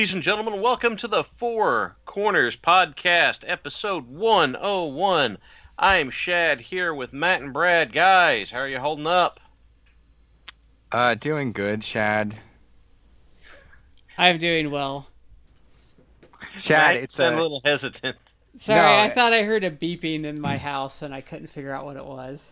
[0.00, 5.36] Ladies and gentlemen, welcome to the Four Corners Podcast, episode 101.
[5.78, 7.92] I am Shad here with Matt and Brad.
[7.92, 9.40] Guys, how are you holding up?
[10.90, 12.34] Uh, doing good, Shad.
[14.16, 15.06] I'm doing well.
[16.56, 18.16] Shad, Matt it's a, a little hesitant.
[18.56, 21.48] Sorry, No, I I- thought I heard a beeping in my house and I couldn't
[21.48, 22.50] figure out what it was.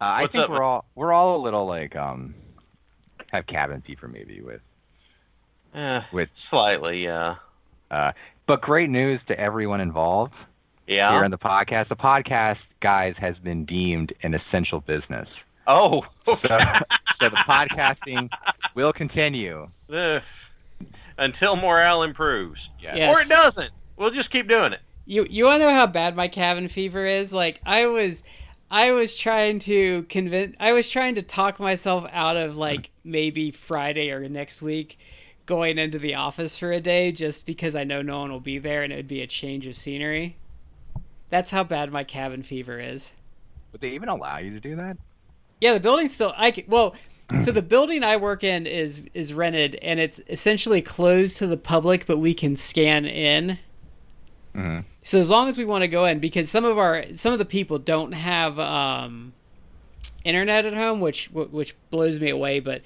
[0.00, 2.32] uh, I What's think up, we're all we're all a little like um
[3.32, 4.62] have cabin fever maybe with
[5.74, 7.36] Eh, With- slightly, yeah.
[8.46, 10.46] but great news to everyone involved
[10.86, 11.12] Yeah.
[11.12, 11.88] here in the podcast.
[11.88, 15.46] The podcast, guys, has been deemed an essential business.
[15.66, 16.58] oh, So
[17.12, 18.30] so the podcasting
[18.74, 19.68] will continue.
[19.92, 20.20] eh,
[21.18, 22.94] until morale improves, Yes.
[22.96, 23.14] Yes.
[23.16, 23.70] or it doesn't.
[23.96, 24.80] We'll just keep doing it.
[25.06, 27.32] You you want to know how bad my cabin fever is?
[27.32, 28.22] Like I was
[28.70, 33.50] I was trying to convince I was trying to talk myself out of like maybe
[33.50, 34.98] Friday or next week
[35.48, 38.58] going into the office for a day just because I know no one will be
[38.58, 40.36] there and it would be a change of scenery.
[41.30, 43.10] That's how bad my cabin fever is.
[43.72, 44.98] Would they even allow you to do that?
[45.60, 46.94] Yeah, the building still I c- well,
[47.44, 51.56] so the building I work in is is rented and it's essentially closed to the
[51.56, 53.58] public, but we can scan in.
[54.54, 54.84] Mhm.
[55.02, 57.38] So as long as we want to go in, because some of our some of
[57.38, 59.32] the people don't have um,
[60.24, 62.60] internet at home, which which blows me away.
[62.60, 62.82] But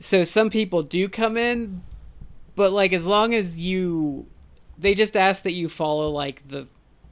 [0.00, 1.82] so some people do come in,
[2.56, 4.26] but like as long as you,
[4.78, 6.66] they just ask that you follow like the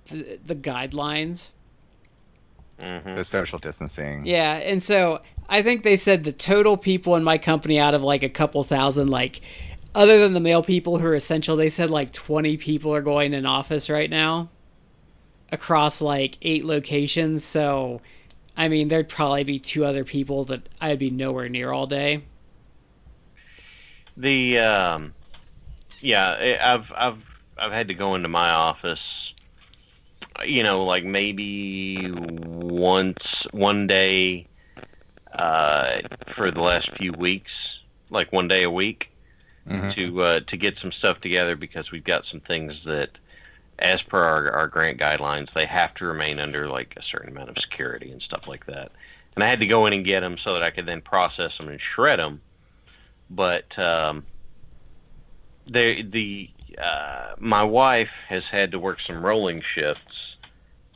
[0.06, 1.50] the, the guidelines.
[2.80, 4.26] hmm The social distancing.
[4.26, 8.02] Yeah, and so I think they said the total people in my company out of
[8.02, 9.40] like a couple thousand, like
[9.94, 13.34] other than the male people who are essential, they said like 20 people are going
[13.34, 14.48] in office right now
[15.50, 17.44] across like eight locations.
[17.44, 18.00] So,
[18.56, 22.22] I mean, there'd probably be two other people that I'd be nowhere near all day.
[24.18, 25.14] The um,
[26.00, 27.26] yeah, I've I've
[27.58, 29.36] I've had to go into my office.
[30.44, 34.48] You know, like maybe once one day
[35.32, 39.14] uh, for the last few weeks, like one day a week,
[39.66, 39.88] Mhm.
[39.88, 43.20] to uh, to get some stuff together because we've got some things that,
[43.80, 47.50] as per our, our grant guidelines, they have to remain under like a certain amount
[47.50, 48.92] of security and stuff like that.
[49.36, 51.58] And I had to go in and get them so that I could then process
[51.58, 52.42] them and shred them.
[53.30, 54.26] But um,
[55.66, 60.36] the the uh, my wife has had to work some rolling shifts,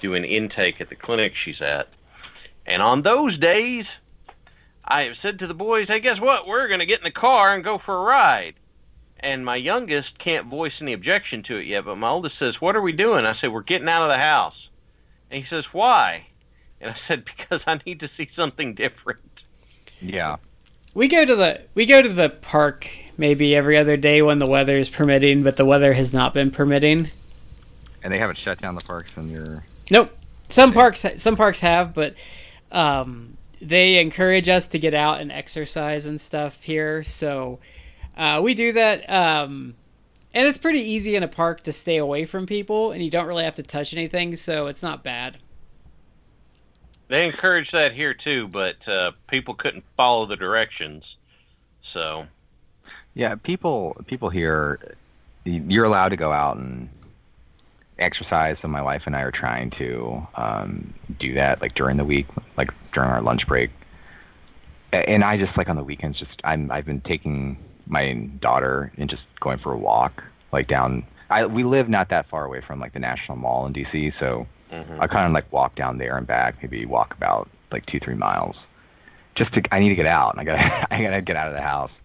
[0.00, 1.88] doing intake at the clinic she's at,
[2.66, 3.98] and on those days,
[4.84, 6.46] I have said to the boys, "Hey, guess what?
[6.46, 8.54] We're gonna get in the car and go for a ride."
[9.20, 12.74] And my youngest can't voice any objection to it yet, but my oldest says, "What
[12.74, 14.70] are we doing?" I said, "We're getting out of the house."
[15.30, 16.26] And he says, "Why?"
[16.80, 19.44] And I said, "Because I need to see something different."
[20.00, 20.36] Yeah.
[20.94, 24.46] We go to the we go to the park maybe every other day when the
[24.46, 27.10] weather is permitting, but the weather has not been permitting.
[28.02, 30.16] And they haven't shut down the parks in your Nope.
[30.48, 32.14] Some parks some parks have, but
[32.70, 37.02] um, they encourage us to get out and exercise and stuff here.
[37.04, 37.60] So
[38.16, 39.74] uh, we do that, um,
[40.34, 43.26] and it's pretty easy in a park to stay away from people, and you don't
[43.26, 45.38] really have to touch anything, so it's not bad.
[47.12, 51.18] They encourage that here too, but uh, people couldn't follow the directions,
[51.82, 52.26] so.
[53.12, 54.80] Yeah, people people here
[55.44, 56.88] you're allowed to go out and
[57.98, 62.04] exercise so my wife and I are trying to um, do that like during the
[62.06, 63.68] week like during our lunch break.
[64.94, 69.10] And I just like on the weekends just I'm I've been taking my daughter and
[69.10, 72.80] just going for a walk like down I we live not that far away from
[72.80, 74.98] like the National Mall in DC so mhm.
[74.98, 78.14] I kind of like walk down there and back maybe walk about like 2 3
[78.14, 78.68] miles
[79.34, 81.36] just to I need to get out and I got to I got to get
[81.36, 82.02] out of the house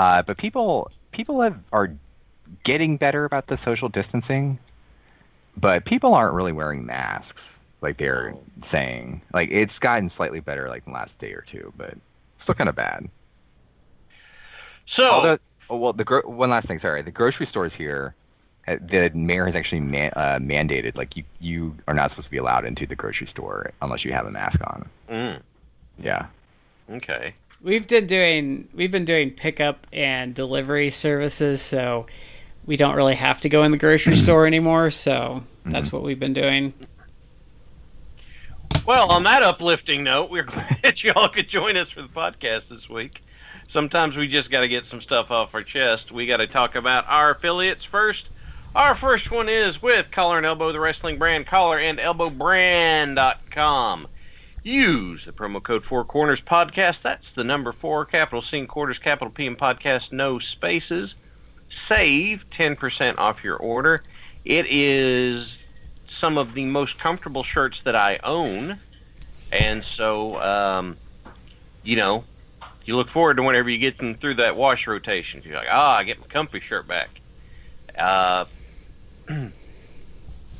[0.00, 1.94] uh, but people people have are
[2.62, 4.58] getting better about the social distancing,
[5.56, 9.22] but people aren't really wearing masks like they're saying.
[9.34, 11.94] Like it's gotten slightly better like the last day or two, but
[12.38, 13.08] still kind of bad.
[14.86, 16.78] So Although, oh, well, the gro- one last thing.
[16.78, 18.14] Sorry, the grocery stores here.
[18.70, 22.30] Uh, The mayor has actually man- uh, mandated like you you are not supposed to
[22.30, 24.88] be allowed into the grocery store unless you have a mask on.
[25.10, 25.40] mm,
[25.98, 26.26] Yeah.
[26.92, 27.34] okay.
[27.62, 32.06] We've been doing we've been doing pickup and delivery services, so
[32.66, 34.90] we don't really have to go in the grocery store anymore.
[34.90, 36.72] So that's what we've been doing.
[38.86, 40.42] Well, on that uplifting note, we're
[40.82, 43.20] glad you all could join us for the podcast this week.
[43.66, 46.12] Sometimes we just got to get some stuff off our chest.
[46.12, 48.30] We got to talk about our affiliates first.
[48.72, 54.06] Our first one is with Collar and Elbow, the wrestling brand, collarandelbowbrand.com.
[54.62, 57.02] Use the promo code Four Corners Podcast.
[57.02, 61.16] That's the number four, capital C, and corners, capital P, and podcast, no spaces.
[61.68, 64.04] Save 10% off your order.
[64.44, 65.66] It is
[66.04, 68.78] some of the most comfortable shirts that I own.
[69.50, 70.96] And so, um,
[71.82, 72.22] you know,
[72.84, 75.42] you look forward to whenever you get them through that wash rotation.
[75.44, 77.20] You're like, ah, I get my comfy shirt back.
[77.98, 78.44] Uh,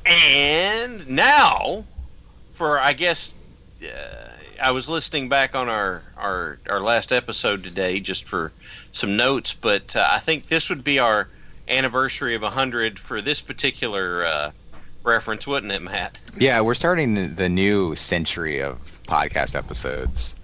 [0.07, 1.85] and now,
[2.53, 3.35] for I guess,
[3.83, 4.29] uh,
[4.61, 8.53] I was listening back on our, our our last episode today just for
[8.93, 11.29] some notes, but uh, I think this would be our
[11.69, 14.51] anniversary of 100 for this particular uh,
[15.05, 16.19] reference, wouldn't it, Matt?
[16.37, 20.37] Yeah, we're starting the, the new century of podcast episodes.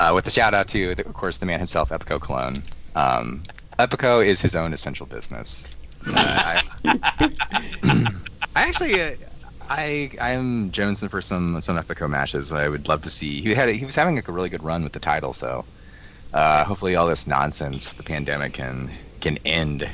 [0.00, 2.62] Uh, with a shout out to, the, of course, the man himself, Epico Colón.
[2.96, 3.42] Um,
[3.78, 5.73] Epico is his own essential business.
[6.06, 6.62] I,
[8.56, 9.10] I actually, uh,
[9.68, 12.52] I I'm jonesing for some some Epico matches.
[12.52, 13.40] I would love to see.
[13.40, 15.64] He had he was having like a really good run with the title, so
[16.32, 18.90] uh, hopefully all this nonsense, the pandemic, can
[19.20, 19.88] can end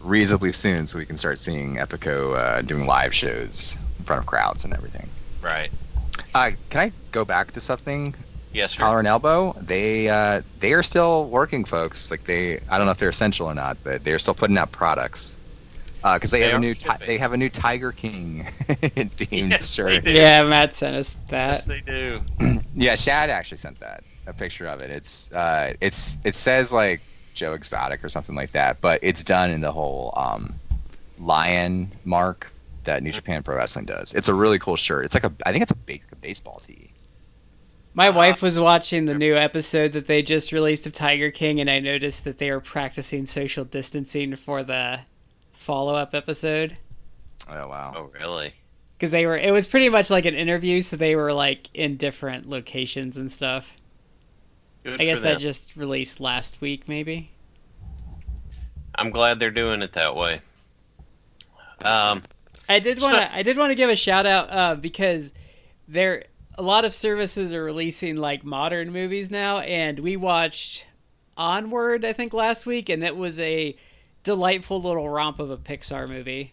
[0.00, 4.26] reasonably soon, so we can start seeing Epico uh, doing live shows in front of
[4.26, 5.08] crowds and everything.
[5.40, 5.70] Right.
[6.34, 8.14] Uh, can I go back to something?
[8.52, 8.80] Yes, sir.
[8.82, 12.10] Collar and Elbow, they uh, they are still working, folks.
[12.10, 14.72] Like they, I don't know if they're essential or not, but they're still putting out
[14.72, 15.38] products.
[16.02, 19.76] Because they, They have a new ti- they have a new Tiger King themed Yes,
[19.76, 20.04] they shirt.
[20.04, 20.10] do.
[20.12, 21.52] Yeah, Matt sent us that.
[21.52, 22.20] Yes, they do.
[22.74, 24.90] Yeah, Shad actually sent that a picture of it.
[24.90, 27.02] It's uh, it's it says like
[27.34, 30.54] Joe Exotic or something like that, but it's done in the whole um,
[31.18, 32.50] lion mark
[32.84, 34.12] that New Japan Pro Wrestling does.
[34.14, 35.04] It's a really cool shirt.
[35.04, 36.81] It's like a I think it's a, ba- a baseball tee.
[37.94, 41.68] My wife was watching the new episode that they just released of Tiger King, and
[41.68, 45.00] I noticed that they were practicing social distancing for the
[45.52, 46.78] follow-up episode.
[47.50, 47.92] Oh wow.
[47.96, 48.54] Oh, really?
[48.96, 51.96] because they were it was pretty much like an interview so they were like in
[51.96, 53.76] different locations and stuff
[54.84, 57.32] Good i guess for that just released last week maybe
[58.94, 60.40] I'm glad they're doing it that way.
[61.84, 62.22] Um,
[62.68, 65.32] i did want to So- i did want to give a shout out uh, because
[65.88, 66.22] there
[66.56, 70.86] a lot of services are releasing like modern movies now and we watched
[71.36, 73.74] onward i think last week and it was a
[74.22, 76.52] delightful little romp of a pixar movie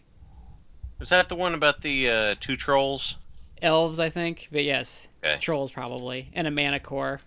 [0.98, 3.16] was that the one about the uh, two trolls?
[3.62, 5.36] elves i think but yes Okay.
[5.38, 7.20] trolls probably and a manticore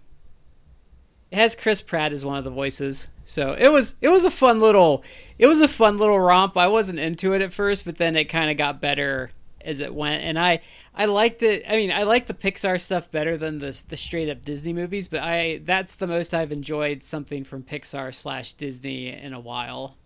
[1.29, 4.31] it has chris pratt as one of the voices so it was it was a
[4.31, 5.03] fun little
[5.37, 8.25] it was a fun little romp i wasn't into it at first but then it
[8.25, 9.29] kind of got better
[9.65, 10.59] as it went and i
[10.95, 14.29] i liked it i mean i like the pixar stuff better than the the straight
[14.29, 19.09] up disney movies but i that's the most i've enjoyed something from pixar slash disney
[19.09, 19.97] in a while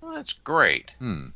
[0.00, 0.92] Well, that's great.
[0.98, 1.28] Hmm.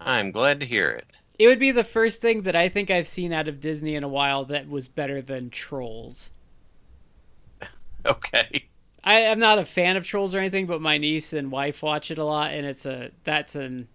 [0.00, 1.06] I'm glad to hear it.
[1.38, 4.04] it would be the first thing that i think i've seen out of disney in
[4.04, 6.30] a while that was better than trolls
[8.06, 8.68] Okay.
[9.04, 12.10] I, I'm not a fan of trolls or anything, but my niece and wife watch
[12.10, 13.88] it a lot, and it's a that's an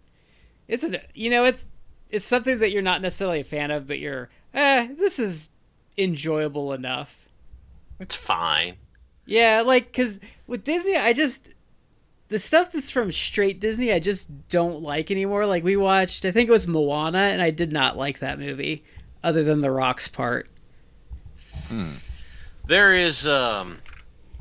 [0.67, 1.71] it's an you know it's
[2.11, 5.49] it's something that you're not necessarily a fan of, but you're eh this is
[5.97, 7.29] enjoyable enough.
[7.99, 8.75] It's fine.
[9.25, 11.49] Yeah, like because with Disney, I just
[12.27, 15.45] the stuff that's from straight Disney, I just don't like anymore.
[15.45, 18.83] Like we watched, I think it was Moana, and I did not like that movie,
[19.23, 20.47] other than the rocks part.
[21.67, 21.95] Hmm.
[22.67, 23.77] There is um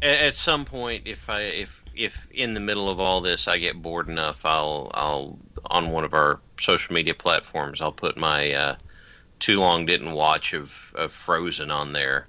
[0.03, 3.80] at some point if I if if in the middle of all this I get
[3.83, 8.76] bored enough I'll I'll on one of our social media platforms I'll put my uh
[9.38, 12.26] too long didn't watch of, of Frozen on there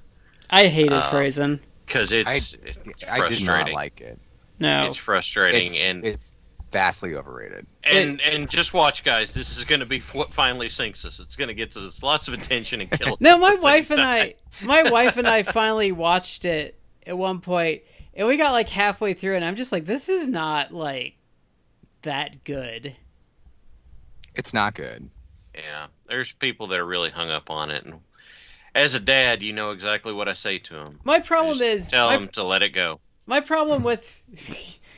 [0.49, 1.59] I hated Uh, Frozen.
[1.85, 2.77] because it's, it's
[3.09, 3.45] I did frustrating.
[3.45, 4.19] not like it.
[4.59, 6.37] No, It's frustrating It's, and it's
[6.71, 7.65] vastly overrated.
[7.83, 11.35] and and just watch guys this is going to be what finally sinks us it's
[11.35, 14.31] going to get us lots of attention and kill us No, my wife and time.
[14.61, 17.81] I, my wife and I finally watched it at one point,
[18.13, 21.15] and we got like halfway through, and I'm just like, this is not like
[22.01, 22.96] that good.
[24.36, 25.10] It's not good.
[25.56, 28.00] Yeah, there's people that are really hung up on it, and
[28.74, 31.00] as a dad, you know exactly what I say to them.
[31.03, 33.00] My problem Just is tell my, them to let it go.
[33.25, 34.24] my problem with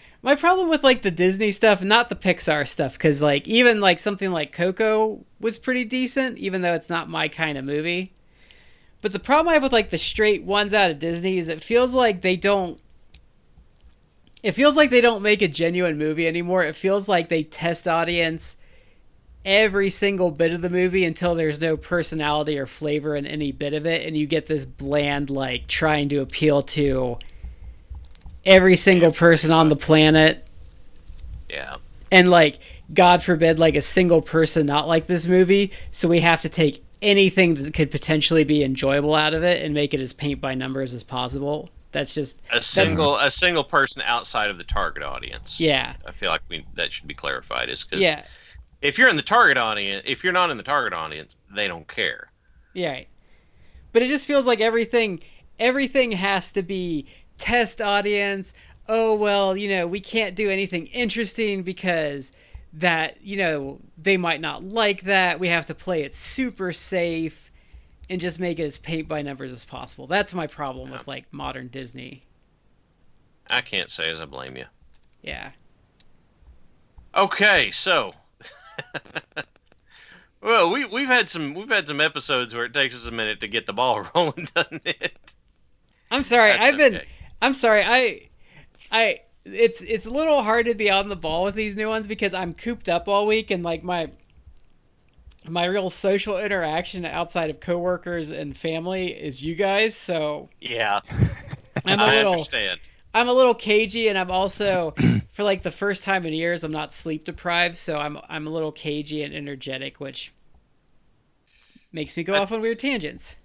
[0.22, 4.00] my problem with like the Disney stuff, not the Pixar stuff, because like even like
[4.00, 8.14] something like Coco was pretty decent, even though it's not my kind of movie.
[9.02, 11.62] But the problem I have with like the straight ones out of Disney is it
[11.64, 12.80] feels like they don't.
[14.44, 16.64] It feels like they don't make a genuine movie anymore.
[16.64, 18.58] It feels like they test audience
[19.46, 23.74] every single bit of the movie until there's no personality or flavor in any bit
[23.74, 27.18] of it, and you get this bland like trying to appeal to
[28.46, 30.46] every single person on the planet.
[31.50, 31.78] Yeah,
[32.14, 32.60] and like
[32.94, 36.84] god forbid like a single person not like this movie so we have to take
[37.02, 40.54] anything that could potentially be enjoyable out of it and make it as paint by
[40.54, 45.60] numbers as possible that's just a single a single person outside of the target audience.
[45.60, 47.70] yeah I feel like we that should be clarified.
[47.70, 48.24] Is because yeah
[48.82, 51.88] if you're in the target audience, if you're not in the target audience, they don't
[51.88, 52.28] care.
[52.74, 53.04] yeah
[53.94, 55.22] but it just feels like everything
[55.60, 57.06] everything has to be
[57.38, 58.54] test audience
[58.90, 62.32] oh well you know we can't do anything interesting because
[62.74, 67.43] that you know they might not like that we have to play it super safe
[68.10, 70.08] and just make it as paint by numbers as possible.
[70.08, 72.24] That's my problem with like modern disney.
[73.50, 74.66] I can't say as I blame you.
[75.22, 75.52] yeah.
[77.16, 78.14] Okay, so
[80.42, 83.40] well, we we've had some we've had some episodes where it takes us a minute
[83.42, 85.18] to get the ball rolling, doesn't it?
[86.12, 87.02] i'm sorry That's i've been
[87.42, 88.30] i'm sorry i
[88.92, 92.06] i it's it's a little hard to be on the ball with these new ones
[92.06, 94.12] because i'm cooped up all week and like my
[95.48, 101.02] my real social interaction outside of coworkers and family is you guys so Yeah,
[101.86, 102.80] i'm a I little understand.
[103.14, 104.94] i'm a little cagey and i'm also
[105.32, 108.50] for like the first time in years i'm not sleep deprived so i'm i'm a
[108.50, 110.34] little cagey and energetic which
[111.92, 113.36] makes me go I- off on weird tangents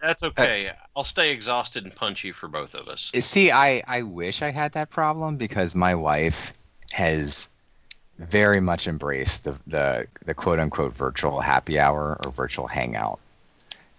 [0.00, 0.70] That's okay.
[0.94, 3.10] I'll stay exhausted and punchy for both of us.
[3.18, 6.52] See, I, I wish I had that problem because my wife
[6.92, 7.48] has
[8.18, 13.20] very much embrace the, the, the quote unquote virtual happy hour or virtual hangout.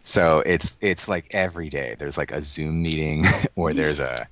[0.02, 4.28] So it's it's like every day there's like a Zoom meeting or there's a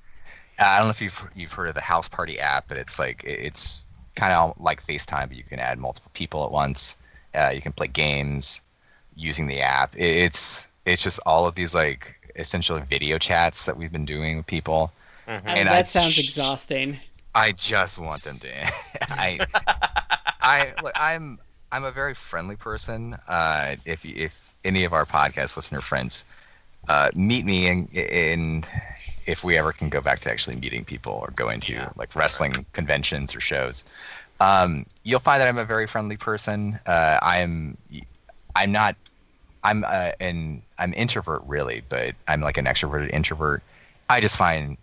[0.58, 3.22] I don't know if you've you've heard of the House Party app, but it's like
[3.24, 3.84] it's
[4.16, 6.98] kind of like FaceTime, but you can add multiple people at once.
[7.34, 8.62] Uh, you can play games
[9.14, 9.92] using the app.
[9.96, 14.46] It's it's just all of these like essentially video chats that we've been doing with
[14.46, 14.90] people.
[15.28, 16.98] I mean, And that I- sounds exhausting
[17.34, 18.48] I just want them to.
[19.10, 19.40] I,
[20.42, 21.38] I, look, I'm,
[21.70, 23.14] I'm a very friendly person.
[23.28, 26.24] Uh, if if any of our podcast listener friends
[26.88, 28.62] uh, meet me in, in,
[29.26, 31.90] if we ever can go back to actually meeting people or going to Yeah.
[31.96, 33.84] like wrestling conventions or shows,
[34.40, 36.78] um, you'll find that I'm a very friendly person.
[36.86, 37.76] Uh, I'm,
[38.54, 38.96] I'm not.
[39.62, 43.62] I'm uh, an I'm introvert really, but I'm like an extroverted introvert.
[44.08, 44.78] I just find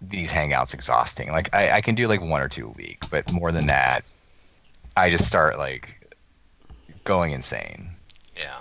[0.00, 1.30] these hangouts exhausting.
[1.30, 4.04] Like I, I can do like one or two a week, but more than that,
[4.96, 5.94] I just start like
[7.04, 7.90] going insane.
[8.36, 8.58] Yeah.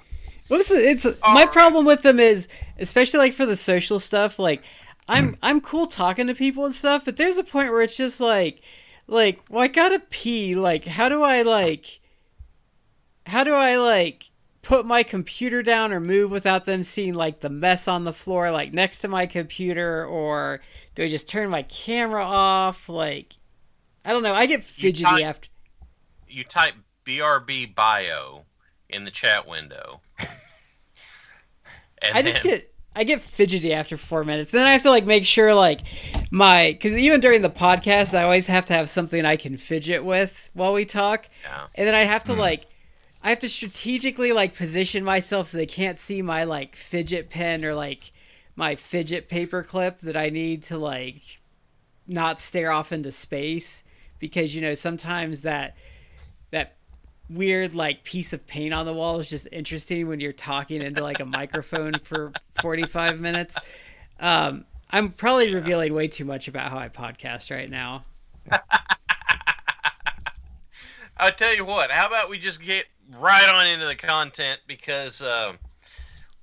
[0.50, 1.51] Well, this is, it's All my right.
[1.51, 2.48] problem with them is
[2.79, 4.39] especially like for the social stuff.
[4.39, 4.63] Like,
[5.08, 5.34] I'm hmm.
[5.44, 8.62] I'm cool talking to people and stuff, but there's a point where it's just like,
[9.08, 10.56] like, well, I gotta pee.
[10.56, 12.00] Like, how do I like,
[13.25, 14.26] how do I like
[14.67, 18.51] put my computer down or move without them seeing like the mess on the floor,
[18.51, 20.59] like next to my computer, or
[20.93, 22.89] do I just turn my camera off?
[22.89, 23.33] Like,
[24.03, 24.33] I don't know.
[24.33, 25.47] I get fidgety type- after.
[26.27, 26.74] You type
[27.05, 28.43] BRB bio
[28.89, 30.00] in the chat window.
[32.00, 34.51] And I just then- get I get fidgety after four minutes.
[34.51, 35.81] Then I have to like make sure like
[36.29, 40.05] my because even during the podcast I always have to have something I can fidget
[40.05, 41.65] with while we talk, Yeah.
[41.74, 42.39] and then I have to hmm.
[42.39, 42.67] like
[43.24, 47.65] I have to strategically like position myself so they can't see my like fidget pen
[47.65, 48.12] or like
[48.55, 51.39] my fidget paper clip that I need to like
[52.07, 53.83] not stare off into space
[54.19, 55.75] because you know sometimes that
[56.51, 56.75] that
[57.29, 61.03] weird like piece of paint on the wall is just interesting when you're talking into
[61.03, 62.31] like a microphone for
[62.62, 63.57] 45 minutes.
[64.19, 68.05] Um, I'm probably revealing way too much about how I podcast right now.
[71.17, 71.91] I'll tell you what.
[71.91, 72.86] How about we just get
[73.16, 75.54] right on into the content because, uh,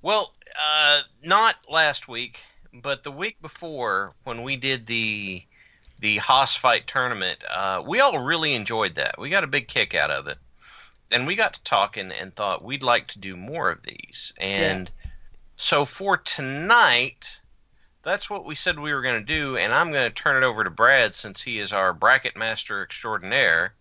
[0.01, 2.39] well, uh, not last week,
[2.73, 5.43] but the week before when we did the
[6.01, 9.17] the Hoss fight tournament, uh, we all really enjoyed that.
[9.17, 10.37] We got a big kick out of it,
[11.11, 14.33] and we got to talking and thought we'd like to do more of these.
[14.37, 14.91] And
[15.55, 17.39] so for tonight.
[18.03, 20.45] That's what we said we were going to do, and I'm going to turn it
[20.45, 23.73] over to Brad since he is our bracket master extraordinaire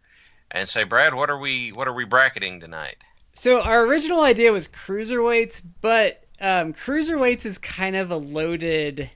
[0.55, 2.97] and say, Brad, what are we what are we bracketing tonight?
[3.35, 9.11] So our original idea was cruiserweights, but um, cruiserweights is kind of a loaded,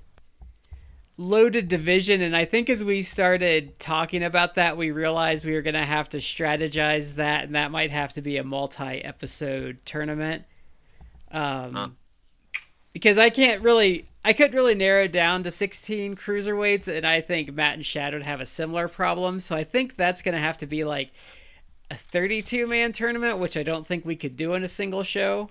[1.16, 5.62] loaded division, and I think as we started talking about that, we realized we were
[5.62, 10.44] going to have to strategize that, and that might have to be a multi-episode tournament.
[11.30, 11.88] Um, Huh.
[12.92, 17.22] because I can't really, I couldn't really narrow it down to 16 cruiserweights, and I
[17.22, 19.40] think Matt and Shad would have a similar problem.
[19.40, 21.10] So I think that's going to have to be like
[21.90, 25.48] a 32 man tournament, which I don't think we could do in a single show.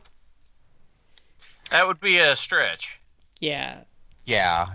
[1.72, 3.00] That would be a stretch.
[3.40, 3.80] Yeah.
[4.26, 4.68] Yeah,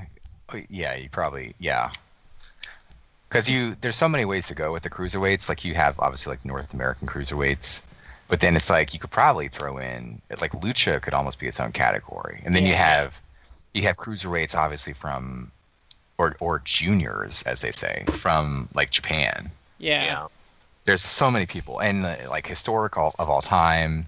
[0.53, 1.91] Oh, yeah, you probably yeah.
[3.29, 5.49] Because you, there's so many ways to go with the cruiserweights.
[5.49, 7.83] Like you have obviously like North American cruiserweights,
[8.27, 11.61] but then it's like you could probably throw in like lucha could almost be its
[11.61, 13.22] own category, and then you have
[13.75, 15.51] you have cruiserweights obviously from
[16.19, 19.49] or or juniors as they say from like Japan.
[19.79, 20.05] Yeah.
[20.05, 20.27] Yeah.
[20.85, 24.07] There's so many people and uh, like historical of all time.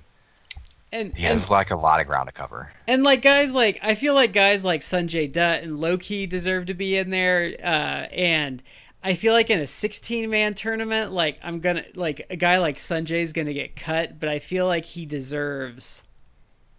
[0.92, 2.70] And, He has like a lot of ground to cover.
[2.86, 6.74] and like guys like I feel like guys like Sanjay Dutt and Loki deserve to
[6.74, 7.56] be in there.
[7.62, 8.62] Uh, and
[9.02, 12.76] I feel like in a 16 man tournament, like I'm gonna like a guy like
[12.76, 16.04] Sanjay is gonna get cut, but I feel like he deserves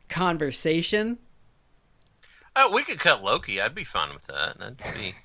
[0.10, 1.18] conversation.
[2.56, 3.62] Oh, we could cut Loki.
[3.62, 4.58] I'd be fine with that.
[4.58, 5.12] That'd be.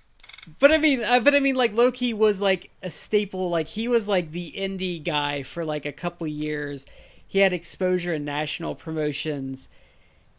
[0.59, 3.51] But I mean, uh, but I mean, like Loki was like a staple.
[3.51, 6.87] Like he was like the indie guy for like a couple years.
[7.29, 9.69] He had exposure in national promotions,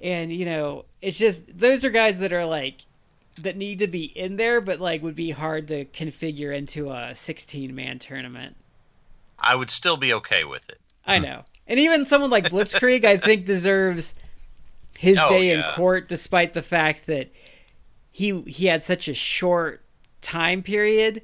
[0.01, 2.81] and you know, it's just those are guys that are like
[3.37, 7.13] that need to be in there, but like would be hard to configure into a
[7.13, 8.55] 16 man tournament.
[9.39, 10.79] I would still be okay with it.
[11.05, 14.15] I know, and even someone like Blitzkrieg, I think deserves
[15.01, 17.31] his Oh, day in court, despite the fact that
[18.11, 19.83] he he had such a short
[20.21, 21.23] time period.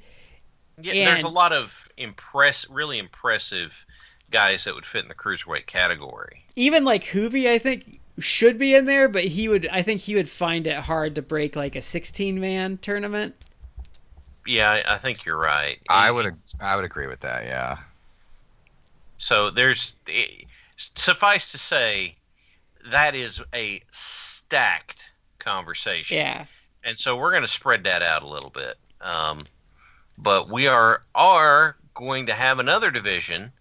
[0.82, 3.86] Yeah, there's a lot of impress, really impressive
[4.32, 6.46] guys that would fit in the cruiserweight category.
[6.56, 9.68] even like Juvi, I think should be in there, but he would.
[9.72, 13.36] I think he would find it hard to break like a 16 man tournament.
[14.46, 15.80] Yeah, I, I think you're right.
[15.90, 17.46] I would I would agree with that.
[17.46, 17.78] Yeah.
[19.18, 20.26] So there's eh,
[20.78, 22.18] suffice to say
[22.92, 26.18] that is a stacked conversation.
[26.18, 26.46] Yeah,
[26.84, 28.76] and so we're going to spread that out a little bit.
[29.02, 29.44] Um,
[30.18, 33.52] but we are are going to have another division,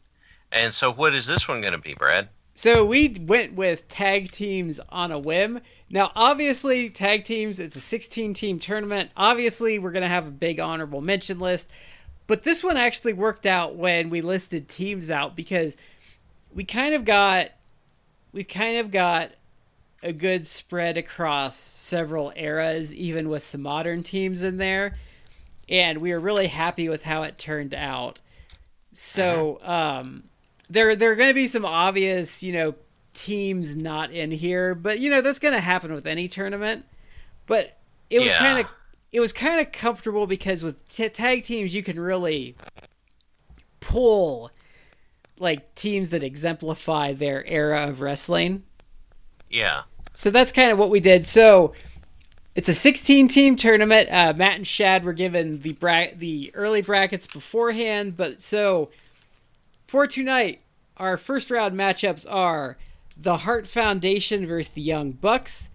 [0.53, 2.29] and so what is this one going to be, Brad?
[2.57, 5.61] so we went with tag teams on a whim.
[5.91, 7.61] Now, obviously, tag teams.
[7.61, 9.11] It's a 16 team tournament.
[9.15, 11.69] Obviously, we're gonna have a big honorable mention list,
[12.27, 15.77] but this one actually worked out when we listed teams out because
[16.55, 17.51] we kind of got
[18.37, 19.31] we kind of got
[20.03, 24.95] a good spread across several eras, even with some modern teams in there.
[25.71, 28.21] And we were really happy with how it turned out.
[28.93, 30.25] So um,
[30.69, 32.75] there there are going to be some obvious, you know,
[33.15, 36.85] teams not in here, but you know that's going to happen with any tournament.
[37.47, 37.79] But
[38.11, 38.39] it was Yeah.
[38.39, 38.67] kind of
[39.13, 42.55] it was kind of comfortable because with t- tag teams you can really
[43.81, 44.51] pull
[45.39, 48.63] like teams that exemplify their era of wrestling.
[49.51, 49.83] Yeah,
[50.15, 51.27] So that's kind of what we did.
[51.27, 51.73] So
[52.55, 54.09] it's a 16 team tournament.
[54.11, 58.91] Uh, Matt and Shad were given the bra- the early brackets beforehand, but so
[59.87, 60.61] for tonight,
[60.97, 62.77] our first round matchups are
[63.17, 65.69] the Hart Foundation versus the Young Bucks,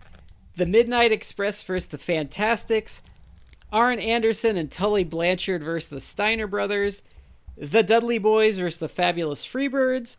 [0.55, 3.01] the Midnight Express versus the Fantastics,
[3.71, 7.03] Arn Anderson and Tully Blanchard versus the Steiner Brothers,
[7.57, 10.15] the Dudley Boys versus the Fabulous Freebirds,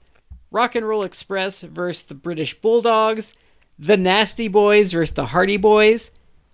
[0.51, 3.33] Rock and Roll Express versus the British Bulldogs,
[3.79, 6.11] the Nasty Boys versus the Hardy Boys,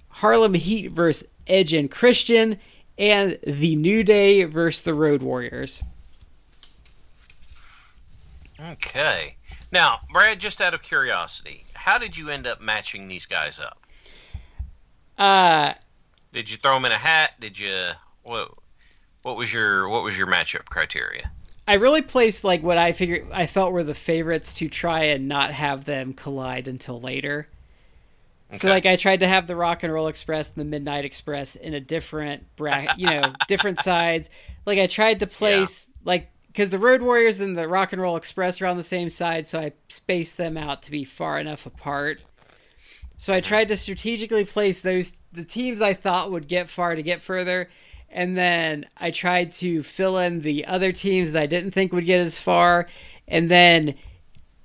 [0.09, 2.59] Harlem Heat versus Edge and Christian,
[2.97, 5.83] and the New Day versus the Road Warriors.
[8.71, 9.37] okay.
[9.71, 13.79] Now, Brad, just out of curiosity, how did you end up matching these guys up?
[15.19, 15.75] Uh,
[16.33, 17.33] Did you throw them in a hat?
[17.41, 17.75] Did you
[18.23, 18.53] what?
[19.23, 21.31] What was your what was your matchup criteria?
[21.67, 25.29] I really placed like what I figured I felt were the favorites to try and
[25.29, 27.49] not have them collide until later.
[28.53, 31.55] So like I tried to have the Rock and Roll Express and the Midnight Express
[31.55, 34.31] in a different bracket, you know, different sides.
[34.65, 38.17] Like I tried to place like because the Road Warriors and the Rock and Roll
[38.17, 41.67] Express are on the same side, so I spaced them out to be far enough
[41.67, 42.23] apart.
[43.19, 43.49] So I mm-hmm.
[43.49, 47.69] tried to strategically place those the teams I thought would get far to get further,
[48.11, 52.05] and then I tried to fill in the other teams that I didn't think would
[52.05, 52.87] get as far,
[53.27, 53.95] and then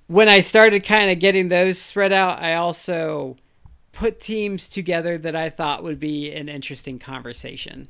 [0.07, 3.37] when I started kind of getting those spread out, I also
[3.93, 7.87] put teams together that I thought would be an interesting conversation.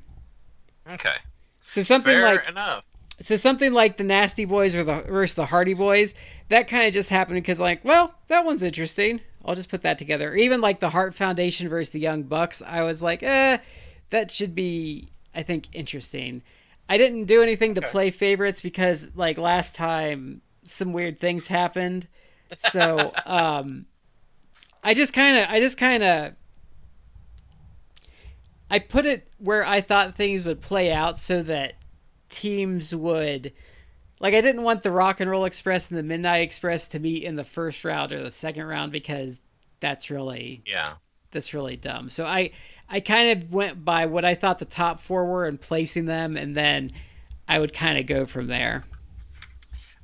[0.89, 1.15] Okay,
[1.61, 2.85] So something fair like enough.
[3.21, 6.13] so something like the Nasty Boys or the versus the Hardy Boys,
[6.49, 9.21] that kind of just happened because like, well, that one's interesting.
[9.45, 10.31] I'll just put that together.
[10.31, 13.59] Or even like the Hart Foundation versus the Young Bucks, I was like, eh,
[14.09, 16.41] that should be, I think, interesting.
[16.89, 22.07] I didn't do anything to play favorites because like last time some weird things happened.
[22.57, 23.85] So um
[24.83, 26.33] I just kind of I just kind of
[28.69, 31.73] I put it where I thought things would play out so that
[32.29, 33.53] teams would
[34.19, 37.23] like I didn't want the Rock and Roll Express and the Midnight Express to meet
[37.23, 39.39] in the first round or the second round because
[39.79, 40.93] that's really Yeah.
[41.31, 42.09] that's really dumb.
[42.09, 42.51] So I
[42.93, 46.37] I kind of went by what I thought the top four were and placing them,
[46.37, 46.91] and then
[47.47, 48.83] I would kind of go from there.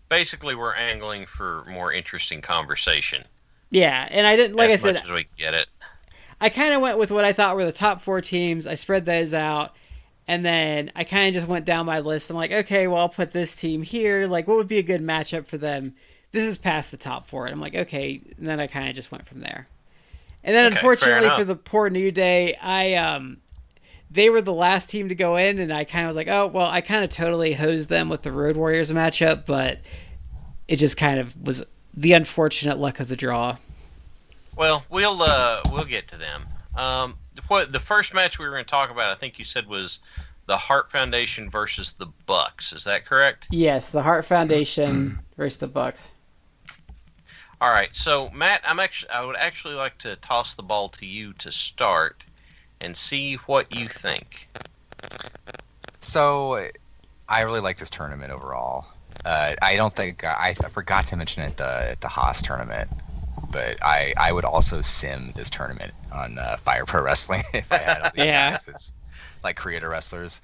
[0.10, 3.22] Basically, we're angling for more interesting conversation.
[3.70, 5.68] Yeah, and I didn't like as I said much as we get it.
[6.42, 8.66] I kind of went with what I thought were the top four teams.
[8.66, 9.76] I spread those out,
[10.28, 12.32] and then I kind of just went down my list.
[12.32, 14.26] I'm like, okay, well, I'll put this team here.
[14.26, 15.94] Like, what would be a good matchup for them?
[16.32, 17.46] This is past the top four.
[17.46, 18.20] And I'm like, okay.
[18.36, 19.68] And then I kind of just went from there.
[20.44, 23.38] And then, Okay, unfortunately for the poor New Day, I um,
[24.10, 26.48] they were the last team to go in, and I kind of was like, oh,
[26.48, 29.80] well, I kind of totally hosed them with the Road Warriors matchup, but
[30.68, 33.58] it just kind of was the unfortunate luck of the draw.
[34.56, 36.46] Well, we'll uh, we'll get to them.
[36.76, 37.16] Um,
[37.48, 40.00] what the first match we were going to talk about, I think you said was
[40.46, 42.74] the Hart Foundation versus the Bucks.
[42.74, 43.48] Is that correct?
[43.52, 46.10] Yes, the Hart Foundation versus the Bucks.
[47.62, 47.96] All right.
[47.96, 51.52] So Matt, I'm actually I would actually like to toss the ball to you to
[51.54, 52.26] start
[52.82, 54.50] and see what you think.
[56.02, 56.68] So,
[57.30, 58.88] I really like this tournament overall.
[59.26, 62.90] Uh, I don't think I, I forgot to mention it the the Hoss tournament,
[63.52, 67.80] but I I would also sim this tournament on uh, Fire Pro Wrestling if I
[67.80, 68.52] had all these Yeah.
[68.52, 68.94] guys as
[69.44, 70.42] like creator wrestlers.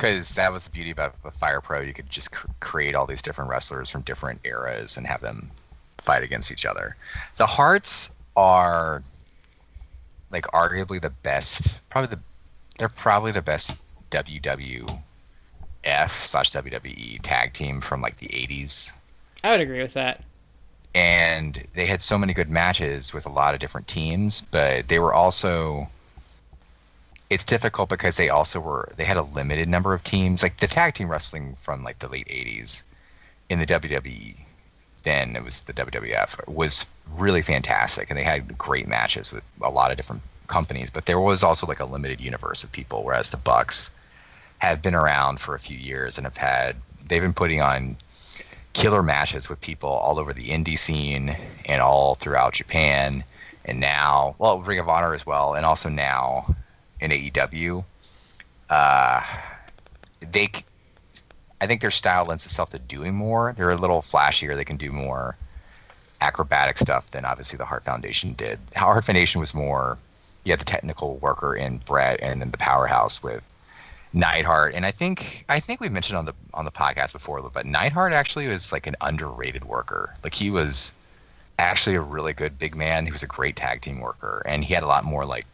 [0.00, 3.04] Because that was the beauty about the Fire Pro, you could just cr- create all
[3.04, 5.50] these different wrestlers from different eras and have them
[5.98, 6.96] fight against each other.
[7.36, 9.02] The Harts are
[10.30, 12.20] like arguably the best, probably the
[12.78, 13.74] they're probably the best
[14.10, 14.98] WWF
[16.08, 18.94] slash WWE tag team from like the 80s.
[19.44, 20.24] I would agree with that.
[20.94, 24.98] And they had so many good matches with a lot of different teams, but they
[24.98, 25.90] were also.
[27.30, 30.42] It's difficult because they also were they had a limited number of teams.
[30.42, 32.82] Like the tag team wrestling from like the late 80s
[33.48, 34.36] in the WWE,
[35.04, 39.70] then it was the WWF was really fantastic, and they had great matches with a
[39.70, 40.90] lot of different companies.
[40.90, 43.90] But there was also like a limited universe of people, whereas the Bucks
[44.58, 46.76] have been around for a few years and have had
[47.08, 47.96] they've been putting on
[48.72, 51.34] killer matches with people all over the indie scene
[51.68, 53.24] and all throughout Japan
[53.64, 56.54] and now well Ring of Honor as well and also now
[57.00, 57.84] in AEW
[58.68, 59.22] uh
[60.20, 60.48] they
[61.62, 64.76] I think their style lends itself to doing more they're a little flashier they can
[64.76, 65.36] do more
[66.20, 69.98] acrobatic stuff than obviously the Hart Foundation did Hart Foundation was more
[70.44, 73.52] yeah the technical worker in Bret and then the powerhouse with
[74.12, 77.64] Neidhart, and I think I think we've mentioned on the on the podcast before, but
[77.64, 80.12] Neidhart actually was like an underrated worker.
[80.24, 80.94] Like he was
[81.60, 83.06] actually a really good big man.
[83.06, 85.46] He was a great tag team worker, and he had a lot more like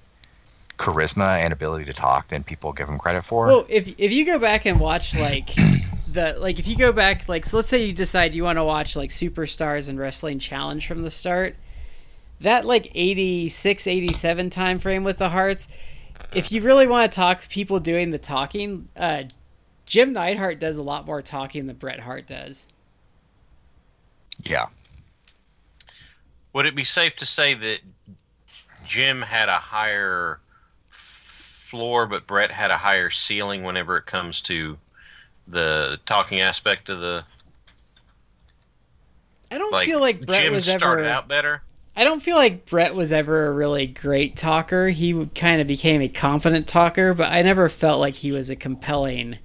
[0.79, 3.47] charisma and ability to talk than people give him credit for.
[3.47, 5.47] Well, if if you go back and watch like
[6.13, 8.65] the like if you go back like so let's say you decide you want to
[8.65, 11.57] watch like Superstars and Wrestling Challenge from the start,
[12.41, 15.69] that like 86 87 time frame with the Harts,
[16.35, 19.25] if you really want to talk people doing the talking, uh
[19.87, 22.67] Jim Neidhart does a lot more talking than Bret Hart does.
[24.45, 24.67] yeah,
[26.53, 27.79] Would it be safe to say that
[28.85, 30.41] Jim had a higher
[31.67, 34.79] floor, but Bret had a higher ceiling whenever it comes to
[35.49, 37.25] the talking aspect of the
[39.51, 39.87] I don't like?
[39.87, 41.63] feel like Bret Jim was started ever out better.
[41.95, 44.89] I don't feel like Bret was ever a really great talker.
[44.89, 48.57] He kind of became a confident talker, but I never felt like he was a
[48.57, 49.39] compelling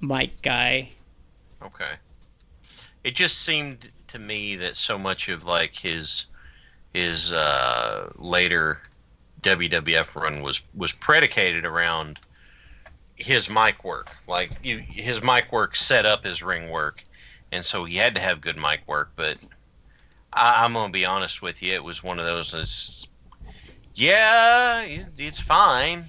[0.00, 0.90] mic guy.
[1.62, 1.92] Okay.
[3.02, 6.26] It just seemed to me that so much of like his
[6.92, 8.82] his uh, later
[9.42, 12.18] WWF run was was predicated around
[13.16, 14.10] his mic work.
[14.26, 17.02] Like you, his mic work set up his ring work,
[17.52, 19.12] and so he had to have good mic work.
[19.16, 19.38] But
[20.32, 22.52] I, I'm gonna be honest with you, it was one of those.
[22.52, 23.08] That's,
[23.94, 24.84] yeah,
[25.18, 26.06] it's fine.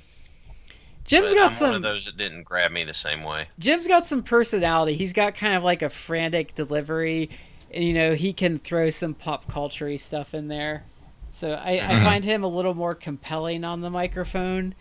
[1.04, 3.48] Jim's but got I'm some one of those that didn't grab me the same way.
[3.60, 4.94] Jim's got some personality.
[4.96, 7.30] He's got kind of like a frantic delivery,
[7.72, 10.86] and you know he can throw some pop culture stuff in there.
[11.32, 14.76] So I, I find him a little more compelling on the microphone,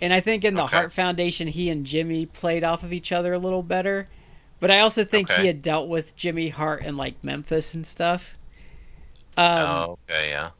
[0.00, 0.68] And I think in the Okay.
[0.68, 4.08] Hart Foundation, he and Jimmy played off of each other a little better.
[4.60, 5.30] But I also think Okay.
[5.30, 8.36] he had dealt with Jimmy Hart in like Memphis and stuff.
[9.36, 10.50] Um, oh, okay, yeah.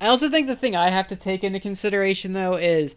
[0.00, 2.94] I also think the thing I have to take into consideration though is,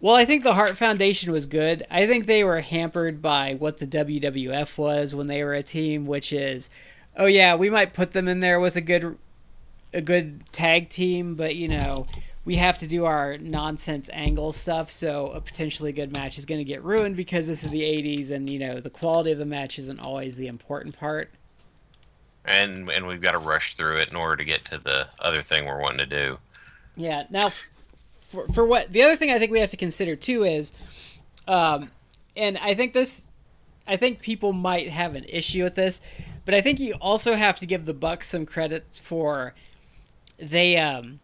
[0.00, 1.86] well, I think the Hart Foundation was good.
[1.90, 6.06] I think they were hampered by what the WWF was when they were a team,
[6.06, 6.70] which is,
[7.16, 9.18] oh yeah, we might put them in there with a good,
[9.92, 12.06] a good tag team, but you know,
[12.44, 16.58] we have to do our nonsense angle stuff, so a potentially good match is going
[16.58, 19.46] to get ruined because this is the '80s, and you know, the quality of the
[19.46, 21.30] match isn't always the important part.
[22.44, 25.42] And and we've got to rush through it in order to get to the other
[25.42, 26.38] thing we're wanting to do.
[26.96, 27.24] Yeah.
[27.30, 27.50] Now,
[28.32, 30.72] for, for what the other thing I think we have to consider too is,
[31.46, 31.90] um,
[32.36, 33.24] and I think this,
[33.86, 36.00] I think people might have an issue with this,
[36.44, 39.54] but I think you also have to give the Bucks some credit for
[40.42, 41.20] they um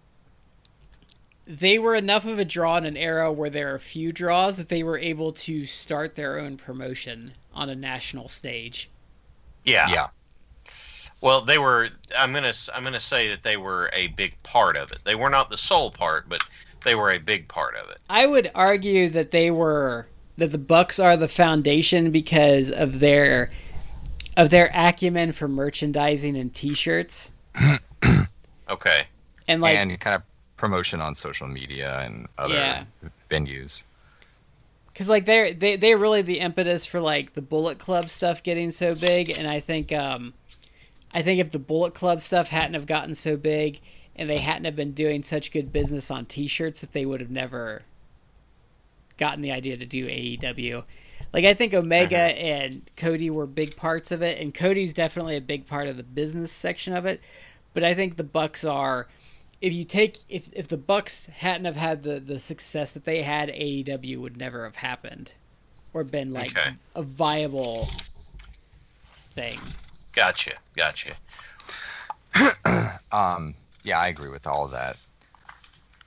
[1.47, 4.69] they were enough of a draw in an era where there are few draws that
[4.69, 8.91] they were able to start their own promotion on a national stage.
[9.65, 9.89] Yeah.
[9.89, 10.09] Yeah.
[11.21, 11.89] Well, they were.
[12.17, 12.53] I'm gonna.
[12.73, 14.99] I'm gonna say that they were a big part of it.
[15.05, 16.43] They were not the sole part, but
[16.85, 17.99] they were a big part of it.
[18.09, 23.51] I would argue that they were that the Bucks are the foundation because of their
[24.37, 27.33] of their acumen for merchandising and T-shirts,
[28.69, 29.05] Okay.
[29.49, 30.23] and like and kind of
[30.57, 32.85] promotion on social media and other Yeah.
[33.31, 33.85] venues.
[34.93, 38.71] because like they're they they're really the impetus for like the Bullet Club stuff getting
[38.71, 40.35] so big, and I think um
[41.15, 43.81] I think if the Bullet Club stuff hadn't have gotten so big
[44.17, 47.31] and they hadn't have been doing such good business on T-shirts, that they would have
[47.31, 47.83] never
[49.17, 50.83] gotten the idea to do AEW.
[51.33, 55.41] Like I think Omega and Cody were big parts of it, and Cody's definitely a
[55.41, 57.21] big part of the business section of it.
[57.79, 59.07] But I think the Bucks are.
[59.61, 63.23] If you take if if the Bucks hadn't have had the the success that they
[63.23, 65.31] had, AEW would never have happened,
[65.95, 66.71] or been like Okay.
[66.97, 69.61] a viable thing.
[70.13, 70.55] Gotcha.
[70.75, 71.13] Gotcha.
[73.13, 75.01] Um, yeah, I agree with all of that.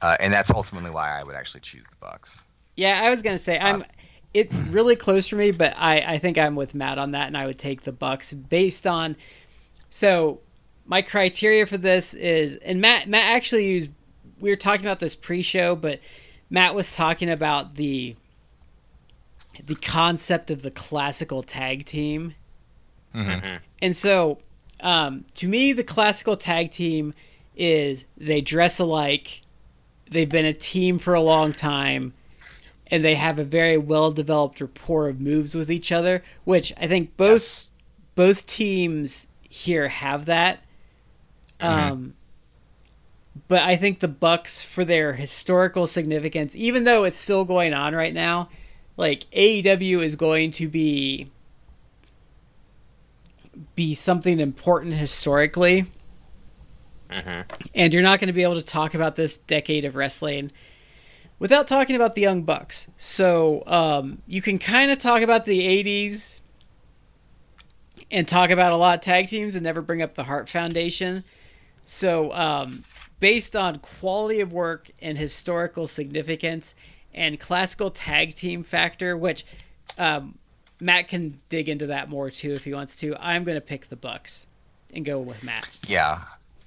[0.01, 2.45] Uh, and that's ultimately why I would actually choose the Bucks.
[2.75, 3.85] Yeah, I was gonna say I'm.
[4.33, 7.37] It's really close for me, but I I think I'm with Matt on that, and
[7.37, 9.15] I would take the Bucks based on.
[9.89, 10.41] So,
[10.85, 13.89] my criteria for this is, and Matt Matt actually used.
[14.39, 15.99] We were talking about this pre-show, but
[16.49, 18.15] Matt was talking about the
[19.65, 22.33] the concept of the classical tag team.
[23.13, 23.59] Mhm.
[23.81, 24.39] And so,
[24.79, 27.13] um, to me, the classical tag team
[27.55, 29.41] is they dress alike,
[30.09, 32.13] they've been a team for a long time,
[32.87, 36.87] and they have a very well developed rapport of moves with each other, which I
[36.87, 37.73] think both Yes.
[38.15, 40.63] both teams here have that.
[41.61, 42.13] Um,
[43.47, 47.93] but I think the Bucks, for their historical significance, even though it's still going on
[47.95, 48.49] right now,
[48.97, 51.27] like AEW is going to be
[53.75, 55.85] be something important historically,
[57.09, 57.45] Mhm.
[57.75, 60.51] and you're not going to be able to talk about this decade of wrestling
[61.37, 62.87] without talking about the Young Bucks.
[62.97, 66.39] So um, you can kind of talk about the '80s
[68.09, 71.23] and talk about a lot of tag teams and never bring up the Hart Foundation.
[71.93, 72.71] So, um,
[73.19, 76.73] based on quality of work and historical significance
[77.13, 79.45] and classical tag team factor, which
[79.97, 80.37] um,
[80.79, 83.89] Matt can dig into that more too if he wants to, I'm going to pick
[83.89, 84.47] the Bucks
[84.93, 85.69] and go with Matt.
[85.85, 86.21] Yeah,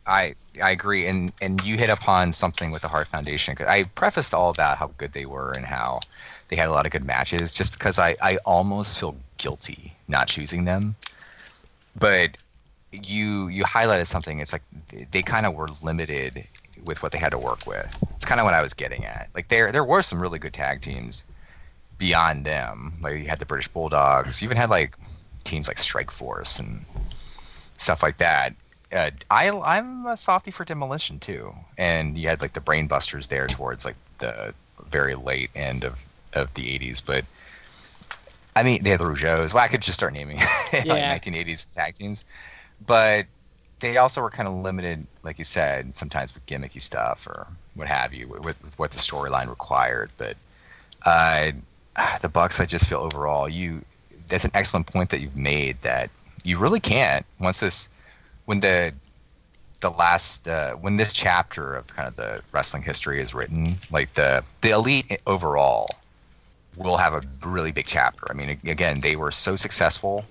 [0.06, 3.56] I I agree, and and you hit upon something with the Hart Foundation.
[3.66, 6.00] I prefaced all about how good they were and how
[6.48, 10.28] they had a lot of good matches, just because I I almost feel guilty not
[10.28, 10.96] choosing them.
[11.96, 12.36] But
[13.02, 14.40] you you highlighted something.
[14.40, 14.62] It's like
[15.10, 16.42] they, kind of were limited
[16.84, 18.04] with what they had to work with.
[18.14, 19.28] It's kind of what I was getting at.
[19.34, 21.24] Like there there were some really good tag teams
[21.98, 22.92] beyond them.
[23.02, 24.42] Like you had the British Bulldogs.
[24.42, 24.96] You even had like
[25.44, 26.84] teams like Strike Force and
[27.76, 28.54] stuff like that.
[28.92, 33.46] Uh, I I'm a softy for Demolition too, and you had like the Brainbusters there
[33.46, 34.54] towards like the
[34.88, 36.04] very late end of
[36.34, 37.04] of the 80s.
[37.04, 37.24] But
[38.56, 39.52] I mean, they had the Rougeaus.
[39.52, 40.36] Well, I could just start naming
[40.86, 42.24] like 1980s tag teams,
[42.86, 43.26] but
[43.80, 47.86] they also were kind of limited, like you said, sometimes with gimmicky stuff or what
[47.86, 50.10] have you, with, with what the storyline required.
[50.16, 50.36] But
[51.04, 51.50] uh,
[52.22, 53.82] the Bucks, I just feel overall, you
[54.28, 56.10] that's an excellent point that you've made that
[56.44, 57.90] you really can't once this
[58.46, 58.92] when the
[59.80, 64.14] the last uh, when this chapter of kind of the wrestling history is written, like
[64.14, 65.86] the the elite overall
[66.78, 68.26] will have a really big chapter.
[68.30, 70.24] I mean, again, they were so successful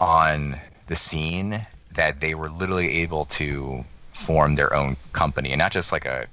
[0.00, 1.60] on the scene
[1.98, 6.26] that they were literally able to form their own company and not just like a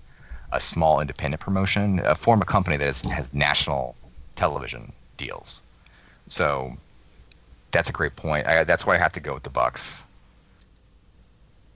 [0.51, 3.95] a small independent promotion, uh, form a company that is, has national
[4.35, 5.63] television deals.
[6.27, 6.77] So
[7.71, 8.47] that's a great point.
[8.47, 10.05] I, that's why I have to go with the Bucks.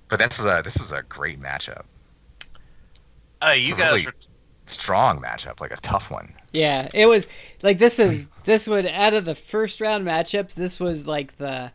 [0.08, 1.84] But that's a, this was a great matchup.
[3.42, 4.14] Uh, you It's a guys really are
[4.66, 6.32] strong matchup, like a tough one.
[6.54, 7.28] Yeah, it was
[7.64, 11.72] like this is this would out of the first round matchups, this was like the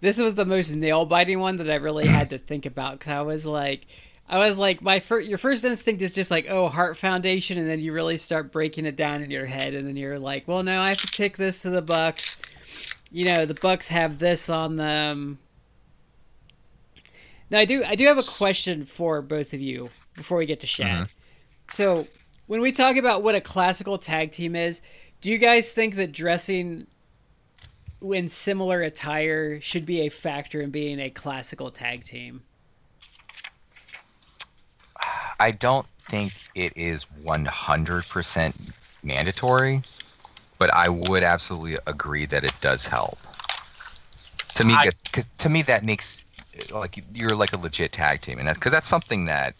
[0.00, 3.12] this was the most nail biting one that I really had to think about because
[3.12, 3.86] I was like.
[4.26, 7.68] I was like, my first, your first instinct is just like, oh, Hart Foundation, and
[7.68, 10.62] then you really start breaking it down in your head, and then you're like, well,
[10.62, 12.38] no, I have to take this to the Bucks.
[13.12, 15.38] You know, the Bucks have this on them.
[17.50, 20.60] Now, I do, I do have a question for both of you before we get
[20.60, 21.02] to Shad.
[21.02, 21.06] Uh-huh.
[21.70, 22.06] So,
[22.46, 24.80] when we talk about what a classical tag team is,
[25.20, 26.86] do you guys think that dressing
[28.02, 32.42] in similar attire should be a factor in being a classical tag team?
[35.40, 39.82] I don't think it is 100% mandatory,
[40.58, 43.18] but I would absolutely agree that it does help.
[44.54, 46.24] To me, I- because to me that makes
[46.70, 49.54] like you're like a legit tag team, and that's because that's something that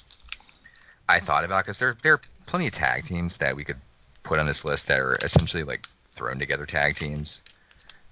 [1.08, 3.80] I thought about because there there are plenty of tag teams that we could
[4.22, 7.42] put on this list that are essentially like thrown together tag teams,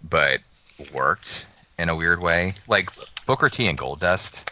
[0.03, 0.41] but
[0.93, 1.47] worked
[1.79, 2.55] in a weird way.
[2.69, 2.91] Like
[3.27, 4.45] Booker T and Goldust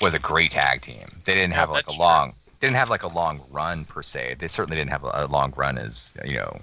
[0.00, 1.06] was a great tag team.
[1.24, 4.36] They didn't Yeah, have like a long didn't have like a long run per se.
[4.38, 6.60] They certainly didn't have a, a long run as you know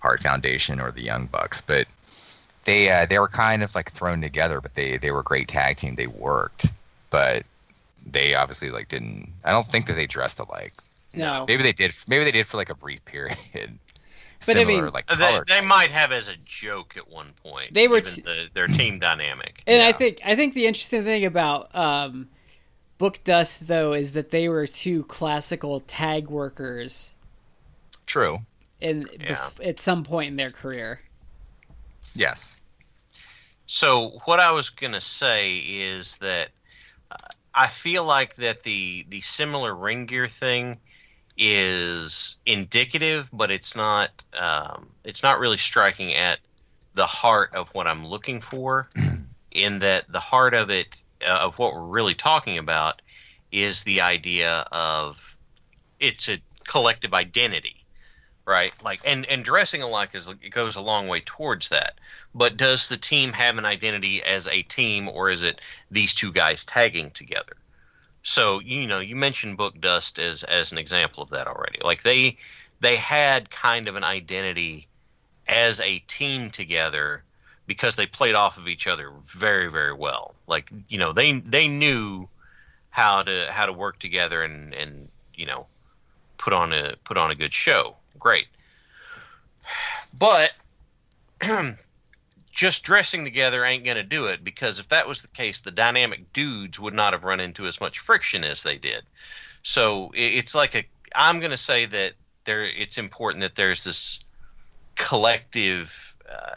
[0.00, 1.88] Hart Foundation or the Young Bucks, but
[2.64, 4.60] they uh, they were kind of like thrown together.
[4.60, 5.94] But they they were a great tag team.
[5.96, 6.66] They worked,
[7.10, 7.44] but
[8.06, 9.30] they obviously like didn't.
[9.44, 10.74] I don't think that they dressed alike.
[11.14, 11.44] No.
[11.46, 11.92] Maybe they did.
[12.08, 13.78] Maybe they did for like a brief period.
[14.46, 17.72] But I mean- like they, they might have as a joke at one point.
[17.74, 19.62] They were given t- the, their team dynamic.
[19.66, 22.28] And I think I think the interesting thing about um,
[22.98, 27.12] Book Dust though is that they were two classical tag workers
[28.06, 28.38] True.
[28.80, 29.34] in Yeah.
[29.36, 31.00] bef- at some point in their career.
[32.14, 32.60] Yes.
[33.66, 36.50] So what I was gonna say is that
[37.10, 37.16] uh,
[37.54, 40.78] I feel like that the the similar ring gear thing
[41.36, 46.38] is indicative, but it's not um, it's not really striking at
[46.94, 48.88] the heart of what I'm looking for.
[49.54, 53.00] in that the heart of it uh, of what we're really talking about
[53.52, 55.36] is the idea of
[56.00, 57.76] it's a collective identity
[58.46, 61.94] right like and and dressing alike is it goes a long way towards that
[62.34, 66.32] but does the team have an identity as a team or is it these two
[66.32, 67.56] guys tagging together
[68.24, 71.78] so you know you mentioned book dust as as an example of that already.
[71.82, 72.36] Like they
[72.80, 74.88] they had kind of an identity
[75.46, 77.22] as a team together
[77.66, 80.34] because they played off of each other very very well.
[80.48, 82.26] Like you know they they knew
[82.90, 85.66] how to how to work together and and you know
[86.38, 87.94] put on a put on a good show.
[88.18, 88.46] Great.
[90.18, 90.52] But
[92.54, 95.72] just dressing together ain't going to do it because if that was the case the
[95.72, 99.02] dynamic dudes would not have run into as much friction as they did
[99.64, 100.84] so it's like a
[101.16, 102.12] i'm going to say that
[102.44, 104.20] there it's important that there's this
[104.94, 106.56] collective uh,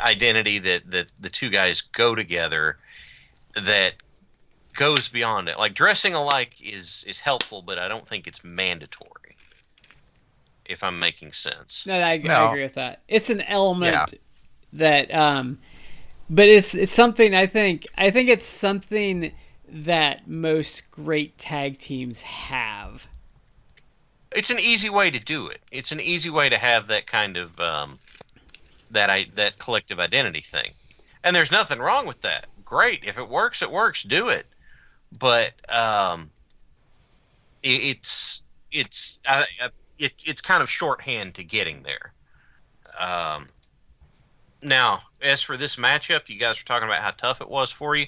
[0.00, 2.78] identity that that the two guys go together
[3.62, 3.92] that
[4.72, 9.36] goes beyond it like dressing alike is is helpful but i don't think it's mandatory
[10.64, 13.02] if i'm making sense No, I, I agree with that.
[13.06, 14.18] It's an element Yeah.
[14.72, 15.58] That, um,
[16.30, 19.32] but it's it's something I think I think it's something
[19.68, 23.08] that most great tag teams have.
[24.34, 25.60] it's an easy way to do it.
[25.72, 27.98] It's an easy way to have that kind of um,
[28.90, 30.72] that I that collective identity thing,
[31.24, 32.46] and there's nothing wrong with that.
[32.64, 34.02] Great, if it works, it works.
[34.02, 34.46] Do it,
[35.18, 36.30] but um,
[37.62, 42.12] it, it's it's uh, uh, it, it's kind of shorthand to getting there.
[42.98, 43.46] Um,
[44.66, 47.96] now, as for this matchup, you guys were talking about how tough it was for
[47.96, 48.06] you.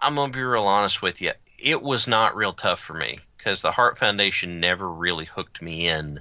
[0.00, 1.30] I'm gonna be real honest with you.
[1.58, 5.88] It was not real tough for me because the Hart Foundation never really hooked me
[5.88, 6.18] in.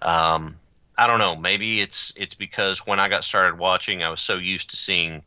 [0.00, 0.56] Um,
[0.96, 1.34] I don't know.
[1.34, 5.22] Maybe it's it's because when I got started watching, I was so used to seeing,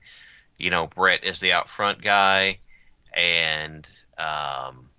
[0.58, 2.60] you know, Bret as the out front guy,
[3.14, 4.90] and um,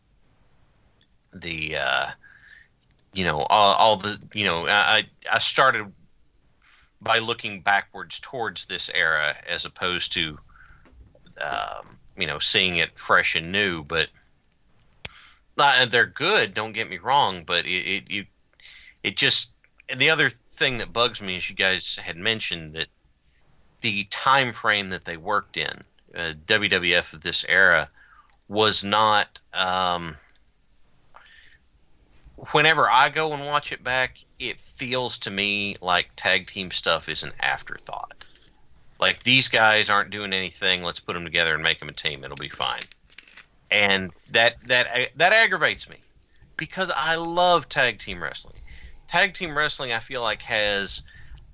[1.32, 2.06] the uh,
[3.14, 5.92] you know all, all the you know I I started
[7.00, 10.38] by looking backwards towards this era as opposed to
[11.42, 14.10] um, you know seeing it fresh and new, but.
[15.58, 16.52] Uh, they're good.
[16.52, 18.26] Don't get me wrong, but it, it you
[19.02, 19.54] it just
[19.88, 22.88] and the other thing that bugs me is you guys had mentioned that
[23.80, 25.80] the time frame that they worked in
[26.16, 27.88] uh, WWF of this era
[28.48, 30.16] was not um,
[32.52, 37.08] whenever I go and watch it back, it feels to me like tag team stuff
[37.08, 38.12] is an afterthought.
[38.98, 40.82] Like these guys aren't doing anything.
[40.82, 42.24] Let's put them together and make them a team.
[42.24, 42.82] It'll be fine.
[43.70, 45.96] And that that that aggravates me
[46.56, 48.56] because I love tag team wrestling.
[49.08, 51.02] Tag team wrestling, I feel like has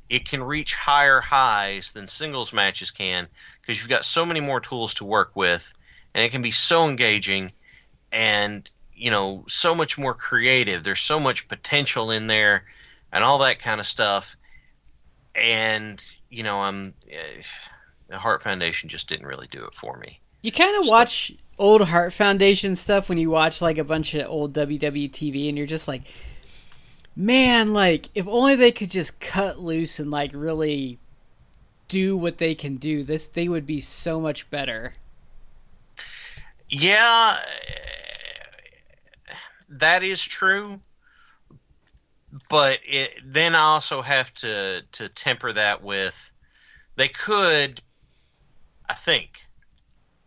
[0.08, 3.28] it can reach higher highs than singles matches can
[3.60, 5.72] because you've got so many more tools to work with,
[6.14, 7.52] and it can be so engaging
[8.12, 8.70] and
[9.02, 10.84] you know so much more creative.
[10.84, 12.64] There's so much potential in there,
[13.12, 14.36] and all that kind of stuff.
[15.34, 17.42] And you know, I'm uh,
[18.06, 20.20] the Hart Foundation just didn't really do it for me.
[20.42, 24.28] You kind of watch old Hart Foundation stuff when you watch like a bunch of
[24.28, 26.02] old WWE TV, and you're just like,
[27.16, 31.00] man, like if only they could just cut loose and like really
[31.88, 34.94] do what they can do, this they would be so much better.
[36.68, 37.40] Yeah,
[39.78, 40.80] that is true.
[42.48, 46.32] But it, then I also have to to temper that with
[46.96, 47.82] they could,
[48.88, 49.46] I think.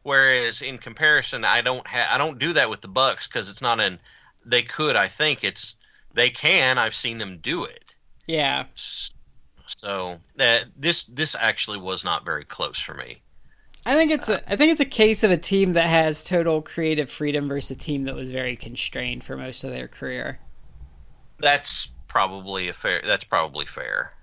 [0.04, 3.62] Whereas in comparison, I don't have I don't do that with the Bucks because it's
[3.62, 4.00] not an
[4.46, 4.96] they could.
[4.96, 5.76] I think it's
[6.14, 6.78] they can.
[6.78, 7.96] I've seen them do it.
[8.28, 8.66] Yeah.
[9.68, 13.24] So that uh, this this actually was not very close for me.
[13.86, 16.62] I think it's a I think it's a case of a team that has total
[16.62, 20.40] creative freedom versus a team that was very constrained for most of their career.
[21.40, 23.02] That's probably a fair.
[23.06, 24.14] That's probably fair.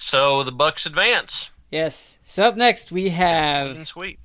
[0.00, 1.50] So the Bucks advance.
[1.70, 2.18] Yes.
[2.24, 4.18] So up next we have sweet.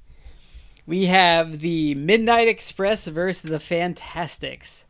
[0.88, 4.86] We have the Midnight Express versus the Fantastics.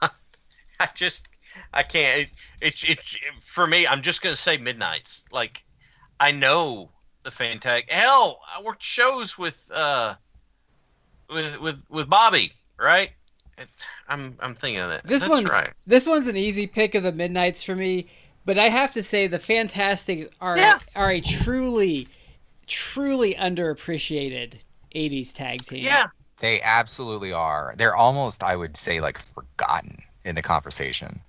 [0.00, 0.10] God,
[0.80, 1.26] I just
[1.72, 2.30] I can't.
[2.60, 3.00] It's it, it,
[3.42, 3.86] for me.
[3.86, 5.26] I'm just gonna say Midnight's.
[5.32, 5.64] Like
[6.20, 6.92] I know
[7.24, 7.90] the Fantastic.
[7.90, 10.16] Hell, I worked shows with uh
[11.28, 13.10] with with with Bobby, right?
[13.58, 13.68] It,
[14.08, 15.04] I'm I'm thinking of that.
[15.04, 15.72] This That's one's right.
[15.86, 18.06] this one's an easy pick of the Midnights for me,
[18.44, 20.78] but I have to say the Fantastic are Yeah.
[20.94, 22.08] are a truly
[22.66, 24.60] truly underappreciated
[24.94, 25.84] 80s tag team.
[25.84, 26.04] Yeah,
[26.38, 27.74] They absolutely are.
[27.76, 31.20] They're almost, I would say, like forgotten in the conversation.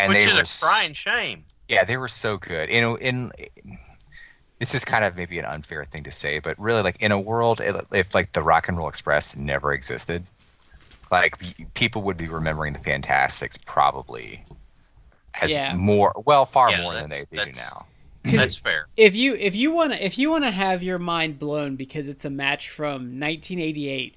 [0.00, 1.44] And which they is were a s- crying shame.
[1.68, 2.70] Yeah, they were so good.
[2.70, 3.30] You know, in
[4.58, 7.20] this is kind of maybe an unfair thing to say, but really, like in a
[7.20, 10.24] world, if, if like the Rock and Roll Express never existed,
[11.10, 11.36] like
[11.74, 14.44] people would be remembering the Fantastics probably
[15.42, 15.74] as Yeah.
[15.76, 17.86] more, well, far Yeah, more than they, they do now.
[18.36, 18.86] That's fair.
[18.98, 22.06] If you if you want to if you want to have your mind blown because
[22.08, 24.14] it's a match from 1988,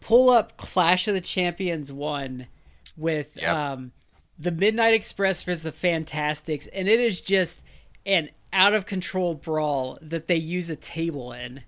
[0.00, 2.48] pull up Clash of the Champions 1
[2.96, 3.54] with Yep.
[3.54, 3.92] um
[4.38, 7.60] the Midnight Express versus the Fantastics and it is just
[8.04, 11.62] an out of control brawl that they use a table in.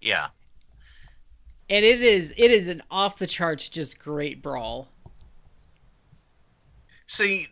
[0.00, 0.28] Yeah.
[1.68, 4.88] And it is it is an off the charts just great brawl.
[7.08, 7.46] See,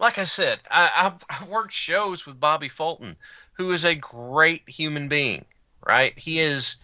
[0.00, 3.16] like I said, I, I've, I've worked shows with Bobby Fulton,
[3.52, 5.44] who is a great human being,
[5.86, 6.18] right?
[6.18, 6.76] He is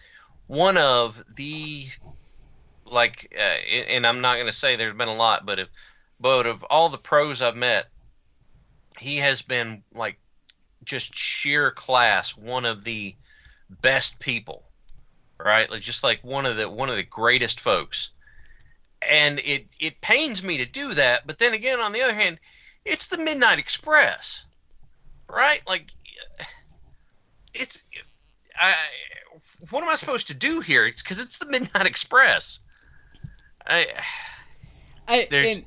[0.45, 1.87] one of the,
[2.85, 5.67] like, uh, and I'm not going to say there's been a lot, but if,
[6.19, 7.87] but of all the pros I've met,
[8.99, 10.17] he has been like
[10.83, 13.15] just sheer class, one of the
[13.81, 14.63] best people,
[15.39, 15.69] right?
[15.69, 18.11] Like just like one of the one of the greatest folks.
[19.07, 22.39] And it it pains me to do that, but then again, on the other hand,
[22.83, 24.45] it's the Midnight Express,
[25.29, 25.61] right?
[25.67, 25.93] Like,
[27.53, 27.83] it's
[28.59, 28.73] I.
[29.69, 30.85] What am I supposed to do here?
[30.85, 32.59] It's because it's the Midnight Express.
[33.67, 33.85] I
[35.07, 35.65] I There's- and,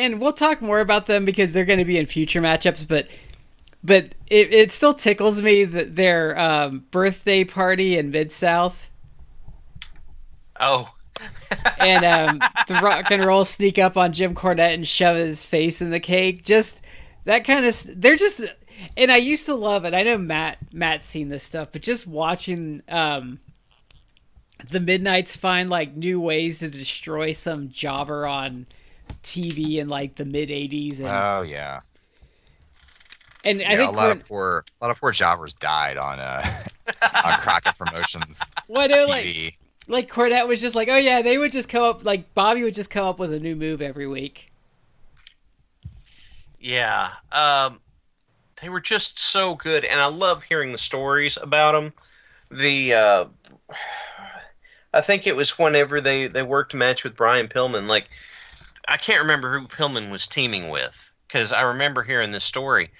[0.00, 2.86] and we'll talk more about them because they're going to be in future matchups.
[2.88, 3.08] But
[3.82, 8.90] but it, it still tickles me that their um, birthday party in Mid South
[10.58, 10.92] oh
[11.80, 15.82] and um, the rock and roll sneak up on Jim Cornette and shove his face
[15.82, 16.44] in the cake.
[16.44, 16.80] Just
[17.24, 18.44] that kind of they're just.
[18.96, 19.92] And I used to love it.
[19.92, 23.38] I know Matt Matt's seen this stuff, but just watching um,
[24.70, 28.66] the Midnight's find like new ways to destroy some jobber on
[29.22, 31.80] TV in like the mid '80s, and, Oh yeah,
[33.44, 36.20] and I think a lot Corn- of poor, a lot of poor jobbers died on
[36.20, 36.42] uh
[37.24, 39.54] on Crockett Promotions well, they're like
[39.88, 42.74] like Cornette was just like, oh yeah, they would just come up like Bobby would
[42.74, 44.52] just come up with a new move every week.
[46.58, 47.80] yeah, um,
[48.60, 51.92] they were just so good, and I love hearing the stories about them.
[52.50, 53.24] The uh,
[54.92, 57.86] I think it was whenever they they worked a match with Brian Pillman.
[57.86, 58.08] Like
[58.90, 62.90] I can't remember who Pillman was teaming with because I remember hearing this story,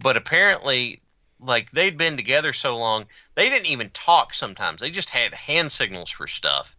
[0.00, 1.00] but apparently
[1.38, 4.80] like they'd been together so long, they didn't even talk sometimes.
[4.80, 6.76] They just had hand signals for stuff.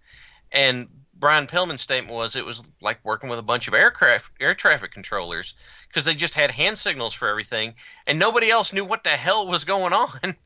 [0.52, 4.54] And Brian Pillman's statement was it was like working with a bunch of aircraft air
[4.54, 5.56] traffic controllers
[5.88, 7.74] because they just had hand signals for everything
[8.06, 10.36] and nobody else knew what the hell was going on.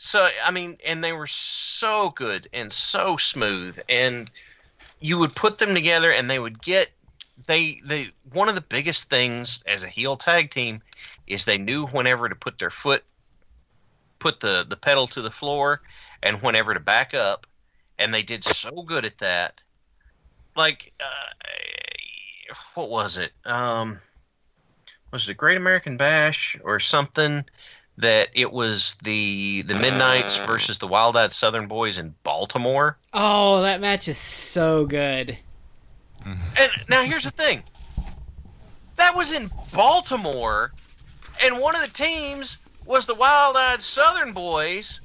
[0.00, 4.30] So I mean, and they were so good and so smooth and
[5.00, 6.92] you would put them together and they would get
[7.48, 10.80] they they one of the biggest things as a heel tag team
[11.26, 13.02] is they knew whenever to put their foot
[14.20, 15.80] put the the pedal to the floor
[16.22, 17.46] and whenever to back up.
[17.98, 19.60] And they did so good at that.
[20.54, 23.32] Like uh, what was it?
[23.44, 23.98] Um
[25.10, 27.44] was it a Great American Bash or something
[27.96, 32.98] that it was the the Midnights versus the Wild Eyed Southern Boys in Baltimore?
[33.14, 35.38] Oh, that match is so good.
[36.24, 37.62] And now here's the thing.
[38.96, 40.72] That was in Baltimore,
[41.42, 45.00] and one of the teams was the wild-eyed Southern boys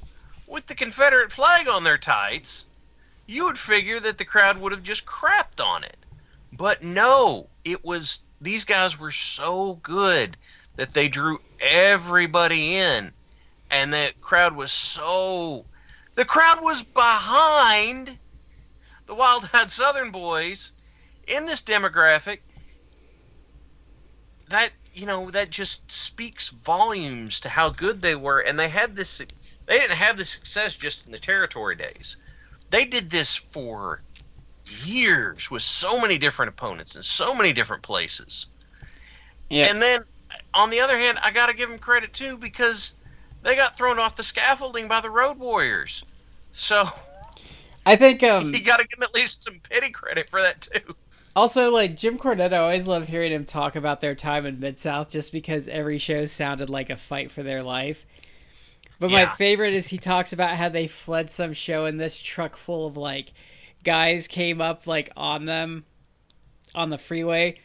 [0.47, 2.66] with the Confederate flag on their tights.
[3.28, 5.97] You would figure that the crowd would have just crapped on it.
[6.51, 10.38] But no, it was these guys were so good
[10.76, 13.11] that they drew everybody in
[13.72, 15.66] and that crowd was so
[16.16, 18.18] the crowd was behind
[19.07, 20.74] the wild-eyed Southern boys
[21.34, 22.39] in this demographic
[24.49, 28.95] that you know that just speaks volumes to how good they were and they had
[28.95, 29.17] this
[29.65, 32.17] they didn't have the success just in the territory days.
[32.69, 34.01] They did this for
[34.84, 38.47] years with so many different opponents in so many different places.
[39.49, 39.67] Yeah.
[39.69, 40.01] and then
[40.55, 42.93] on the other hand i gotta give them credit too because
[43.41, 46.03] they got thrown off the scaffolding by the road warriors.
[46.51, 46.86] So
[47.86, 50.93] I think um you gotta give them at least some pity credit for that too
[51.36, 54.79] also like Jim Cornette, I always love hearing him talk about their time in Mid
[54.79, 58.05] South just because every show sounded like a fight for their life.
[58.99, 62.55] But my favorite is he talks about how they fled some show and this truck
[62.55, 63.34] full of like
[63.84, 65.84] guys came up like on them
[66.73, 67.55] on the freeway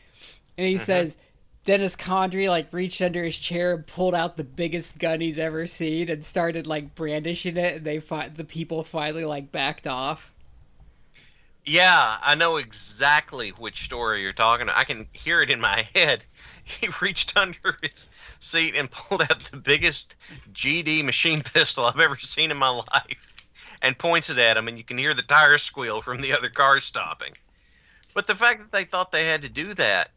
[0.56, 0.82] and he mm-hmm.
[0.82, 1.16] says
[1.64, 5.66] Dennis Condrey like reached under his chair and pulled out the biggest gun he's ever
[5.66, 10.32] seen and started like brandishing it and they fi- the people finally like backed off.
[11.68, 14.78] Yeah, I know exactly which story you're talking about.
[14.78, 16.24] I can hear it in my head.
[16.64, 18.08] He reached under his
[18.40, 20.14] seat and pulled out the biggest
[20.54, 23.34] GD machine pistol I've ever seen in my life
[23.82, 26.48] and points it at him, and you can hear the tires squeal from the other
[26.48, 27.34] cars stopping.
[28.14, 30.10] But the fact that they thought they had to do that,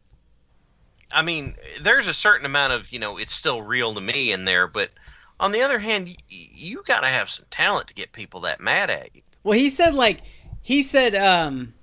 [1.12, 4.45] I mean, there's a certain amount of, you know, it's still real to me in
[4.45, 4.89] there, but
[5.38, 8.89] on the other hand, you got to have some talent to get people that mad
[8.89, 9.22] at you.
[9.43, 10.22] Well, he said like
[10.62, 11.74] he said um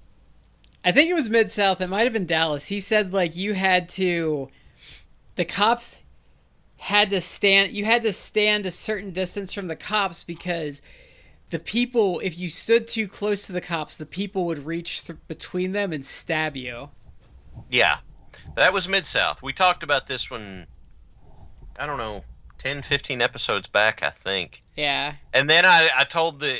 [0.84, 2.66] I think it was Mid South, it might have been Dallas.
[2.66, 4.48] He said like you had to
[5.36, 5.98] the cops
[6.76, 10.80] had to stand you had to stand a certain distance from the cops because
[11.50, 15.18] the people if you stood too close to the cops, the people would reach th-
[15.28, 16.90] between them and stab you.
[17.70, 17.98] Yeah,
[18.54, 19.42] that was Mid South.
[19.42, 20.66] We talked about this one,
[21.78, 22.24] I don't know,
[22.58, 24.62] 10, 15 episodes back, I think.
[24.76, 25.14] Yeah.
[25.32, 26.58] And then I, I told the.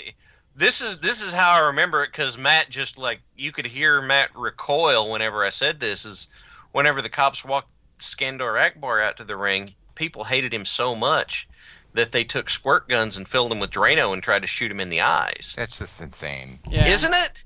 [0.59, 4.03] This is this is how I remember it because Matt just like you could hear
[4.03, 6.27] Matt recoil whenever I said this is
[6.73, 11.49] whenever the cops walked Skandor Akbar out to the ring, people hated him so much
[11.95, 14.81] that they took squirt guns and filled him with Drano and tried to shoot him
[14.81, 15.55] in the eyes.
[15.57, 16.59] That's just insane.
[16.69, 16.89] Yeah.
[16.89, 17.45] Isn't it?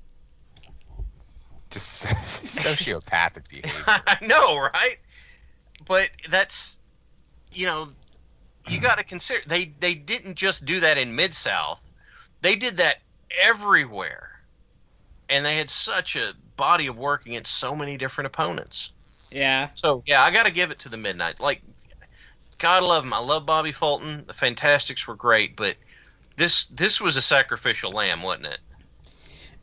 [1.69, 2.07] Just
[2.67, 3.73] sociopathic behavior.
[3.87, 4.97] I know, right?
[5.87, 6.81] But that's
[7.53, 7.89] you know,
[8.69, 11.82] you got to consider they they didn't just do that in Mid South.
[12.43, 12.99] They did that
[13.43, 14.29] everywhere.
[15.29, 18.93] And they had such a body of work against so many different opponents.
[19.31, 19.71] Yeah.
[19.75, 21.41] So, yeah, I got to give it to the Midnights.
[21.41, 21.63] Like
[22.63, 23.13] God love them.
[23.13, 24.25] I love Bobby Fulton.
[24.27, 25.77] The Fantastics were great, but
[26.37, 28.59] this this was a sacrificial lamb, wasn't it?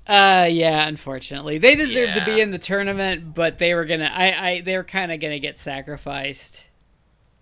[0.06, 1.60] Uh yeah, unfortunately.
[1.60, 4.76] They deserved to be in the tournament, but they were going to I I they
[4.76, 6.66] were kind of to get sacrificed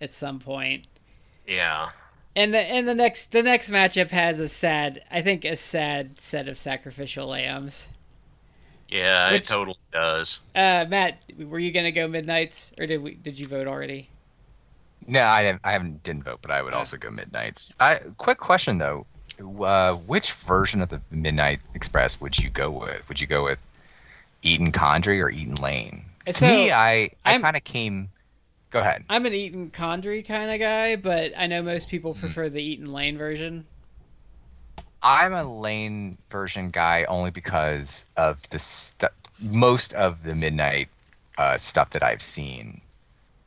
[0.00, 0.86] at some point.
[1.46, 1.90] Yeah.
[2.38, 6.20] And the and the next the next matchup has a sad I think a sad
[6.20, 7.88] set of sacrificial lambs.
[8.88, 10.38] Yeah, Which- it totally does.
[10.54, 14.08] Uh, Matt, were you gonna go midnights or did we did you vote already?
[15.08, 17.74] No, I haven't, I haven't didn't vote, but I would also go Midnight's.
[17.80, 19.04] I quick question though,
[19.64, 23.08] uh, which version of the Midnight Express would you go with?
[23.08, 23.58] Would you go with
[24.42, 26.04] Eaton Condrey or Eaton Lane?
[26.26, 28.10] To So, me, I I kind of came.
[28.70, 29.04] Go ahead.
[29.08, 32.20] I'm an Eaton Condrey kind of guy, but I know most people Hmm.
[32.20, 33.66] prefer the Eaton Lane version.
[35.02, 39.06] I'm a Lane version guy only because of the stu-
[39.40, 40.88] most of the Midnight
[41.38, 42.80] uh, stuff that I've seen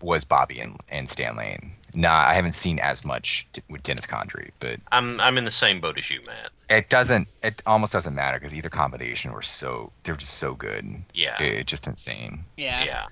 [0.02, 1.72] was Bobby and, and Stan Lane.
[1.94, 5.52] Nah, I haven't seen as much t- with Dennis Condrey, but I'm I'm in the
[5.52, 6.50] same boat as you, Matt.
[6.70, 7.28] it doesn't.
[7.44, 10.86] It almost doesn't matter because either combination were so they're just so good.
[11.14, 11.36] Yeah.
[11.44, 12.40] It, it's just insane.
[12.58, 12.84] Yeah.
[12.86, 13.06] Yeah.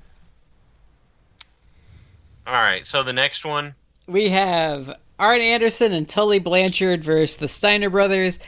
[2.50, 2.84] All right.
[2.84, 3.76] So the next one.
[4.08, 8.40] We have Arn Anderson and Tully Blanchard versus the Steiner brothers.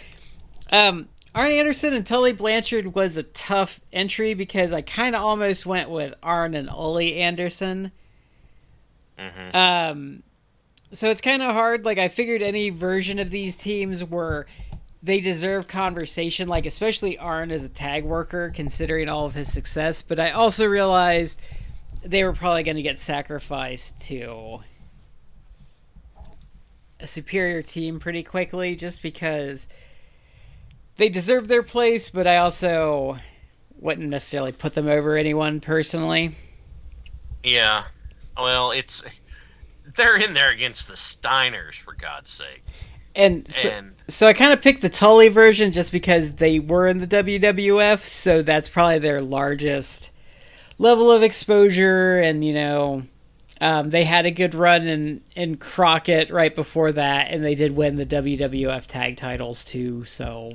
[0.72, 5.68] Um, Arn Anderson and Tully Blanchard was a tough entry because I kind of almost
[5.68, 7.91] went with Arn and Ole Anderson.
[9.20, 9.54] Mhm.
[9.54, 10.24] Um,
[10.91, 11.86] so it's kind of hard.
[11.86, 14.47] Like I figured any version of these teams were
[15.04, 16.47] they deserve conversation.
[16.47, 20.02] Like especially Arn as a tag worker, considering all of his success.
[20.02, 21.39] But I also realized
[22.04, 24.62] they were probably going to get sacrificed to
[26.99, 29.68] a superior team pretty quickly, just because
[30.97, 32.10] they deserve their place.
[32.10, 33.18] But I also
[33.80, 36.36] wouldn't necessarily put them over anyone personally.
[37.43, 37.84] Yeah.
[38.38, 39.04] Well, it's
[39.95, 42.64] they're in there against the Steiners for God's sake.
[43.16, 46.88] And so, And So I kind of picked the Tully version just because they were
[46.88, 50.12] in the WWF, so that's probably their largest
[50.82, 53.04] level of exposure, and you know,
[53.62, 57.76] um, they had a good run in in Crockett right before that, and they did
[57.76, 60.04] win the WWF tag titles too.
[60.06, 60.54] So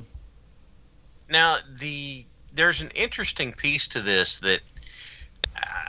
[1.30, 4.60] now the there's an interesting piece to this that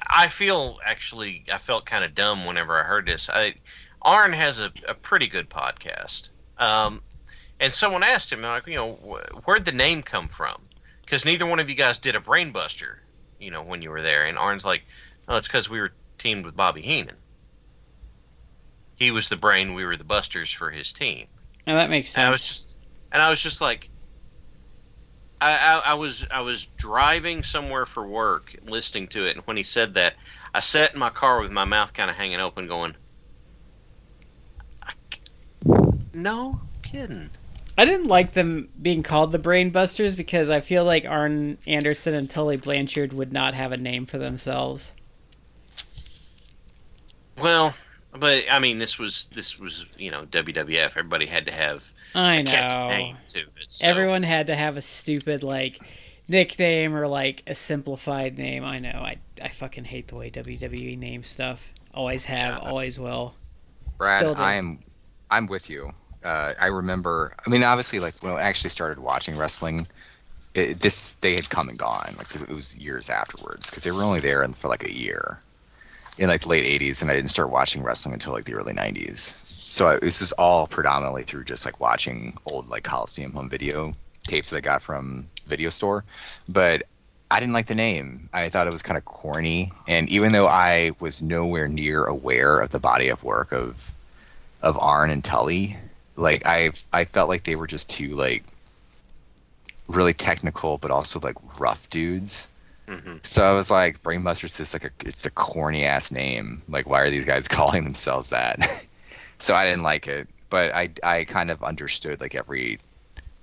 [0.10, 3.30] I feel actually I felt kind of dumb whenever I heard this.
[3.30, 3.56] I
[4.02, 6.30] Arn has a, a pretty good podcast.
[6.58, 7.02] Um,
[7.60, 10.56] and someone asked him, like, you know, wh- where'd the name come from?
[11.02, 12.98] Because neither one of you guys did a brainbuster,
[13.40, 14.26] you know, when you were there.
[14.26, 14.84] And Arn's like,
[15.28, 17.16] oh, it's because we were teamed with Bobby Heenan.
[18.96, 21.28] He was the brain, we were the busters for his team.
[21.68, 22.48] now that makes And I was sense.
[22.66, 22.76] just,
[23.12, 23.90] and I was just like,
[25.40, 29.56] I, I, I was I was driving somewhere for work, listening to it, and when
[29.56, 30.16] he said that,
[30.54, 32.96] I sat in my car with my mouth kind of hanging open, going,
[36.14, 37.30] "No kidding."
[37.78, 42.30] I didn't like them being called the Brainbusters because I feel like Arn Anderson and
[42.30, 44.94] Tully Blanchard would not have a name for themselves.
[47.42, 47.76] Well,
[48.14, 50.98] but I mean, this was this was you know WWF.
[50.98, 51.84] Everybody had to have
[52.16, 52.90] I a catchy know.
[52.90, 53.46] name to it.
[53.70, 53.88] So.
[53.88, 55.80] Everyone had to have a stupid like
[56.28, 58.64] nickname or like a simplified name.
[58.64, 58.90] I know.
[58.90, 61.70] I I fucking hate the way WWE names stuff.
[61.94, 62.70] Always have, Yeah.
[62.70, 63.34] always will.
[63.98, 64.36] Brad, Still.
[64.38, 64.84] I am,
[65.32, 65.92] I'm with you.
[66.24, 67.34] Uh, I remember.
[67.46, 69.88] I mean, obviously, like when I actually started watching wrestling,
[70.56, 72.16] it, this they had come and gone.
[72.18, 75.40] Like it was years afterwards because they were only there for like a year
[76.18, 78.74] in like the late '80s, and I didn't start watching wrestling until like the early
[78.74, 79.48] '90s.
[79.70, 83.94] So I, this is all predominantly through just like watching old like Coliseum home video
[84.24, 86.04] tapes that I got from video store.
[86.50, 86.84] But
[87.30, 88.30] I didn't like the name.
[88.34, 92.60] I thought it was kind of corny, and even though I was nowhere near aware
[92.60, 93.94] of the body of work of
[94.62, 95.76] of Arn and Tully,
[96.18, 98.44] like I I felt like they were just two like
[99.88, 102.50] really technical but also like rough dudes.
[102.88, 103.26] Mhm.
[103.26, 106.60] So I was like, Brainbusters is like a it's a corny ass name.
[106.70, 108.60] Like, why are these guys calling themselves that?
[109.40, 112.80] so I didn't like it, but I I kind of understood like every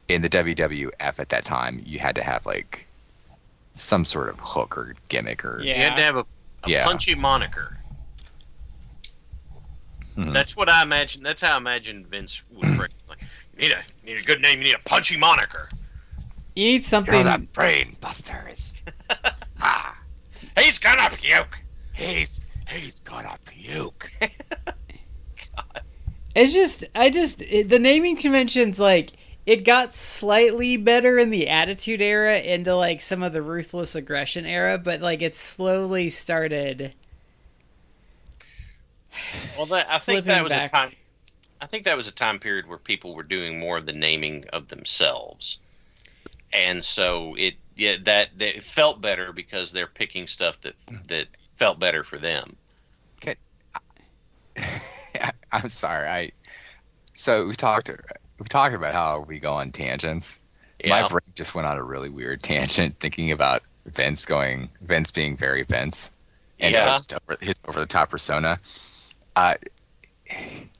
[0.08, 2.86] in the WWF at that time, you had to have like
[3.74, 5.76] some sort of hook or gimmick or Yeah.
[5.76, 6.26] You had to have a,
[6.64, 6.84] a Yeah.
[6.84, 7.76] punchy moniker.
[10.16, 10.32] Mhm.
[10.32, 11.22] That's what I imagine.
[11.22, 12.90] That's how I imagine Vince would phrase.
[13.08, 13.18] Like,
[13.56, 14.58] you need a you need a good name.
[14.58, 15.68] You need a punchy moniker.
[16.54, 17.22] You need You're something.
[17.22, 18.80] the Brainbusters.
[19.60, 19.96] ah,
[20.58, 21.58] He's gonna puke.
[21.94, 24.10] he's he's gonna puke.
[26.34, 29.12] It's just, I just it, the naming conventions like
[29.46, 34.44] it got slightly better in the Attitude Era into like some of the Ruthless Aggression
[34.44, 36.92] era, but like it slowly started.
[39.56, 40.68] Well, that, I think that was back.
[40.68, 40.92] a time.
[41.60, 44.44] I think that was a time period where people were doing more of the naming
[44.52, 45.58] of themselves,
[46.52, 50.74] and so it yeah that, that it felt better because they're picking stuff that
[51.08, 52.56] that felt better for them.
[53.16, 53.36] Okay.
[55.52, 56.08] I'm sorry.
[56.08, 56.32] I
[57.14, 57.90] so we talked
[58.38, 60.40] we talked about how we go on tangents.
[60.84, 61.02] Yeah.
[61.02, 65.36] My brain just went on a really weird tangent thinking about Vince going Vince being
[65.36, 66.10] very Vince
[66.60, 66.98] and Yeah.
[67.40, 68.58] his over the top persona.
[69.36, 69.54] Uh,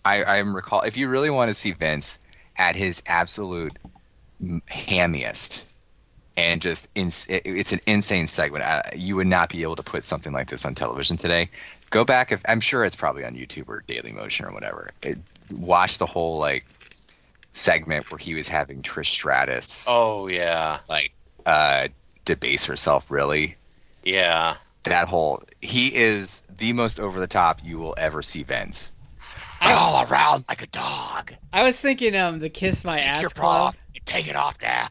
[0.04, 2.18] I I recall if you really want to see Vince
[2.58, 3.76] at his absolute
[4.68, 5.64] hammiest
[6.36, 8.64] and just ins- it- it's an insane segment.
[8.64, 11.48] Uh, you would not be able to put something like this on television today.
[11.90, 14.90] Go back if I'm sure it's probably on YouTube or Daily Motion or whatever.
[15.02, 15.18] It,
[15.52, 16.64] watch the whole like
[17.52, 21.12] segment where he was having Trish Stratus Oh yeah, like
[21.46, 21.88] uh
[22.24, 23.56] debase herself really.
[24.02, 24.56] yeah.
[24.84, 28.94] That whole he is the most over the top you will ever see Vince.
[29.64, 31.34] All around like a dog.
[31.54, 34.34] I was thinking um the Kiss My Take Ass your bra off and take it
[34.34, 34.88] off now.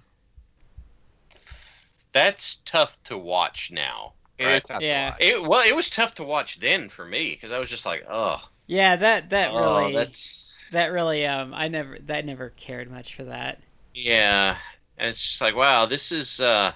[2.13, 4.13] That's tough to watch now.
[4.39, 4.55] Right?
[4.55, 4.95] is tough to Yeah.
[4.95, 5.17] watch.
[5.19, 8.05] It well, it was tough to watch then for me because I was just like,
[8.09, 12.89] oh, Yeah, that that oh, really that's that really um I never that never cared
[12.91, 13.61] much for that.
[13.93, 14.57] yeah.
[14.97, 16.39] And it's just like, wow, this is.
[16.39, 16.73] uh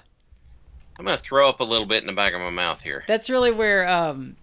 [0.98, 3.04] I'm gonna throw up a little bit in the back of my mouth here.
[3.06, 4.36] That's really where um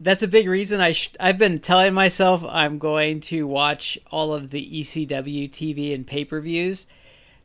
[0.00, 4.34] that's a big reason I sh- I've been telling myself I'm going to watch all
[4.34, 6.86] of the ECW TV and pay-per-views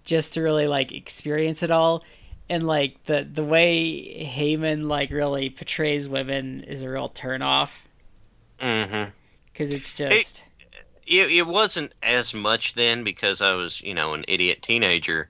[0.04, 2.04] just to really like experience it all
[2.50, 7.84] and like the the way Heyman like really portrays women is a real turn off
[8.60, 9.12] Mm-hmm.
[9.54, 10.44] cuz it's just
[11.06, 15.30] It, it wasn't as much then because I was, you know, an idiot teenager,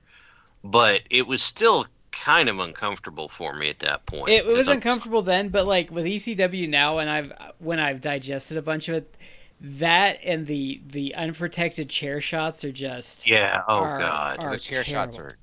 [0.64, 1.86] but it was still
[2.24, 4.30] kind of uncomfortable for me at that point.
[4.30, 7.80] It, it 'cause was I'm- uncomfortable then, but like with ECW now, and I've when
[7.80, 9.16] I've digested a bunch of it,
[9.60, 13.64] that and the the unprotected chair shots are just Yeah.
[13.68, 14.40] Oh are- God.
[14.40, 15.38] are the chair shots are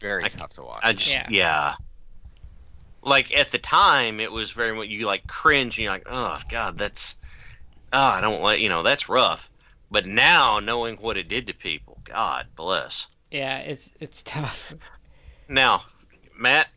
[0.00, 0.80] very I- tough to watch.
[0.82, 1.26] I just Yeah.
[1.30, 1.74] yeah.
[3.02, 6.38] Like at the time, it was very much you like cringe and you're like, oh
[6.50, 7.16] God, that's
[7.92, 9.48] oh I don't like you know that's rough.
[9.90, 13.08] But now knowing what it did to people, God bless.
[13.30, 14.74] yeah, it's it's tough.
[15.48, 15.82] Now,
[16.40, 16.68] Matt,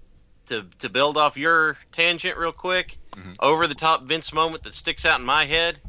[0.48, 3.36] to to build off your tangent real quick, Mhm.
[3.40, 5.80] over the top Vince moment that sticks out in my head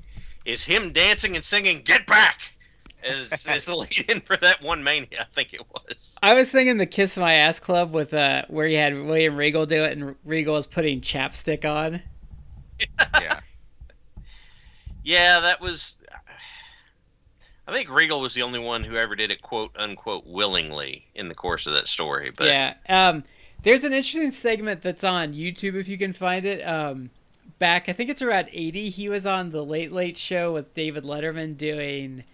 [0.44, 2.40] is him dancing and singing "Get Back"
[3.02, 5.22] as as the lead in for that one mania.
[5.22, 6.16] I think it was.
[6.22, 9.66] I was thinking the Kiss My Ass Club with uh where you had William Regal
[9.66, 12.00] do it, and Regal was putting chapstick on.
[13.20, 13.40] yeah.
[15.02, 15.96] Yeah, that was.
[17.66, 21.28] I think Regal was the only one who ever did it "quote unquote" willingly in
[21.28, 22.30] the course of that story.
[22.30, 22.74] But yeah.
[22.88, 23.24] Um,
[23.64, 26.60] there's an interesting segment that's on YouTube if you can find it.
[26.62, 27.10] Um,
[27.58, 28.90] back I think it's around 80.
[28.90, 32.24] He was on the Late Late Show with David Letterman doing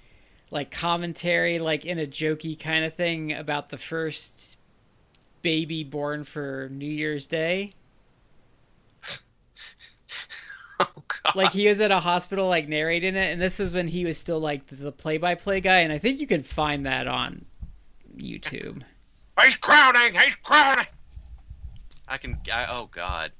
[0.50, 4.56] like commentary, like in a jokey kind of thing about the first
[5.42, 7.74] baby born for New Year's Day.
[10.80, 13.86] oh god, Like he was at a hospital, like narrating it, and this was when
[13.88, 17.44] he was still like the play-by-play guy, and I think you can find that on
[18.16, 18.82] YouTube.
[19.44, 20.86] he's crowning, he's crowning.
[22.10, 22.36] I can.
[22.52, 23.32] I, oh god.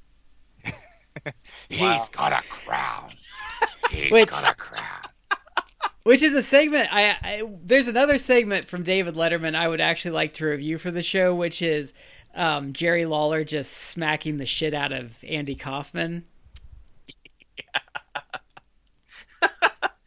[1.69, 3.11] He's got a crown.
[3.91, 5.01] He's Which- got a crown.
[6.03, 10.11] Which is a segment I, I there's another segment from David Letterman I would actually
[10.11, 11.93] like to review for the show, which is
[12.33, 16.23] um, Jerry Lawler just smacking the shit out of Andy Kaufman.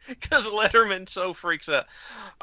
[0.07, 1.85] Because Letterman so freaks out.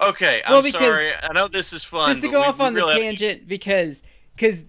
[0.00, 1.12] Okay, I'm Well, sorry.
[1.14, 2.08] I know this is fun.
[2.08, 4.02] just to go off on really the have- tangent because
[4.34, 4.64] because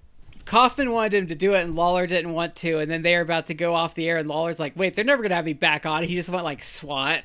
[0.45, 3.21] Kaufman wanted him to do it and Lawler didn't want to, and then they were
[3.21, 5.53] about to go off the air, and Lawler's like, "Wait, they're never gonna have me
[5.53, 7.23] back on." He just went like SWAT.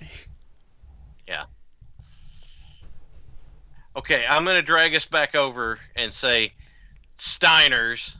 [1.27, 1.45] Yeah.
[3.97, 6.53] Okay, I'm going to drag us back over and say
[7.17, 8.15] Steiners.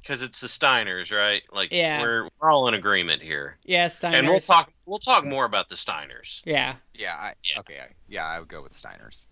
[0.00, 1.42] Because it's the Steiners, right?
[1.52, 2.00] Like Yeah.
[2.02, 4.14] we're we're all in agreement here, Yeah, Steiners.
[4.14, 6.42] and we'll talk we'll talk more about the Steiners.
[6.44, 7.60] Yeah, Yeah, I, Yeah.
[7.60, 7.78] okay.
[7.80, 9.26] I, yeah, I would go with Steiners.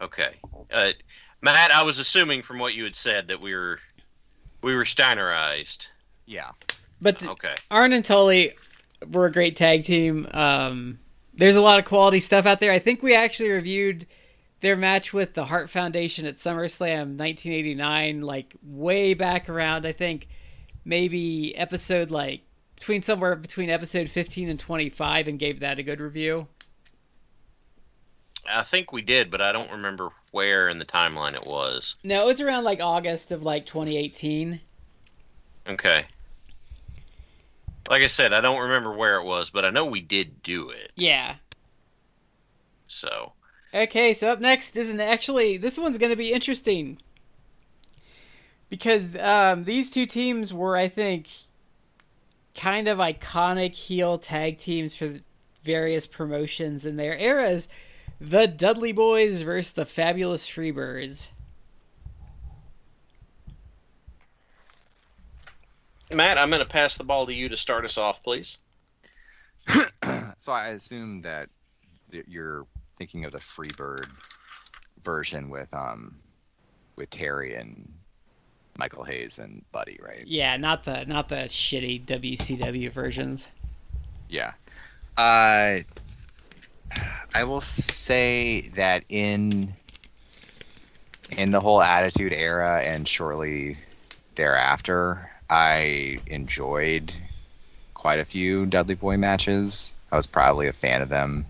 [0.00, 0.30] Okay,
[0.72, 0.92] uh,
[1.42, 3.78] Matt, I was assuming from what you had said that we were
[4.62, 5.88] we were Steinerized.
[6.26, 6.50] Yeah.
[7.00, 8.54] but the, Okay, Arn and Tully
[9.10, 10.26] were a great tag team.
[10.32, 10.98] Um,
[11.34, 12.72] there's a lot of quality stuff out there.
[12.72, 14.06] I think we actually reviewed
[14.60, 19.86] their match with the Hart Foundation at SummerSlam 1989, like way back around.
[19.86, 20.28] I think
[20.84, 22.42] maybe episode like
[22.74, 26.48] between somewhere between episode 15 and 25, and gave that a good review.
[28.48, 31.96] I think we did, but I don't remember where in the timeline it was.
[32.04, 34.60] No, it was around like August of like 2018.
[35.68, 36.04] Okay.
[37.88, 40.70] Like I said, I don't remember where it was, but I know we did do
[40.70, 40.92] it.
[40.96, 41.36] Yeah.
[42.88, 43.32] So
[43.76, 46.98] Okay, so up next isn't actually this one's going to be interesting
[48.70, 51.28] because um, these two teams were, I think,
[52.54, 55.20] kind of iconic heel tag teams for
[55.62, 57.68] various promotions in their eras.
[58.20, 61.28] The Dudley Boys versus the Fabulous Freebirds.
[66.12, 68.58] Matt, I'm going to pass the ball to you to start us off, please.
[70.38, 71.48] so I assume that
[72.26, 74.06] you're thinking of the Freebird
[75.02, 76.14] version with um
[76.96, 77.92] with Terry and
[78.78, 80.26] Michael Hayes and Buddy, right?
[80.26, 83.48] Yeah, not the not the shitty WCW versions.
[84.28, 84.52] Yeah.
[85.16, 85.78] Uh,
[87.34, 89.74] I will say that in
[91.36, 93.76] in the whole Attitude Era and shortly
[94.36, 97.12] thereafter, I enjoyed
[97.94, 99.96] quite a few Dudley Boy matches.
[100.12, 101.46] I was probably a fan of them.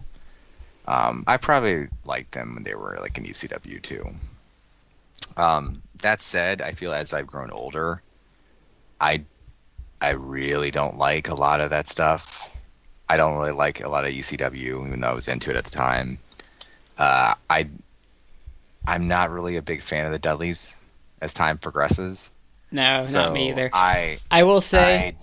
[0.89, 4.09] Um, I probably liked them when they were like in ECW too.
[5.37, 8.03] Um, that said, I feel as I've grown older,
[9.01, 9.25] I
[10.01, 12.56] I really don't like a lot of that stuff.
[13.09, 15.65] I don't really like a lot of ECW, even though I was into it at
[15.65, 16.19] the time.
[16.99, 17.69] Uh, I
[18.87, 20.91] I'm not really a big fan of the Dudleys
[21.21, 22.31] as time progresses.
[22.71, 23.71] No, So not me either.
[23.73, 25.17] I I will say,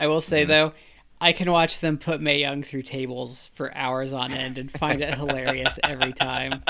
[0.00, 0.48] I I, will say Mhm.
[0.48, 0.72] though,
[1.20, 5.00] I can watch them put Mae Young through tables for hours on end and find
[5.00, 6.64] it hilarious every time.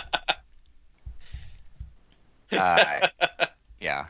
[2.53, 3.01] uh,
[3.81, 4.07] yeah.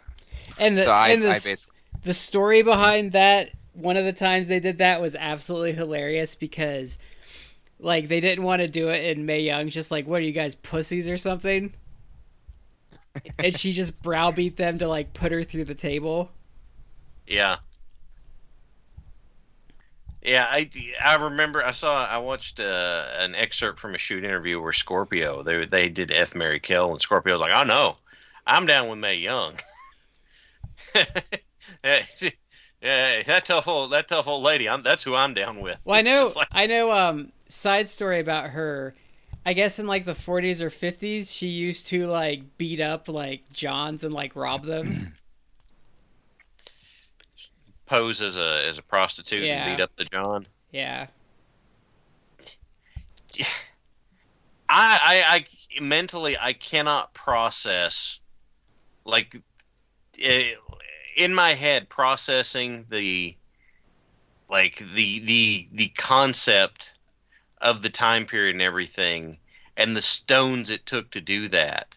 [0.59, 1.73] And the So I, and the, I s- basically
[2.05, 6.99] the story behind that, one of the times they did that was absolutely hilarious because,
[7.79, 10.33] like, they didn't want to do it, and Mae Young's just like, "What are you
[10.33, 11.75] guys pussies or something?"
[13.43, 16.31] and she just browbeat them to like put her through the table.
[17.27, 17.57] Yeah.
[20.23, 20.71] Yeah, I,
[21.05, 25.43] I remember I saw I watched uh, an excerpt from a shoot interview where Scorpio
[25.43, 27.97] they they did F Mary Kill and Scorpio was like oh no
[28.47, 29.55] I'm down with Mae Young.
[32.83, 35.79] yeah, yeah, that tough old that tough old lady I'm, that's who I'm down with.
[35.85, 36.93] Well, I know, just like- I know.
[36.93, 38.95] Um, side story about her.
[39.45, 43.53] I guess in like the 40s or 50s, she used to like beat up like
[43.53, 44.87] Johns and like rob them.
[47.87, 49.67] pose as a as a prostitute Yeah.
[49.67, 50.47] and beat up the John.
[50.71, 51.09] yeah,
[54.69, 58.21] I, I, I mentally I cannot process
[59.05, 59.37] like
[60.21, 60.55] eh,
[61.17, 63.37] in my head processing the
[64.49, 66.95] like the the the concept
[67.61, 69.39] of the time period and everything
[69.77, 71.95] and the stones it took to do that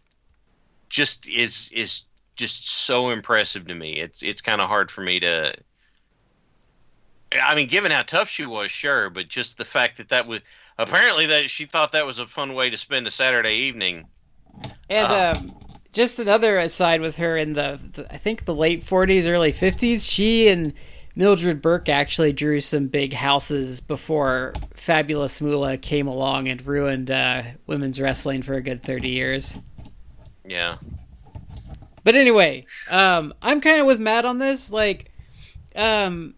[0.90, 2.04] just is is
[2.38, 3.94] just so impressive to me.
[3.94, 5.54] It's it's kind of hard for me to
[7.32, 10.40] I mean, given how tough she was, sure, but just the fact that that was
[10.78, 14.08] apparently that she thought that was a fun way to spend a Saturday evening.
[14.90, 15.32] and Oh.
[15.34, 15.65] um,
[15.96, 20.08] just another aside with her in the, the I think the late 40s, early 50s,
[20.08, 20.74] she and
[21.16, 27.44] Mildred Burke actually drew some big houses before Fabulous Moolah came along and ruined uh,
[27.66, 29.58] women's wrestling for a good 30 years.
[30.44, 30.76] Yeah,
[32.04, 34.70] But anyway, um, I'm kind of with Matt on this.
[34.70, 35.14] Like,
[35.78, 36.36] um,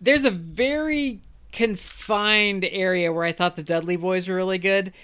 [0.00, 1.20] there's a very
[1.52, 4.94] confined area where I thought the Dudley Boys were really good,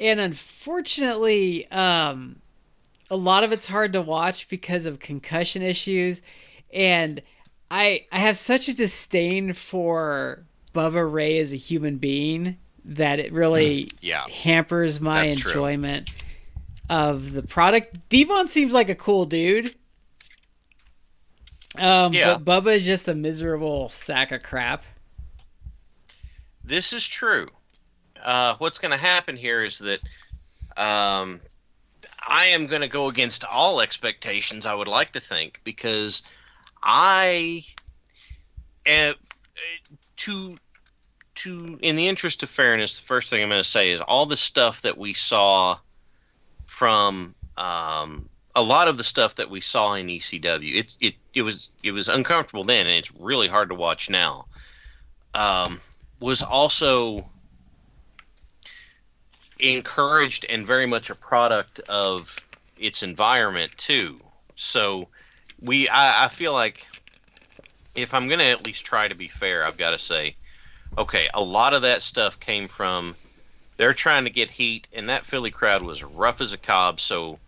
[0.00, 2.40] and unfortunately, um,
[3.10, 6.22] a lot of it's hard to watch because of concussion issues,
[6.72, 7.20] and
[7.70, 10.44] I I have such a disdain for
[10.74, 14.26] Bubba Ray as a human being that it really yeah.
[14.28, 15.50] hampers my That's true.
[15.52, 16.24] enjoyment
[16.88, 18.08] of the product.
[18.08, 19.74] D-Von seems like a cool dude.
[21.78, 22.36] Um, Yeah.
[22.38, 24.82] but Bubba is just a miserable sack of crap.
[26.64, 27.48] this is true.
[28.22, 30.00] Uh, what's going to happen here is that
[30.76, 31.40] um,
[32.26, 34.66] I am going to go against all expectations.
[34.66, 36.22] I would like to think because
[36.82, 37.62] I,
[38.86, 39.14] uh,
[40.16, 40.56] to
[41.36, 44.26] to in the interest of fairness, the first thing I'm going to say is all
[44.26, 45.78] the stuff that we saw
[46.66, 50.74] from um, a lot of the stuff that we saw in ECW.
[50.74, 54.46] It's it it was it was uncomfortable then, and it's really hard to watch now.
[55.34, 55.80] Um,
[56.18, 57.30] was also
[59.62, 62.36] encouraged and very much a product of
[62.78, 64.18] its environment too.
[64.56, 65.08] So
[65.60, 66.86] we I, I feel like
[67.94, 70.36] if I'm gonna at least try to be fair, I've got to say,
[70.96, 73.14] okay, a lot of that stuff came from
[73.76, 77.00] they're trying to get heat, and that Philly crowd was rough as a cob.
[77.00, 77.38] So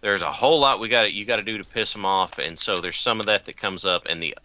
[0.00, 2.58] there's a whole lot we got you got to do to piss them off, and
[2.58, 4.36] so there's some of that that comes up, and the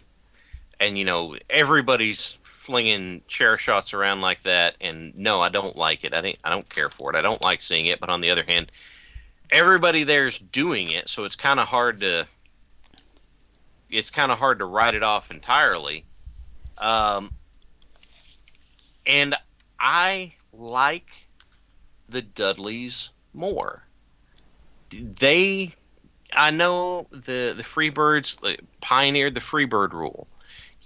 [0.79, 2.37] and you know everybody's
[2.67, 6.13] flinging chair shots around like that, and no, I don't like it.
[6.13, 7.15] I think I don't care for it.
[7.15, 8.01] I don't like seeing it.
[8.01, 8.69] But on the other hand,
[9.49, 12.27] everybody there's doing it, so it's kind of hard to
[13.89, 16.03] it's kind of hard to write it off entirely.
[16.77, 17.31] Um,
[19.05, 19.33] and
[19.79, 21.09] I like
[22.09, 23.85] the Dudleys more.
[24.89, 25.71] They,
[26.33, 30.27] I know the the Freebirds like, pioneered the Freebird rule.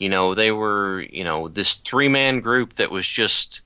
[0.01, 3.61] You know, they were you know this three man group that was just,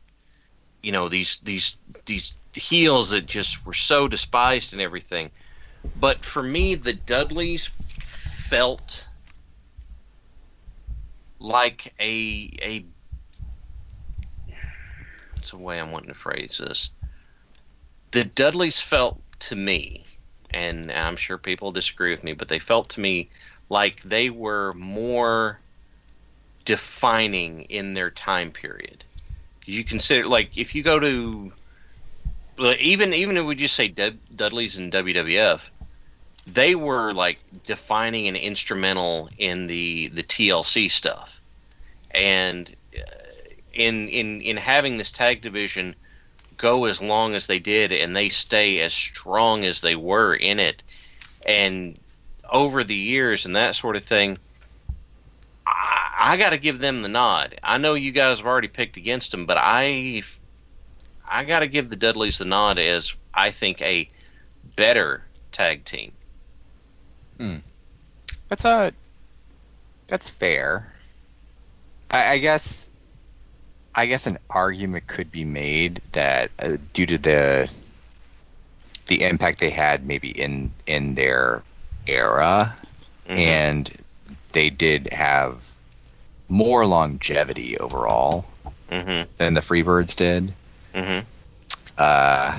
[0.84, 5.32] you know, these these these heels that just were so despised and everything.
[5.96, 9.08] But for me, the Dudleys felt
[11.40, 12.86] like a a
[15.36, 16.90] what's the way I'm wanting to phrase this?
[18.12, 20.04] The Dudleys felt to me,
[20.50, 23.30] and I'm sure people disagree with me, but they felt to me
[23.70, 25.62] like they were more
[26.66, 29.04] defining in their time period.
[29.66, 31.52] You consider like if you go to
[32.80, 35.70] even even if we just say Dud- Dudley's and WWF,
[36.48, 41.42] they were like defining and instrumental in the the TLC stuff,
[42.12, 43.02] and uh,
[43.74, 45.96] in in in having this tag division
[46.58, 50.60] go as long as they did and they stay as strong as they were in
[50.60, 50.82] it,
[51.46, 51.98] and
[52.50, 54.38] over the years and that sort of thing.
[56.18, 57.60] I, got to give them the nod.
[57.64, 60.24] I know you guys have already picked against them, but I
[61.28, 64.10] I got to give the Dudleys the nod as I think a
[64.76, 66.12] better tag team.
[68.48, 68.94] That's a
[70.08, 70.94] that's fair.
[72.12, 72.90] I, I guess
[73.96, 77.74] I guess an argument could be made that uh, due to the
[79.08, 81.64] the impact they had maybe in in their
[82.08, 82.76] era
[83.28, 83.38] Mhm.
[83.38, 83.92] and
[84.52, 85.75] they did have
[86.48, 88.46] more longevity overall
[88.92, 89.28] Mhm.
[89.38, 90.54] than the Freebirds did.
[90.94, 91.26] Mhm.
[91.98, 92.58] Uh,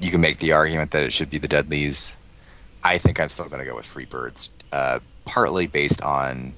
[0.00, 2.18] you can make the argument that it should be the Dudleys.
[2.84, 6.52] I think I'm still going to go with Freebirds, uh, partly based on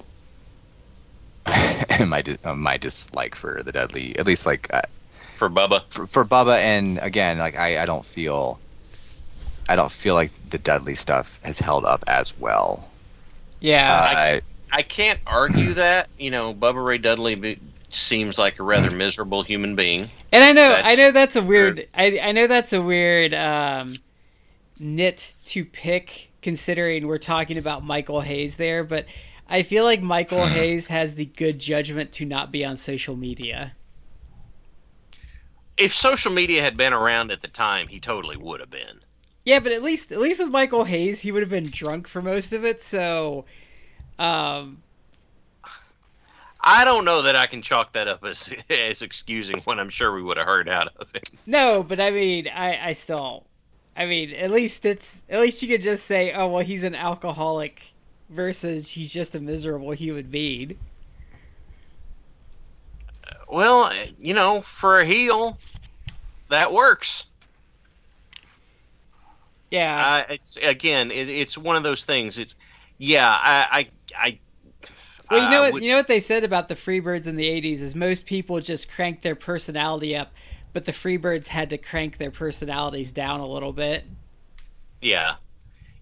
[2.05, 4.17] my uh, my dislike for the Dudley.
[4.17, 4.81] At least like uh,
[5.11, 5.81] For Bubba.
[5.89, 8.59] for, for Bubba, and again, like I, I don't feel
[9.67, 12.87] I don't feel like the Dudley stuff has held up as well.
[13.59, 13.91] Yeah.
[14.37, 14.39] Uh,
[14.71, 16.09] I can't argue that.
[16.17, 17.59] You know, Bubba Ray Dudley be,
[17.89, 20.09] seems like a rather miserable human being.
[20.31, 21.87] And I know, I That's know that's a weird.
[21.93, 23.95] I I know that's a weird um,
[24.79, 28.83] nit to pick, considering we're talking about Michael Hayes there.
[28.83, 29.05] But
[29.49, 33.73] I feel like Michael Hayes has the good judgment to not be on social media.
[35.77, 39.01] If social media had been around at the time, he totally would have been.
[39.45, 42.21] Yeah, but at least at least with Michael Hayes, he would have been drunk for
[42.21, 42.81] most of it.
[42.81, 43.45] So,
[44.21, 44.83] um,
[46.59, 50.13] I don't know that I can chalk that up as as excusing what I'm sure
[50.13, 51.21] we would have heard out of him.
[51.45, 53.45] no, but I mean, I I still,
[53.97, 56.95] I mean, at least it's at least you could just say, oh well, he's an
[56.95, 57.81] alcoholic,
[58.31, 60.77] versus he's just a miserable human being.
[63.47, 65.57] Well, you know, for a heel,
[66.49, 67.25] that works.
[69.69, 70.23] Yeah.
[70.29, 72.37] Uh, it's again, it, it's one of those things.
[72.37, 72.55] It's
[73.03, 74.39] yeah, I, I, I
[75.31, 77.47] Well, you know what would- you know what they said about the Freebirds in the
[77.49, 80.31] '80s is most people just cranked their personality up,
[80.71, 84.05] but the Freebirds had to crank their personalities down a little bit.
[85.01, 85.35] Yeah,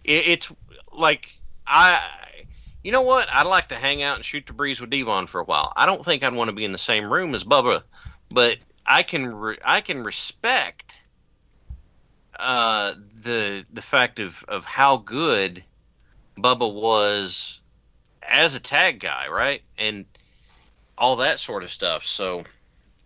[0.03, 0.51] it, it's
[0.91, 2.05] like I.
[2.83, 3.27] You know what?
[3.31, 5.73] I'd like to hang out and shoot the breeze with D-Von for a while.
[5.75, 7.83] I don't think I'd want to be in the same room as Bubba,
[8.29, 11.01] but I can re- I can respect
[12.39, 12.93] uh,
[13.23, 15.63] the the fact of, of how good
[16.41, 17.59] Bubba was
[18.23, 19.61] as a tag guy, right?
[19.77, 20.05] And
[20.97, 22.05] all that sort of stuff.
[22.05, 22.43] So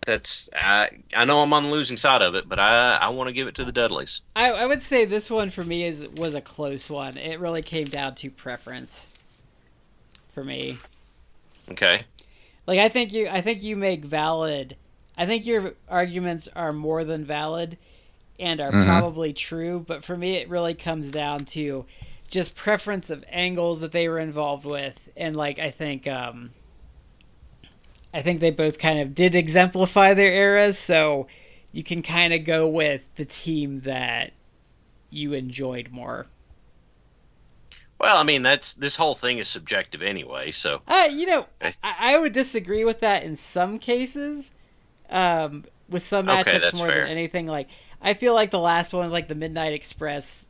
[0.06, 3.28] that's I I know I'm on the losing side of it, but I I want
[3.28, 4.22] to give it to the Dudleys.
[4.36, 7.18] I, I would say this one for me is was a close one.
[7.18, 9.08] It really came down to preference
[10.34, 10.78] for me.
[11.72, 12.04] Okay.
[12.68, 14.76] Like I think you I think you make valid
[15.18, 17.78] I think your arguments are more than valid
[18.40, 18.88] and are Mhm.
[18.88, 21.86] probably true, but for me it really comes down to
[22.34, 26.50] just preference of angles that they were involved with and like I think um
[28.12, 31.28] I think they both kind of did exemplify their eras, so
[31.72, 34.34] you can kind of go with the team that
[35.10, 36.28] you enjoyed more.
[38.00, 40.50] Well, I mean that's this whole thing is subjective anyway.
[40.52, 44.50] So Uh, you know, I, I would disagree with that in some cases.
[45.10, 47.02] Um, with some matchups that's more fair.
[47.02, 47.46] than anything.
[47.46, 47.70] Like,
[48.02, 50.48] I feel like the last one, like the Midnight Express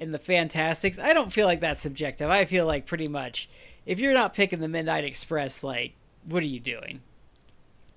[0.00, 2.28] and the Fantastics, I don't feel like that's subjective.
[2.30, 3.48] I feel like pretty much,
[3.86, 7.00] if you're not picking the Midnight Express, like, what are you doing?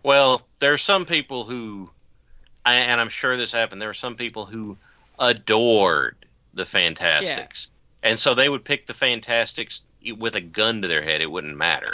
[0.03, 1.89] well, there are some people who,
[2.65, 3.81] and I'm sure this happened.
[3.81, 4.77] There are some people who
[5.19, 6.15] adored
[6.53, 7.67] the Fantastics,
[8.03, 9.83] and so they would pick the Fantastics
[10.17, 11.21] with a gun to their head.
[11.21, 11.89] It wouldn't matter.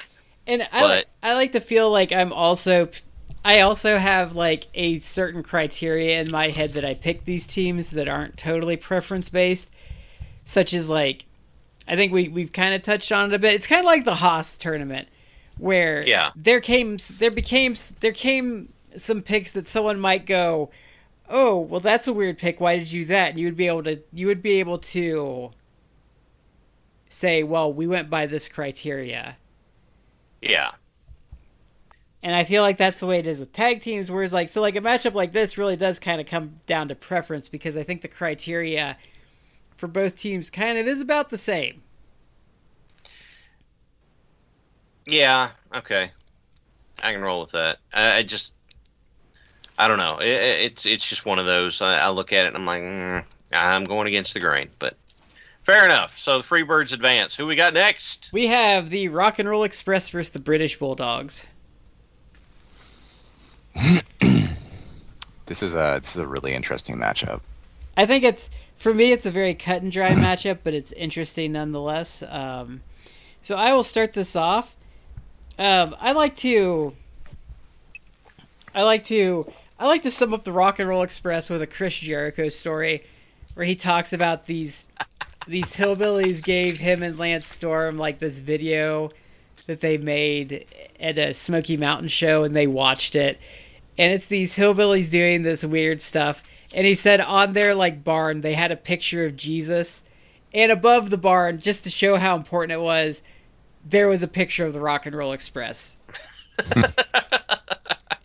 [0.45, 2.89] And I, But- I like to feel like I'm also,
[3.43, 7.91] I also have like a certain criteria in my head that I pick these teams
[7.91, 9.69] that aren't totally preference based,
[10.45, 11.25] such as like,
[11.87, 13.53] I think we we've kind of touched on it a bit.
[13.53, 15.07] It's kind of like the Hoss tournament,
[15.57, 16.31] where Yeah.
[16.35, 20.69] there came there became there came some picks that someone might go,
[21.29, 22.59] oh well that's a weird pick.
[22.61, 23.31] Why did you do that?
[23.31, 25.51] And you would be able to you would be able to
[27.09, 29.37] say, well we went by this criteria.
[30.41, 30.71] Yeah.
[32.21, 34.61] And I feel like that's the way it is with tag teams, whereas like so
[34.61, 37.83] like a matchup like this really does kind of come down to preference because I
[37.83, 38.97] think the criteria
[39.83, 41.81] for both teams kind of is about the same.
[45.05, 45.49] Yeah.
[45.75, 46.09] Okay.
[46.99, 47.79] I can roll with that.
[47.93, 48.53] I, I just,
[49.77, 50.19] I don't know.
[50.21, 51.81] It, it's it's just one of those.
[51.81, 54.69] I, I, look at it and I'm like, mm, I'm going against the grain.
[54.79, 54.95] But
[55.63, 56.17] fair enough.
[56.17, 57.35] So the Freebirds advance.
[57.35, 58.29] Who we got next?
[58.31, 61.45] We have the Rock and Roll Express versus the British Bulldogs.
[63.75, 67.41] this is a this is a really interesting matchup.
[67.97, 68.49] I think it's
[68.83, 69.13] for me.
[69.13, 72.21] It's a very cut and dry matchup, but it's interesting nonetheless.
[72.27, 72.81] Um,
[73.41, 74.75] so I will start this off.
[75.57, 76.93] Um, I like to.
[78.75, 79.49] I like to.
[79.79, 83.03] I like to sum up the Rock and Roll Express with a Chris Jericho story,
[83.53, 84.89] where he talks about these
[85.47, 89.11] these hillbillies gave him and Lance Storm like this video
[89.65, 90.65] that they made
[90.99, 93.39] at a Smoky Mountain show, and they watched it,
[93.97, 96.43] and it's these hillbillies doing this weird stuff.
[96.73, 100.03] And he said on their like barn they had a picture of Jesus,
[100.53, 103.21] and above the barn, just to show how important it was,
[103.85, 105.97] there was a picture of the Rock and Roll Express.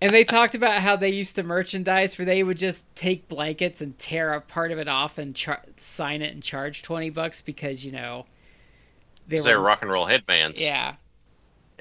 [0.01, 3.80] and they talked about how they used to merchandise where they would just take blankets
[3.80, 7.40] and tear a part of it off and char- sign it and charge 20 bucks
[7.40, 8.26] because you know
[9.26, 10.62] they were rock and roll headbands.
[10.62, 10.94] Yeah.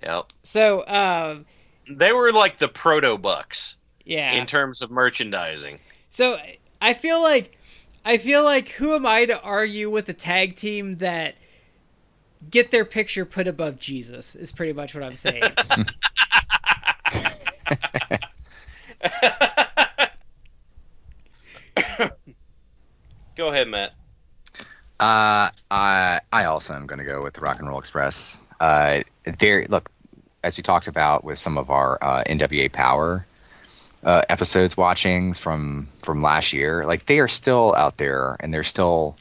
[0.04, 0.34] Yep.
[0.44, 1.46] So um,
[1.90, 4.34] they were like the proto bucks yeah.
[4.34, 5.80] in terms of merchandising
[6.18, 6.40] so
[6.82, 7.60] i feel like
[8.04, 11.36] i feel like who am i to argue with a tag team that
[12.50, 15.44] get their picture put above jesus is pretty much what i'm saying
[23.36, 23.94] go ahead, Matt.
[25.00, 28.46] Uh, I I also am going to go with the Rock and Roll Express.
[28.60, 29.02] Uh,
[29.40, 29.92] there, look,
[30.44, 33.26] as we talked about with some of our uh, NWA Power
[34.08, 38.64] uh, episodes watchings from from last year, like they are still out there and they're
[38.64, 39.18] still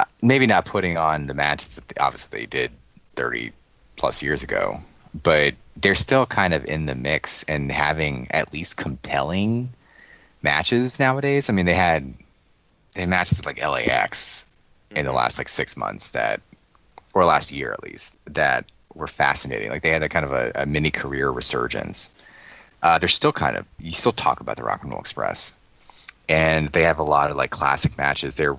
[0.00, 2.70] uh, maybe not putting on the matches that they, obviously they did
[3.16, 3.52] thirty
[3.96, 4.80] plus years ago,
[5.22, 9.68] but they're still kind of in the mix and having at least compelling
[10.40, 11.50] matches nowadays.
[11.50, 12.14] I mean, they had
[12.94, 14.46] they matched like LAX
[14.96, 16.40] in the last like six months that,
[17.12, 19.68] or last year at least, that were fascinating.
[19.68, 22.10] Like they had a kind of a, a mini career resurgence.
[22.82, 25.54] Uh, they're still kind of you still talk about the Rock and Roll Express,
[26.28, 28.36] and they have a lot of like classic matches.
[28.36, 28.56] They're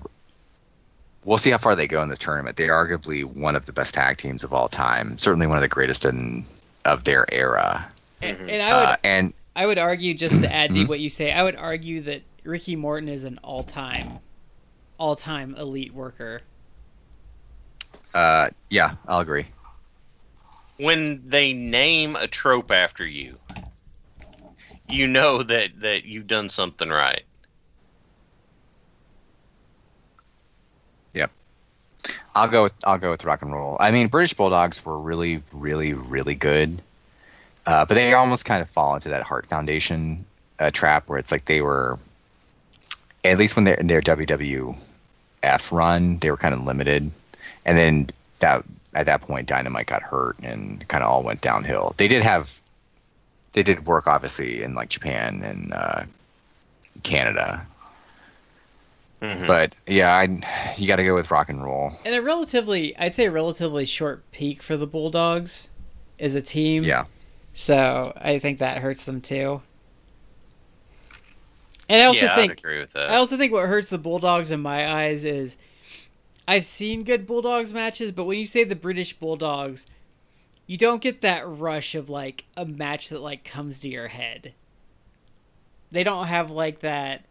[1.24, 2.56] we'll see how far they go in this tournament.
[2.56, 5.18] They're arguably one of the best tag teams of all time.
[5.18, 6.44] Certainly one of the greatest in
[6.84, 7.88] of their era.
[8.20, 10.82] And, and I would Uh, and I would argue just to add Mm-hmm.
[10.82, 14.18] to what you say, I would argue that Ricky Morton is an all-time,
[14.98, 16.42] all-time elite worker.
[18.14, 19.46] uh, yeah, I'll agree.
[20.78, 23.38] When they name a trope after you,
[24.92, 27.24] you know that that you've done something right.
[32.34, 33.76] I'll go with I'll go with rock and roll.
[33.78, 36.80] I mean, British Bulldogs were really, really, really good,
[37.66, 40.24] uh, but they almost kind of fall into that Hart Foundation
[40.58, 41.98] uh, trap where it's like they were,
[43.24, 47.10] at least when they're in their WWF run, they were kind of limited,
[47.66, 48.08] and then
[48.40, 48.64] that
[48.94, 51.94] at that point Dynamite got hurt and kind of all went downhill.
[51.98, 52.58] They did have,
[53.52, 56.02] they did work obviously in like Japan and uh,
[57.02, 57.66] Canada,
[59.20, 59.46] Mhm.
[59.46, 61.92] but yeah, I you got to go with rock and roll.
[62.04, 65.68] And a relatively, I'd say, a relatively short peak for the Bulldogs
[66.18, 66.82] as a team.
[66.82, 67.04] Yeah.
[67.54, 69.62] So I think that hurts them too.
[71.88, 73.10] And I also yeah, think agree with that.
[73.10, 75.56] I also think what hurts the Bulldogs in my eyes is
[76.48, 79.86] I've seen good Bulldogs matches, but when you say the British Bulldogs,
[80.66, 84.52] you don't get that rush of like a match that like comes to your head.
[85.90, 87.24] They don't have like that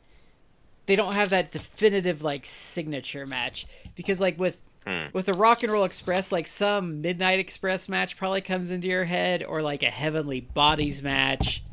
[0.88, 5.06] they don't have that definitive like signature match because like with Hmm.
[5.14, 9.04] with the Rock and Roll Express like some Midnight Express match probably comes into your
[9.04, 11.64] head or like a Heavenly Bodies match.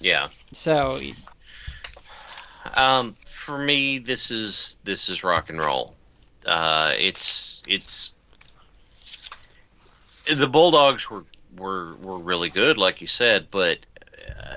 [0.00, 0.26] yeah.
[0.54, 0.98] So
[2.76, 5.94] Um, for me, this is this is rock and roll.
[6.46, 8.12] Uh, it's it's
[10.36, 11.24] the Bulldogs were
[11.56, 13.78] were were really good, like you said, but
[14.28, 14.54] uh,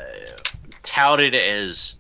[0.84, 1.95] touted as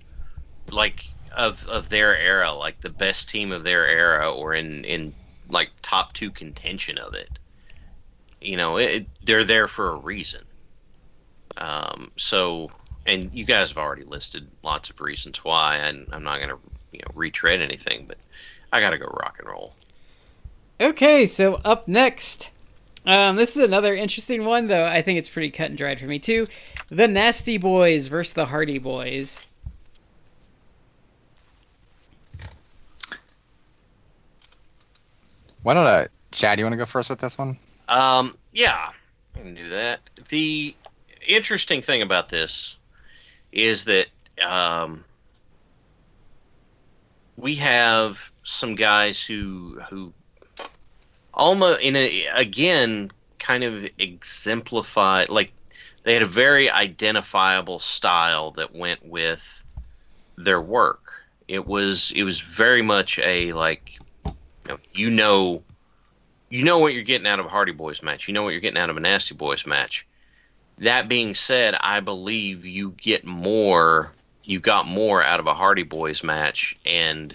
[0.71, 5.13] like of of their era, like the best team of their era, or in in
[5.49, 7.29] like top two contention of it.
[8.41, 10.43] You know, it, they're there for a reason.
[11.57, 12.71] Um, so
[13.05, 16.59] and you guys have already listed lots of reasons why, and I'm not to
[16.91, 18.17] you know retread anything, but
[18.71, 19.73] I got to go rock and roll.
[20.79, 22.49] Okay, so up next.
[23.05, 24.85] Um, this is another interesting one, though.
[24.85, 26.47] I think it's pretty cut and dried for me too.
[26.89, 29.41] The Nasty Boys versus the Hardy Boys.
[35.63, 36.59] Why don't I, Chad?
[36.59, 37.57] You want to go first with this one?
[37.87, 38.91] Um, yeah,
[39.35, 39.99] I can do that.
[40.29, 40.75] The
[41.27, 42.77] interesting thing about this
[43.51, 44.07] is that
[44.43, 45.03] um,
[47.37, 50.13] we have some guys who who
[51.33, 55.51] almost in a again kind of exemplified like
[56.03, 59.63] they had a very identifiable style that went with
[60.37, 61.25] their work.
[61.47, 63.99] It was it was very much a like
[64.93, 65.57] you know,
[66.49, 68.27] you know what you're getting out of a Hardy Boys match.
[68.27, 70.07] You know what you're getting out of a Nasty Boys match.
[70.77, 74.13] That being said, I believe you get more
[74.43, 77.33] you got more out of a Hardy Boys match and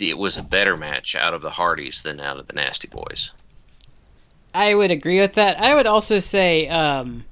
[0.00, 3.32] it was a better match out of the Hardys than out of the Nasty Boys.
[4.54, 5.58] I would agree with that.
[5.60, 7.24] I would also say um,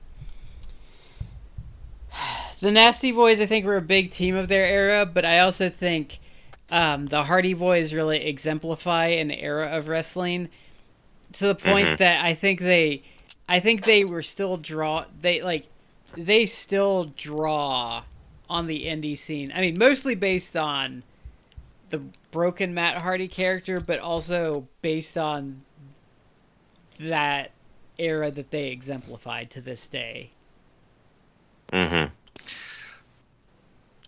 [2.61, 5.69] the Nasty Boys, I think, were a big team of their era, but I also
[5.69, 6.19] think
[6.71, 10.49] um, the Hardy Boys really exemplify an era of wrestling
[11.33, 11.99] to the point Mhm.
[11.99, 13.03] that I think they,
[13.49, 15.05] I think they were still draw.
[15.21, 15.67] They like,
[16.17, 18.03] they still draw
[18.49, 19.53] on the indie scene.
[19.55, 21.03] I mean, mostly based on
[21.91, 22.01] the
[22.31, 25.63] broken Matt Hardy character, but also based on
[26.99, 27.51] that
[27.99, 30.31] era that they exemplified to this day.
[31.73, 32.13] Mm-hmm.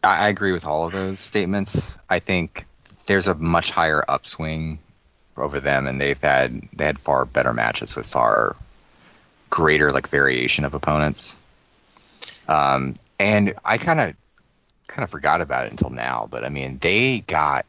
[0.04, 1.98] I, agree with all of those statements.
[2.08, 2.64] I think
[3.06, 4.78] there's a much higher upswing
[5.36, 8.56] over them, and they've had they had far better matches with far
[9.50, 11.38] greater like variation of opponents.
[12.48, 14.14] Um, and I kind of
[14.86, 17.66] kind of forgot about it until now, but I mean they got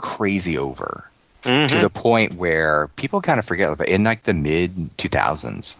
[0.00, 1.10] crazy over
[1.66, 1.78] to Mm-hmm.
[1.78, 5.76] the point where people kind of forget but in like the mid 2000s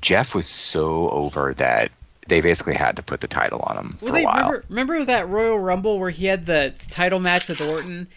[0.00, 1.90] jeff was so over that
[2.28, 5.04] they basically had to put the title on him for Well, a while remember remember
[5.04, 8.08] that Royal Rumble where he had the title match with Orton,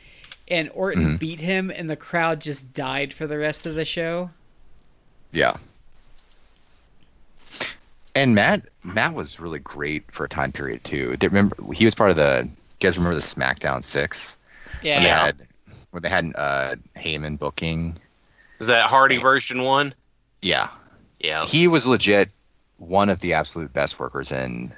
[0.47, 1.15] and Orton Mm-hmm.
[1.15, 4.31] beat him, and the crowd just died for the rest of the show.
[5.31, 5.57] yeah
[8.15, 12.09] and matt matt was really great for a time period too remember he was part
[12.09, 14.36] of the you guys remember the smackdown six
[14.81, 15.35] Yeah, when they had
[15.91, 17.97] when they had uh heyman booking
[18.59, 19.93] Was that Hardy version one?
[20.41, 20.67] yeah
[21.19, 21.43] Yeah.
[21.45, 22.29] he was legit
[22.77, 24.71] one of the absolute best workers in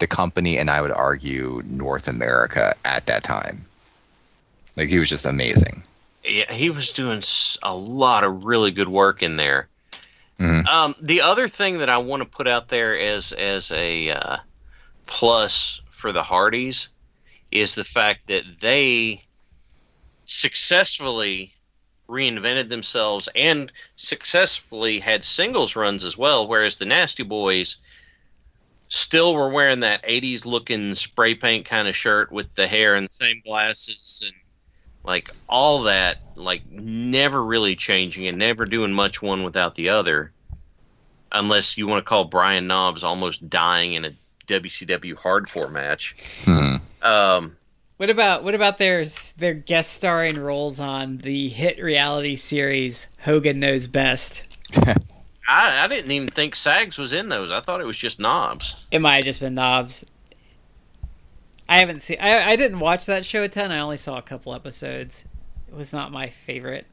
[0.00, 3.64] the company and i would argue north america at that time
[4.76, 5.82] like he was just amazing
[6.24, 9.68] Yeah, he was doing s- a lot of really good work in there.
[10.40, 10.66] Mhm.
[10.66, 14.38] Um, the other thing that I want to put out there as as a uh,
[15.06, 16.88] plus for the Hardys
[17.52, 19.22] is the fact that they
[20.24, 21.52] successfully
[22.08, 27.76] reinvented themselves and successfully had singles runs as well, whereas the Nasty Boys
[28.88, 33.06] still were wearing that 80s looking spray paint kind of shirt with the hair and
[33.06, 34.34] the same glasses and
[35.04, 40.32] like all that like never really changing and never doing much one without the other
[41.32, 44.12] unless you want to call Brian Knobbs almost dying in a
[44.46, 46.16] WCW hardcore match.
[46.44, 46.76] Hmm.
[47.02, 47.56] Um,
[47.96, 49.04] What about what about their
[49.36, 54.58] their guest starring roles on the hit reality series Hogan Knows Best?
[55.48, 57.52] I, I didn't even think Sags was in those.
[57.52, 58.74] I thought it was just Knobbs.
[58.90, 60.04] It might have just been Knobbs.
[61.68, 62.18] I haven't seen.
[62.20, 63.70] I I didn't watch that show a ton.
[63.70, 65.24] I only saw a couple episodes.
[65.68, 66.86] It was not my favorite.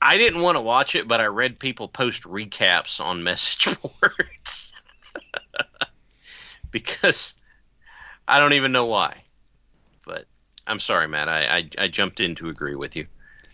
[0.00, 4.72] I didn't want to watch it, but I read people post recaps on message boards
[6.70, 7.34] because
[8.28, 9.24] I don't even know why.
[10.06, 10.26] But
[10.66, 11.28] I'm sorry, Matt.
[11.28, 13.06] I, I, I jumped in to agree with you.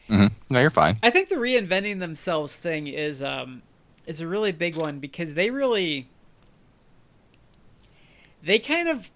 [0.08, 3.62] hmm no you're fine I think the reinventing themselves thing is um
[4.06, 6.10] is a really big one because they really
[8.42, 9.10] they kind of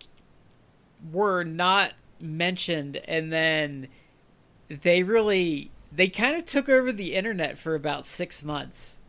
[1.12, 3.89] were not mentioned and then
[4.68, 9.01] they really they kind of took over the internet for about 6 months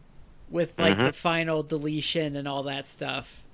[0.49, 1.03] with like Mhm.
[1.03, 3.44] the final deletion and all that stuff.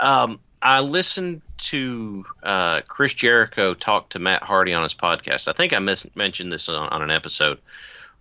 [0.00, 5.48] Um, I listened to uh, Chris Jericho talk to Matt Hardy on his podcast.
[5.48, 7.58] I think I mis- mentioned this on, on an episode,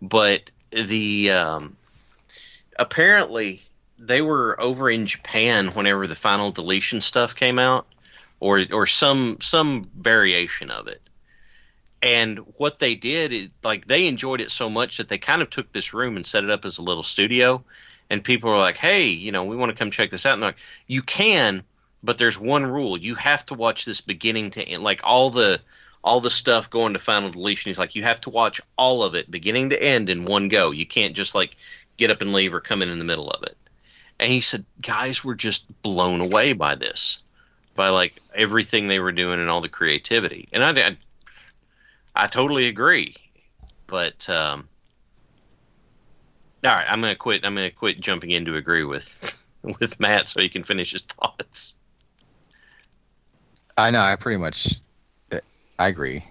[0.02, 1.76] but the um,
[2.78, 3.62] apparently
[3.98, 7.88] they were over in Japan whenever the final deletion stuff came out,
[8.40, 11.02] or or some some variation of it.
[12.02, 15.50] And what they did is like they enjoyed it so much that they kind of
[15.50, 17.64] took this room and set it up as a little studio.
[18.10, 20.42] And people were like, "Hey, you know, we want to come check this out." And
[20.42, 20.58] like,
[20.88, 21.64] "You can,
[22.04, 25.60] but there's one rule you have to watch this beginning to end like all the
[26.02, 29.16] all the stuff going to final deletion he's like you have to watch all of
[29.16, 31.58] it beginning to end in one go you can't just like
[31.98, 33.58] get up and leave or come in in the middle of it
[34.18, 37.22] and he said guys were just blown away by this
[37.80, 40.50] by like everything they were doing and all the creativity.
[40.52, 40.98] And I, I,
[42.14, 43.16] I totally agree.
[43.88, 44.68] But um,
[46.64, 47.46] all right, I'm gonna quit.
[47.46, 49.46] I'm gonna quit jumping in to agree with
[49.80, 51.76] with Matt so he can finish his thoughts.
[53.78, 54.02] I know.
[54.02, 54.76] I pretty much,
[55.32, 56.24] I agree.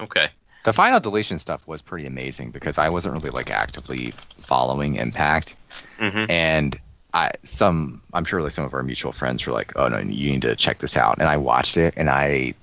[0.00, 0.28] Okay.
[0.64, 5.56] The final deletion stuff was pretty amazing because I wasn't really like actively following Impact,
[5.98, 6.76] hmm and
[7.12, 10.30] I some I'm sure like some of our mutual friends were like, "Oh no, you
[10.30, 12.54] need to check this out," and I watched it and I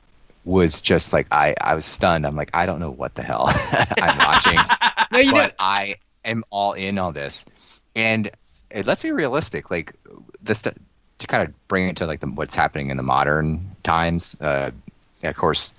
[0.45, 2.25] was just like I I was stunned.
[2.25, 3.45] I'm like I don't know what the hell
[4.01, 4.59] I'm watching,
[5.11, 5.95] No, you know, but I
[6.25, 8.29] am all in on this, and
[8.69, 9.71] it, let's be realistic.
[9.71, 9.93] Like
[10.41, 10.73] this to,
[11.19, 14.39] to kind of bring it to like the, what's happening in the modern times.
[14.41, 14.71] Uh,
[15.23, 15.75] of course,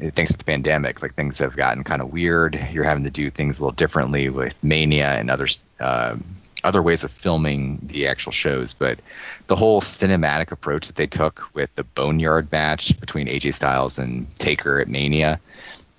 [0.00, 2.58] thanks to the pandemic, like things have gotten kind of weird.
[2.72, 5.46] You're having to do things a little differently with Mania and other
[5.80, 6.16] uh,
[6.64, 8.74] other ways of filming the actual shows.
[8.74, 8.98] But
[9.46, 14.32] the whole cinematic approach that they took with the Boneyard match between AJ Styles and
[14.36, 15.40] Taker at Mania,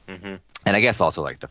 [0.08, 0.36] hmm
[0.66, 1.48] and I guess also like the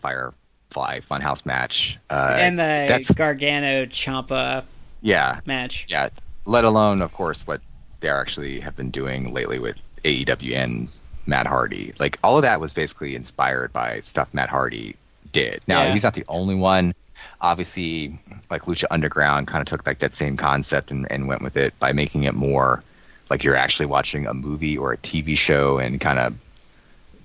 [0.70, 1.98] Firefly Funhouse match.
[2.10, 4.64] Uh, and the that's- Gargano Ciampa
[5.00, 5.86] yeah, match.
[5.88, 6.08] yeah.
[6.44, 7.60] Let alone, of course, what
[8.00, 10.88] they actually have been doing lately with AEW and
[11.26, 11.92] Matt Hardy.
[12.00, 14.96] Like all of that was basically inspired by stuff Matt Hardy
[15.32, 15.60] did.
[15.68, 15.92] Now Yeah.
[15.92, 16.94] he's not the only one.
[17.40, 18.18] Obviously,
[18.50, 21.78] like Lucha Underground kind of took like that same concept and, and went with it
[21.78, 22.82] by making it more
[23.30, 26.34] like you're actually watching a movie or a TV show and kind of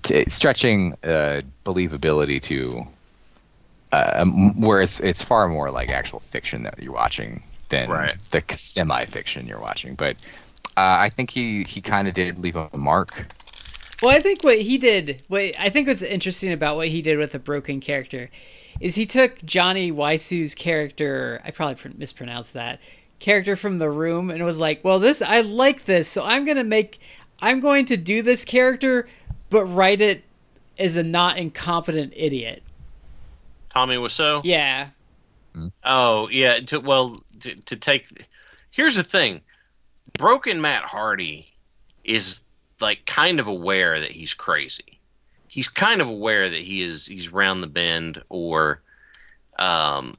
[0.02, 2.84] t- stretching uh, believability to
[3.94, 4.24] uh,
[4.56, 8.16] where it's it's far more like actual fiction that you're watching than Right.
[8.30, 9.94] the semi fiction you're watching.
[9.94, 10.16] But
[10.76, 13.10] uh, I think he he kind of did leave a mark.
[14.02, 17.16] Well, I think what he did, what I think what's interesting about what he did
[17.18, 18.28] with the broken character,
[18.80, 21.40] is he took Johnny Wiseau's character.
[21.44, 22.80] I probably pr- mispronounced that
[23.20, 26.64] character from the room, and was like, "Well, this I like this, so I'm gonna
[26.64, 26.98] make,
[27.40, 29.06] I'm going to do this character,
[29.48, 30.24] but write it
[30.76, 32.63] as a not incompetent idiot."
[33.74, 34.40] Tommy Wiseau.
[34.44, 34.88] Yeah,
[35.82, 36.60] Oh yeah.
[36.60, 38.26] To, well, to, to take.
[38.70, 39.40] Here's the thing.
[40.18, 41.52] Broken Matt Hardy
[42.04, 42.40] is
[42.80, 45.00] like kind of aware that he's crazy.
[45.48, 48.82] He's kind of aware that he is he's round the bend, or,
[49.58, 50.14] um,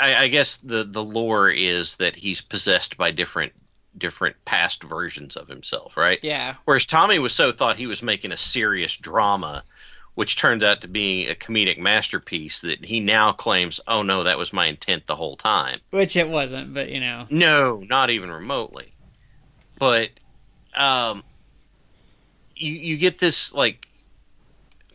[0.00, 3.52] I, I guess the the lore is that he's possessed by different
[3.96, 6.18] different past versions of himself, right?
[6.22, 9.62] yeah, Whereas Tommy was so thought he was making a serious drama,
[10.14, 14.38] which turns out to be a comedic masterpiece that he now claims, oh no, that
[14.38, 15.80] was my intent the whole time.
[15.90, 18.92] which it wasn't, but you know, No, not even remotely.
[19.78, 20.10] But
[20.74, 21.22] um
[22.56, 23.88] you you get this like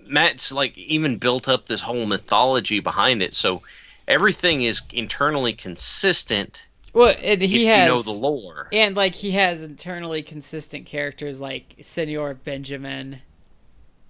[0.05, 3.61] Matt's like even built up this whole mythology behind it, so
[4.07, 8.67] everything is internally consistent well, and he if has you know the lore.
[8.71, 13.21] And like he has internally consistent characters like Senor Benjamin.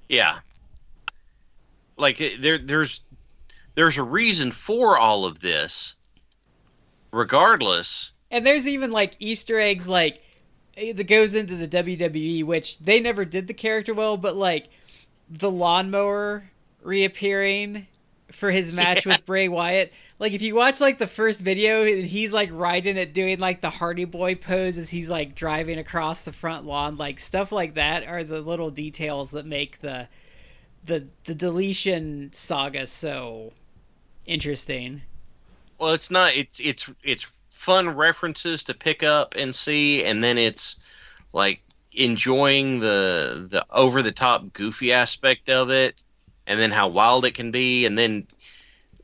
[0.07, 0.39] Yeah.
[1.99, 3.01] Like there there's
[3.75, 5.95] there's a reason for all of this
[7.11, 8.11] regardless.
[8.31, 10.21] And there's even like Easter eggs like
[10.77, 14.69] eh, that goes into the WWE, which they never did the character well, but like
[15.29, 16.43] the lawnmower
[16.81, 17.87] reappearing
[18.31, 19.91] for his match with Bray Wyatt.
[20.19, 23.61] Like if you watch like the first video, and he's like riding it, doing like
[23.61, 27.75] the Hardy Boy pose as he's like driving across the front lawn, like stuff like
[27.75, 30.07] that are the little details that make the
[30.85, 33.53] the the deletion saga so
[34.25, 35.01] interesting.
[35.77, 40.37] Well, it's not it's it's it's fun references to pick up and see and then
[40.37, 40.77] it's
[41.33, 41.61] like
[41.93, 45.95] enjoying the the over the top goofy aspect of it
[46.47, 48.25] and then how wild it can be and then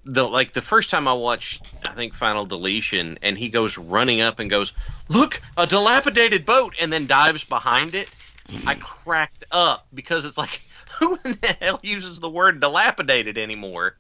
[0.06, 4.22] the like the first time I watched I think Final Deletion and he goes running
[4.22, 4.74] up and goes,
[5.10, 8.10] "Look, a dilapidated boat," and then dives behind it.
[8.68, 10.62] I cracked up because it's like,
[11.00, 13.98] who in the hell uses the word dilapidated anymore?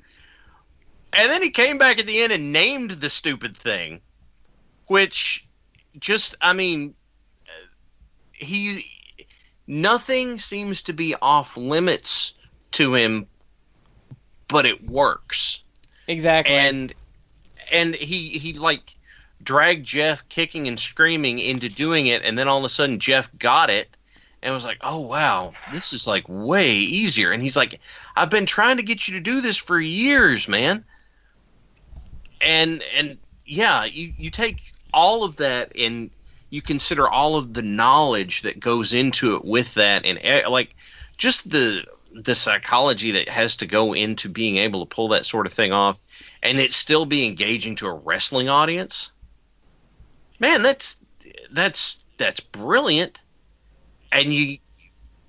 [1.13, 4.01] And then he came back at the end and named the stupid thing,
[4.87, 5.45] which
[5.99, 6.93] just I mean,
[8.33, 8.85] he
[9.67, 12.33] nothing seems to be off limits
[12.71, 13.27] to him,
[14.47, 15.63] but it works
[16.07, 16.53] Exactly.
[16.53, 16.93] and
[17.71, 18.95] and he he like
[19.43, 23.29] dragged Jeff kicking and screaming into doing it, and then all of a sudden Jeff
[23.37, 23.95] got it
[24.45, 27.81] and was like, "Oh wow, this is like way easier." And he's like,
[28.15, 30.85] "I've been trying to get you to do this for years, man."
[32.41, 36.11] And and yeah, you you take all of that and
[36.51, 40.75] you consider all of the knowledge that goes into it with that, and eh, like
[41.17, 45.47] just the the psychology that has to go into being able to pull that sort
[45.47, 45.97] of thing off
[46.43, 49.11] and it still be engaging to a wrestling audience
[50.39, 51.01] man that's
[51.51, 53.21] that's that's brilliant,
[54.11, 54.57] and you.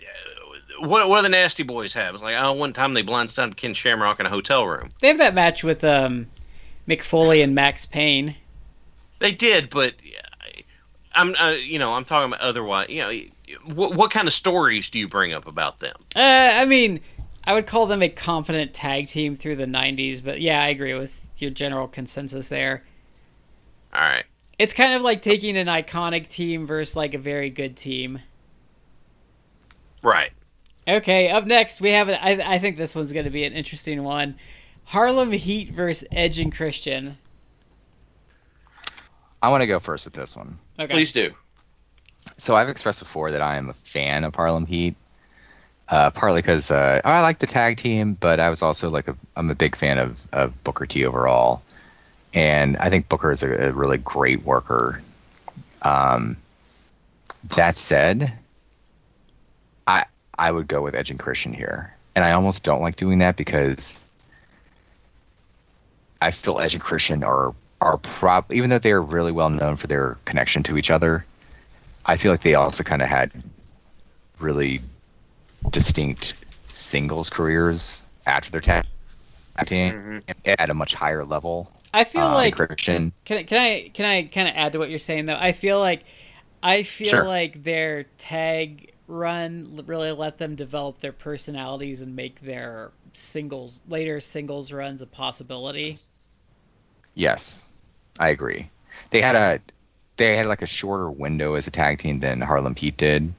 [0.00, 2.14] uh, What, what do the Nasty Boys have?
[2.14, 4.90] It's like, oh, one time they blindsided Ken Shamrock in a hotel room.
[5.00, 6.26] They have that match with um,
[6.88, 8.36] Mick Foley and Maxx Payne.
[9.18, 9.94] They did, but
[10.42, 10.62] I-
[11.14, 12.90] I'm, uh, you know, I'm talking about otherwise.
[12.90, 13.12] You know,
[13.74, 15.96] what, what kind of stories do you bring up about them?
[16.14, 17.00] Uh, I mean,
[17.44, 20.92] I would call them a confident tag team through the '90s, but yeah, I agree
[20.94, 22.82] with your general consensus there.
[23.94, 24.24] All right.
[24.58, 28.20] It's kind of like taking an iconic team versus like a very good team.
[30.06, 30.30] Right.
[30.86, 32.08] Okay, up next we have.
[32.08, 34.36] I I think this one's going to be an interesting one.
[34.84, 37.18] Harlem Heat versus Edge and Christian.
[39.42, 40.58] I want to go first with this one.
[40.78, 40.92] Okay.
[40.92, 41.34] Please do.
[42.36, 44.94] So I've expressed before that I am a fan of Harlem Heat,
[45.88, 49.16] uh, partly because uh, I like the tag team, but I was also like a
[49.34, 51.62] I'm a big fan of, of Booker T overall,
[52.32, 55.00] and I think Booker is a, a really great worker.
[55.82, 56.36] Um,
[57.56, 58.30] that said,
[60.38, 63.18] I I would go with Edge and Christian here, and I almost don't like doing
[63.18, 64.08] that because
[66.22, 69.76] I feel Edge and Christian are are prob even though they are really well known
[69.76, 71.24] for their connection to each other.
[72.06, 73.32] I feel like they also kind of had
[74.38, 74.80] really
[75.70, 76.34] distinct
[76.68, 78.84] singles careers after their tag
[79.64, 80.22] team
[80.58, 81.70] at a much higher level.
[81.94, 83.12] I feel uh, like Christian.
[83.24, 85.38] Can I can I can I kind of add to what you're saying though?
[85.38, 86.04] I feel like
[86.62, 87.24] I feel Sure.
[87.24, 94.20] like their tag run really let them develop their personalities and make their singles later
[94.20, 95.96] singles runs a possibility.
[97.14, 97.68] Yes,
[98.18, 98.68] I agree.
[99.10, 99.60] They had a
[100.16, 103.32] they had like a shorter window as a tag team than Harlem Heat did.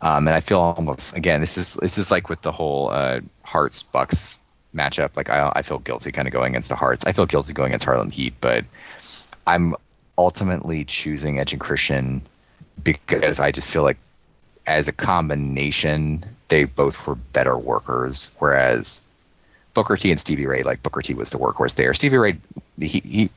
[0.00, 3.20] Um, and I feel almost again this is this is like with the whole uh,
[3.42, 4.38] Harts Bucks
[4.74, 5.16] matchup.
[5.16, 7.04] Like I I feel guilty kind of going against the Harts.
[7.06, 8.64] I feel guilty going against Harlem Heat, but
[9.46, 9.74] I'm
[10.18, 12.22] ultimately choosing Edge and Christian
[12.82, 13.98] because I just feel like
[14.66, 18.30] as a combination they both were better workers.
[18.38, 19.06] Whereas
[19.72, 21.92] Booker T and Stevie Ray, like Booker T was the workhorse there.
[21.94, 22.36] Stevie Ray,
[22.78, 23.30] he, he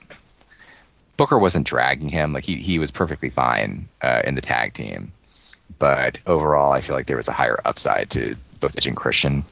[1.17, 2.33] Booker wasn't dragging him.
[2.33, 5.11] Like he, he was perfectly fine uh, in the tag team.
[5.79, 9.43] But overall, I feel like there was a higher upside to both Edge and Christian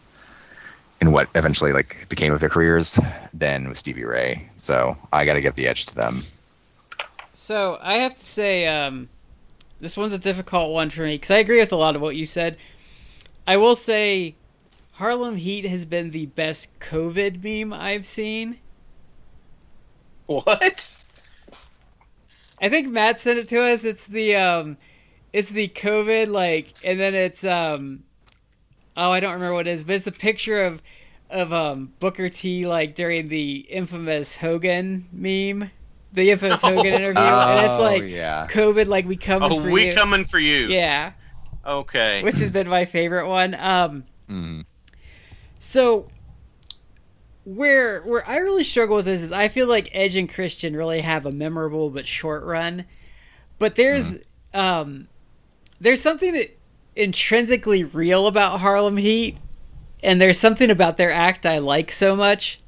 [1.02, 3.00] in what eventually like became of their careers
[3.34, 4.50] than with Stevie Ray.
[4.60, 6.20] So I got to give the edge to them.
[7.34, 9.10] So I have to say, um,
[9.86, 12.16] this one's a difficult one for me because I agree with a lot of what
[12.16, 12.58] you said.
[13.46, 14.36] I will say,
[14.94, 18.58] Harlem Heat has been the best COVID meme I've seen.
[20.26, 20.96] What?
[22.60, 23.84] I think Matt sent it to us.
[23.84, 24.78] It's the um,
[25.32, 28.06] it's the COVID like, and then it's um,
[28.98, 30.82] oh I don't remember what it is, but it's a picture of
[31.30, 35.70] of um Booker T like during the infamous Hogan meme,
[36.16, 38.48] the infamous Hogan interview, and it's Oh, like yeah.
[38.50, 39.94] COVID like we coming Oh, for we you.
[39.96, 40.68] coming for you.
[40.68, 41.12] yeah,
[41.66, 42.24] Okay.
[42.24, 43.54] which has been my favorite one.
[43.56, 44.66] Um, Mm.
[45.60, 46.08] so
[47.44, 51.02] where where I really struggle with this is I feel like Edge and Christian really
[51.02, 52.86] have a memorable but short run.
[53.60, 54.18] But there's
[54.54, 55.08] um
[55.80, 56.58] there's something that
[56.96, 59.38] intrinsically real about Harlem Heat
[60.02, 62.60] and there's something about their act I like so much.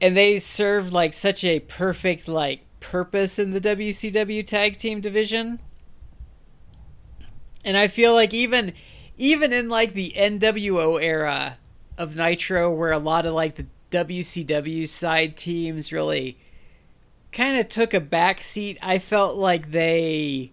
[0.00, 5.60] And they served like such a perfect like purpose in the WCW tag team division.
[7.64, 8.72] And I feel like even
[9.16, 11.58] even in like the NWO era
[11.96, 16.38] of Nitro where a lot of like the WCW side teams really
[17.32, 20.52] kind of took a back seat, I felt like they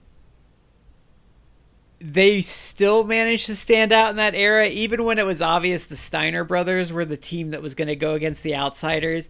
[2.11, 5.95] they still managed to stand out in that era even when it was obvious the
[5.95, 9.27] Steiner brothers were the team that was going to go against the outsiders.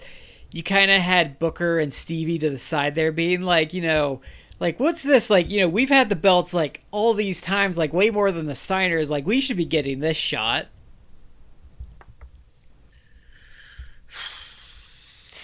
[0.51, 4.21] You kind of had Booker and Stevie to the side there being like, you know,
[4.59, 5.29] like what's this?
[5.29, 8.45] Like you know we've had the belts like all these times like way more than
[8.45, 9.09] the steiners.
[9.09, 10.67] Like we should be getting this shot.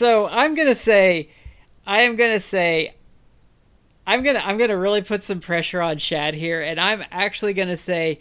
[0.02, 1.30] So i'm gonna say
[1.86, 2.96] i am gonna say
[4.08, 7.78] i'm gonna i'm gonna really put some pressure on Chad here and i'm actually gonna
[7.78, 8.20] say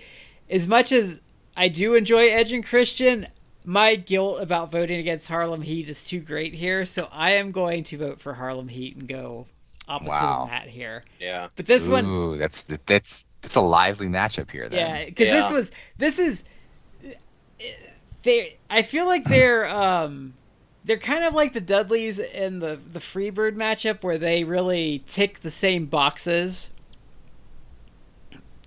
[0.48, 1.20] as much as
[1.56, 3.26] i do enjoy edge and christian
[3.64, 7.84] my guilt about voting against harlem heat is too great here so i am going
[7.84, 9.46] to vote for harlem heat and go
[9.88, 10.42] opposite Wow.
[10.44, 11.48] of Matt here yeah.
[11.56, 14.68] but this one that's that's that's a lively matchup here.
[14.68, 14.86] Then.
[14.86, 16.44] yeah, because this was this is
[18.22, 18.58] they.
[18.68, 20.34] I feel like they're um
[20.84, 25.40] they're kind of like the Dudleys in the the Freebird matchup where they really tick
[25.40, 26.70] the same boxes.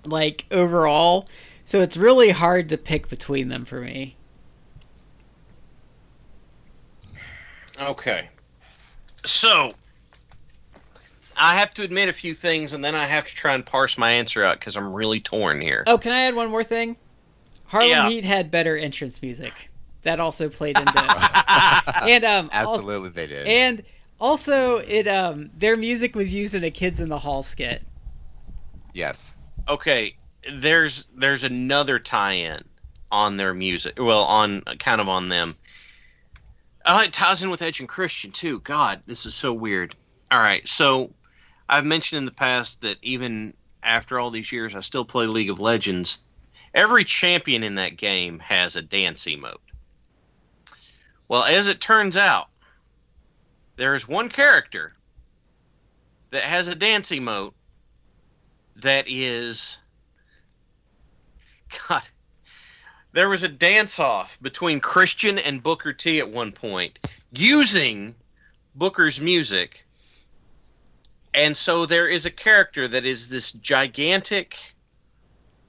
[0.05, 1.29] Like overall,
[1.65, 4.15] so it's really hard to pick between them for me.
[7.81, 8.29] Okay.
[9.25, 9.71] So,
[11.37, 13.97] I have to admit a few things, and then I have to try and parse
[13.97, 15.83] my answer out because I'm really torn here.
[15.87, 16.97] Oh, can I add one more thing?
[17.65, 18.09] Harlem Yeah.
[18.09, 19.69] Heat had better entrance music.
[20.03, 20.93] That also played into
[22.03, 23.47] and um also- Absolutely, they did.
[23.47, 23.83] and
[24.19, 27.81] also it um their music was used in a Kids in the Hall skit.
[28.93, 29.37] yes.
[29.69, 30.15] Okay,
[30.55, 32.63] there's there's another tie-in
[33.11, 33.93] on their music.
[33.97, 35.55] Well, on kind of on them.
[36.85, 38.59] Oh, it ties in with Edge and Christian too.
[38.59, 39.95] God, this is so weird.
[40.31, 41.11] All right, so
[41.69, 43.53] I've mentioned in the past that even
[43.83, 46.23] after all these years, I still play League of Legends.
[46.73, 49.57] Every champion in that game has a dance emote.
[51.33, 52.47] Well, as it turns out,
[53.75, 54.93] there is one character
[56.29, 57.53] that has a dance emote
[58.75, 59.79] that is
[61.89, 62.03] God.
[63.13, 66.99] There was a dance off between Christian and Booker T at one point
[67.31, 68.13] using
[68.75, 69.87] Booker's music.
[71.33, 74.72] And so there is a character that is this gigantic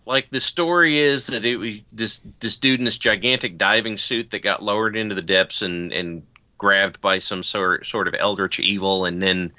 [0.06, 4.30] like the story is that it was this this dude in this gigantic diving suit
[4.30, 6.22] that got lowered into the depths and and
[6.58, 9.52] grabbed by some sort sort of eldritch evil and then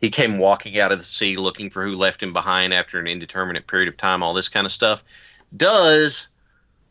[0.00, 3.06] he came walking out of the sea looking for who left him behind after an
[3.06, 5.02] indeterminate period of time, all this kind of stuff.
[5.56, 6.28] Does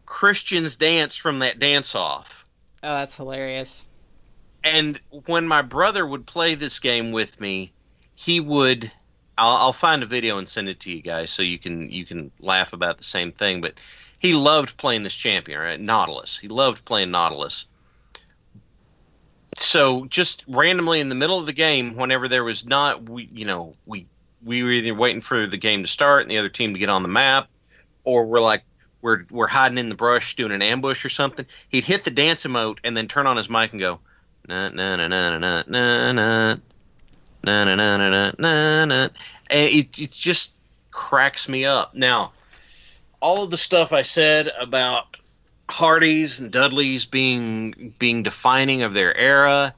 [0.05, 2.45] Christians dance from that dance off?
[2.83, 3.85] Oh, that's hilarious.
[4.63, 7.71] And when my brother would play this game with me,
[8.17, 8.91] he would.
[9.37, 12.05] I'll, I'll find a video and send it to you guys so you can you
[12.05, 13.61] can laugh about the same thing.
[13.61, 13.75] But
[14.19, 15.79] he loved playing this champion, right?
[15.79, 16.37] Nautilus.
[16.37, 17.65] He loved playing Nautilus.
[19.55, 23.45] So just randomly in the middle of the game, whenever there was not, we you
[23.45, 24.07] know we
[24.43, 26.89] we were either waiting for the game to start and the other team to get
[26.89, 27.47] on the map,
[28.03, 28.63] or we're like
[29.01, 31.45] we're we're hiding in the brush doing an ambush or something.
[31.69, 33.99] He'd hit the dance emote and then turn on his mic and go
[34.47, 36.55] na na na na na na na
[37.43, 39.09] na na na na na na
[39.49, 40.53] and it, it just
[40.91, 41.93] cracks me up.
[41.93, 42.31] Now,
[43.21, 45.17] all of the stuff I said about
[45.69, 49.73] Hardys and Dudleys being being defining of their era,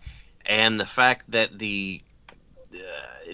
[0.45, 2.02] and the fact that the
[2.73, 3.34] uh,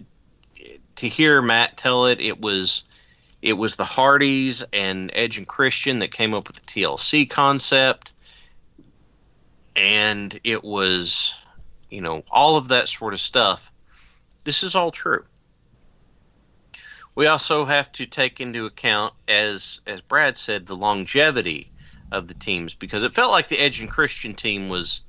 [0.96, 2.84] to hear Matt tell it, it was
[3.42, 8.12] it was the Hardys and Edge and Christian that came up with the TLC concept,
[9.76, 11.34] and it was
[11.90, 13.72] you know all of that sort of stuff.
[14.46, 15.26] This is all true.
[17.16, 21.72] We also have to take into account, as as Brad said, the longevity
[22.12, 25.02] of the teams because it felt like the Edge and Christian team was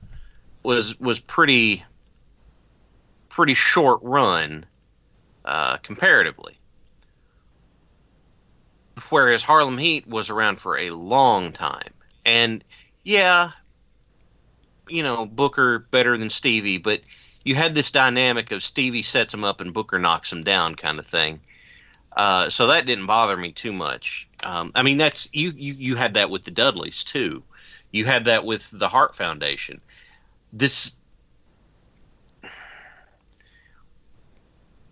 [0.63, 1.85] was was pretty
[3.29, 4.65] pretty short run
[5.45, 6.59] uh, comparatively,
[9.11, 11.93] whereas Harlem Heat was around for a long time.
[12.25, 12.65] And
[13.05, 13.51] yeah,
[14.89, 17.03] you know Booker better than Stevie, but
[17.47, 20.99] you had this dynamic of Stevie sets him up and Booker knocks him down kind
[20.99, 21.41] of thing.
[22.17, 24.29] Uh, so that didn't bother me too much.
[24.43, 25.75] Um, I mean, that's you, you.
[25.75, 27.45] You had that with the Dudleys too.
[27.93, 29.81] You had that with the Hart Foundation.
[30.53, 30.97] This,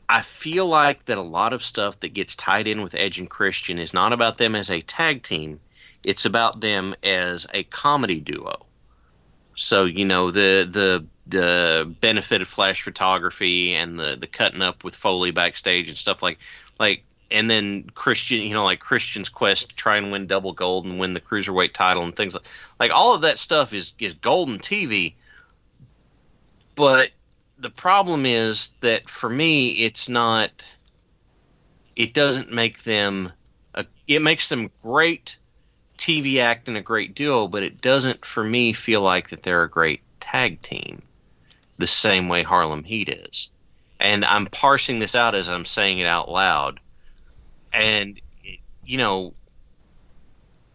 [0.08, 3.28] I feel like that a lot of stuff that gets tied in with Edge and
[3.28, 5.58] Christian is not about them as a tag team.
[6.04, 8.64] It's about them as a comedy duo.
[9.56, 14.84] So you know the the the benefit of flash photography and the the cutting up
[14.84, 16.38] with Foley backstage and stuff like
[16.78, 20.84] like and then Christian, you know, like Christian's quest to try and win double gold
[20.84, 22.46] and win the cruiserweight title and things like
[22.78, 25.14] like all of that stuff is is golden TV.
[26.74, 27.10] But
[27.58, 30.50] the problem is that for me, it's not.
[31.96, 33.32] It doesn't make them.
[33.74, 35.36] A, it makes them great
[35.96, 39.62] TV act and a great duo, but it doesn't for me feel like that they're
[39.62, 41.02] a great tag team,
[41.78, 43.50] the same way Harlem Heat is.
[44.00, 46.80] And I'm parsing this out as I'm saying it out loud
[47.74, 48.20] and
[48.86, 49.34] you know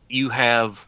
[0.10, 0.88] you have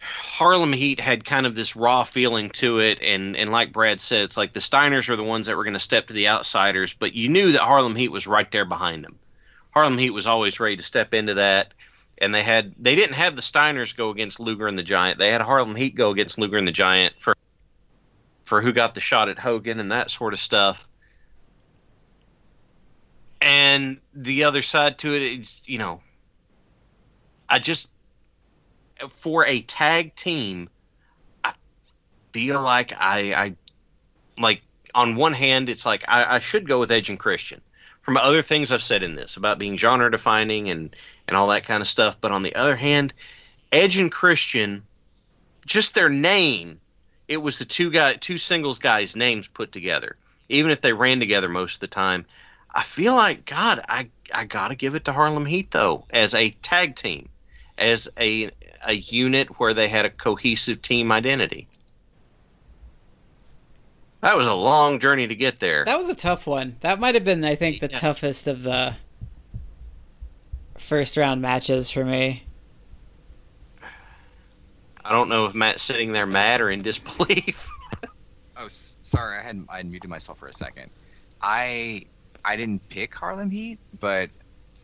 [0.00, 4.22] Harlem Heat had kind of this raw feeling to it and and like Brad said
[4.22, 6.92] it's like the Steiners are the ones that were going to step to the outsiders
[6.92, 9.18] but you knew that Harlem Heat was right there behind them.
[9.70, 11.72] Harlem Heat was always ready to step into that
[12.18, 15.18] and they had they didn't have the Steiners go against Luger and the Giant.
[15.18, 17.36] They had Harlem Heat go against Luger and the Giant for
[18.50, 20.88] for who got the shot at Hogan and that sort of stuff.
[23.40, 26.02] And the other side to it is you know
[27.48, 27.92] i just
[29.08, 30.68] for a tag team
[31.44, 31.54] i
[32.32, 33.56] feel like i i
[34.38, 34.62] like
[34.94, 37.60] on one hand it's like i, I should go with edge and christian
[38.02, 40.94] from other things i've said in this about being genre defining and
[41.28, 42.20] and all that kind of stuff.
[42.20, 43.14] But on the other hand
[43.70, 44.82] edge and christian
[45.64, 46.80] just their name
[47.30, 50.16] it was the two guy two singles guys names put together
[50.50, 52.26] even if they ran together most of the time.
[52.74, 56.50] I feel like God, I I gotta give it to Harlem Heat though, as a
[56.50, 57.28] tag team,
[57.78, 58.50] as a
[58.84, 61.68] a unit where they had a cohesive team identity.
[64.22, 65.84] That was a long journey to get there.
[65.84, 66.76] That was a tough one.
[66.80, 67.96] That might have been, I think, the Yeah.
[67.96, 68.96] toughest of the
[70.78, 72.44] first round matches for me.
[75.10, 77.68] I don't know if Matt's sitting there mad or in disbelief.
[78.56, 80.90] Oh, s- sorry, I had I had muted myself for a second.
[81.40, 82.02] I
[82.44, 84.28] I didn't pick Harlem Heat, but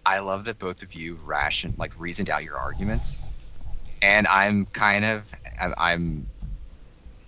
[0.07, 3.23] I love that both of you ration like reasoned out your arguments,
[4.01, 5.31] and I'm kind of
[5.61, 6.27] I'm, I'm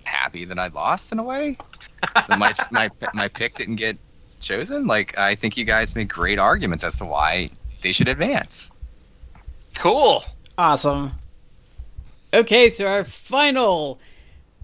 [0.04, 1.56] happy that I lost in a way.
[2.38, 3.98] My my my pick didn't get
[4.40, 4.86] chosen.
[4.86, 7.50] Like I think you guys made great arguments as to why
[7.82, 8.70] they should advance.
[9.74, 10.24] cool.
[10.56, 11.12] Awesome.
[12.34, 13.98] Okay, so our final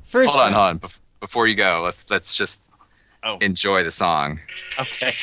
[0.06, 0.32] first.
[0.32, 0.78] Hold on, hold on.
[0.80, 2.70] Bef- before you go, let's let's just
[3.26, 4.38] Oh, enjoy the song.
[4.78, 5.14] okay.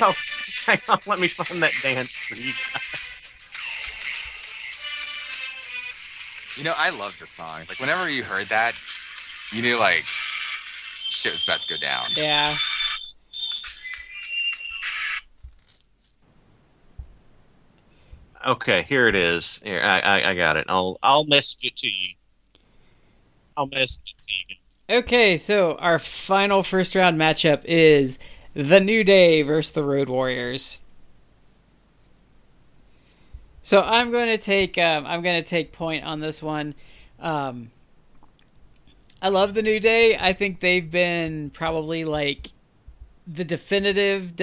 [0.00, 0.12] oh,
[0.66, 0.98] hang on.
[1.06, 3.10] Let me find that dance for you guys.
[6.58, 7.60] You know, I love this song.
[7.68, 8.72] Like whenever you heard that,
[9.52, 12.04] you knew like shit was about to go down.
[12.16, 12.54] Yeah.
[18.46, 19.60] Okay, here it is.
[19.64, 20.66] Here, I, I, I got it.
[20.68, 22.14] I'll, I'll message it to you.
[23.56, 24.98] I'll message it to you.
[24.98, 28.18] Okay, so our final first round matchup is
[28.52, 30.82] the New Day versus the Road Warriors.
[33.62, 36.74] So I'm going to take um, I'm going to take point on this one.
[37.18, 37.70] Um,
[39.22, 40.18] I love the New Day.
[40.18, 42.48] I think they've been probably like
[43.26, 44.36] the definitive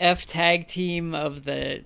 [0.00, 1.84] WWF tag team of the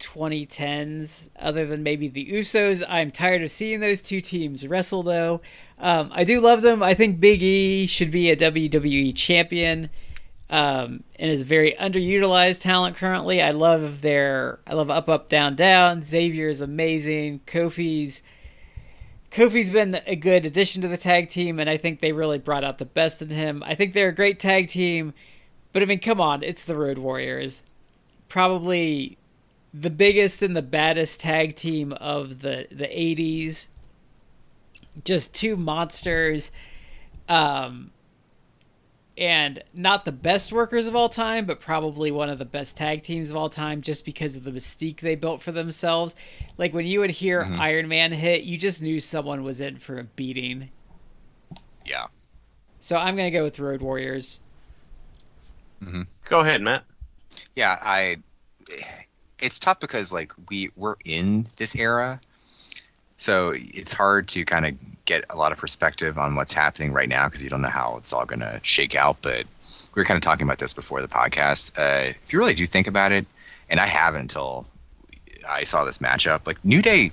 [0.00, 2.82] 2010s, other than maybe the Usos.
[2.88, 5.40] I'm tired of seeing those two teams wrestle, though.
[5.78, 6.82] Um, I do love them.
[6.82, 9.88] I think Big E should be a WWE champion,
[10.50, 13.40] um, and is a very underutilized talent currently.
[13.40, 16.02] I love their, I love Up Up Down Down.
[16.02, 17.40] Xavier is amazing.
[17.46, 18.22] Kofi's,
[19.30, 22.64] Kofi's been a good addition to the tag team, and I think they really brought
[22.64, 23.62] out the best in him.
[23.64, 25.14] I think they're a great tag team,
[25.74, 27.62] but I mean, come on, it's the Road Warriors,
[28.30, 29.18] probably
[29.74, 33.66] the biggest and the baddest tag team of the the 80s
[35.04, 36.50] just two monsters.
[37.28, 37.90] Um
[39.16, 43.02] and not the best workers of all time but probably one of the best tag
[43.02, 46.14] teams of all time just because of the mystique they built for themselves.
[46.58, 47.58] Like when you would hear Mhm.
[47.58, 50.70] iron man hit you just knew someone was in for a beating.
[51.84, 52.06] Yeah.
[52.80, 54.38] so i'm gonna go with road warriors
[56.28, 56.84] Go ahead, Matt.
[57.54, 58.16] Yeah, I
[59.38, 62.20] it's tough because like we we're in this era.
[63.16, 67.08] So it's hard to kind of get a lot of perspective on what's happening right
[67.08, 69.18] now because you don't know how it's all going to shake out.
[69.22, 69.46] But
[69.94, 71.78] we were kind of talking about this before the podcast.
[71.78, 73.24] Uh, if you really do think about it,
[73.70, 74.66] and I haven't until
[75.48, 77.12] I saw this matchup, like New Day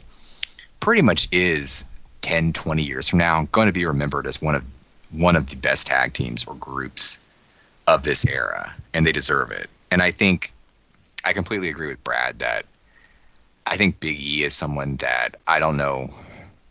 [0.79, 1.85] pretty much is
[2.21, 4.65] 10, 20 years from now going to be remembered as one of
[5.11, 7.19] one of the best tag teams or groups
[7.87, 9.69] of this era, and they deserve it.
[9.89, 10.51] And I think
[11.23, 12.65] I completely agree with Brad that
[13.67, 16.09] I think Big E is someone that I don't know.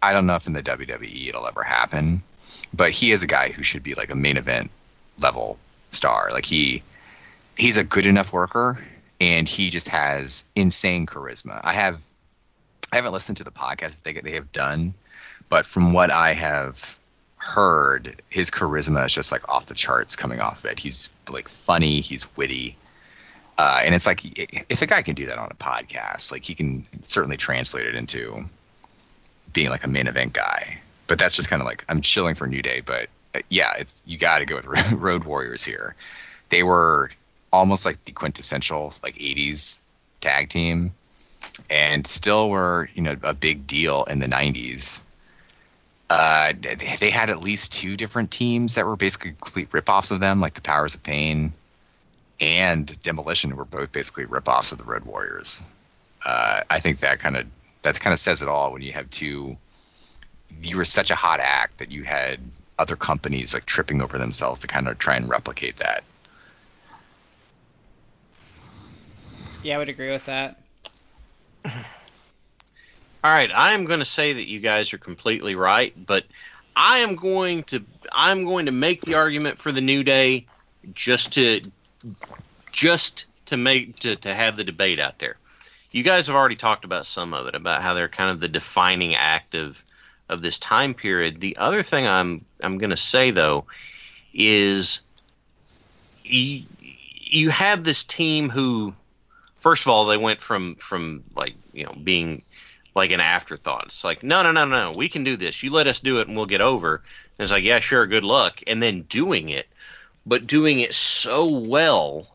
[0.03, 2.23] I don't know if in the WWE it'll ever happen,
[2.73, 4.71] but he is a guy who should be like a main event
[5.23, 5.59] level
[5.91, 6.31] star.
[6.33, 6.83] Like he,
[7.57, 8.79] he's a good enough worker,
[9.21, 11.61] and he just has insane charisma.
[11.63, 12.05] I have,
[12.93, 14.95] I haven't listened to the podcast that they they have done,
[15.49, 16.99] but from what I have
[17.41, 20.79] heard, his charisma is just like off the charts coming off of it.
[20.79, 22.77] He's like funny, he's witty.
[23.59, 24.21] Uh, and it's like
[24.71, 27.95] if a guy can do that on a podcast, like he can certainly translate it
[27.95, 28.45] into
[29.53, 30.81] being like a main event guy.
[31.09, 32.83] But that's just kind of like I'm chilling for New Day.
[32.85, 35.95] But uh, yeah, it's you got to go with Road Warriors here.
[36.51, 37.11] They were
[37.53, 39.87] almost like the quintessential like '80s
[40.21, 40.93] tag team,
[41.71, 45.05] and still were you know a big deal in the '90s.
[46.11, 50.19] Uh, they- they had at least two different teams that were basically complete ripoffs of
[50.21, 51.53] them, like the Powers of Pain
[52.41, 55.63] and Demolition were both basically ripoffs of the Road Warriors.
[56.25, 57.47] Uh, I think that kind of
[57.83, 59.57] that kind of says it all when you have two.
[60.63, 62.41] You were such a hot act that you had
[62.79, 66.03] other companies like tripping over themselves to kind of try and replicate that.
[69.63, 70.57] yeah i would agree with that
[73.23, 76.25] All right, I am going to say that you guys are completely right, but
[76.75, 80.47] I am going to I'm going to make the argument for the New Day
[80.95, 81.61] just to
[82.73, 85.37] just to make to, to have the debate out there.
[85.91, 88.49] You guys have already talked about some of it about how they're kind of the
[88.49, 89.85] defining act of
[90.31, 91.41] of this time period.
[91.41, 93.67] The other thing I'm I'm going to say though
[94.33, 95.01] is
[96.25, 98.95] you, you have this team who
[99.59, 102.43] first of all they went from from like you know being
[102.95, 103.87] like an afterthought.
[103.87, 105.63] It's like no no no no we can do this.
[105.63, 106.97] You let us do it and we'll get over.
[106.97, 108.63] And it's like yeah sure good luck.
[108.67, 109.69] And then doing it,
[110.27, 112.27] but doing it so well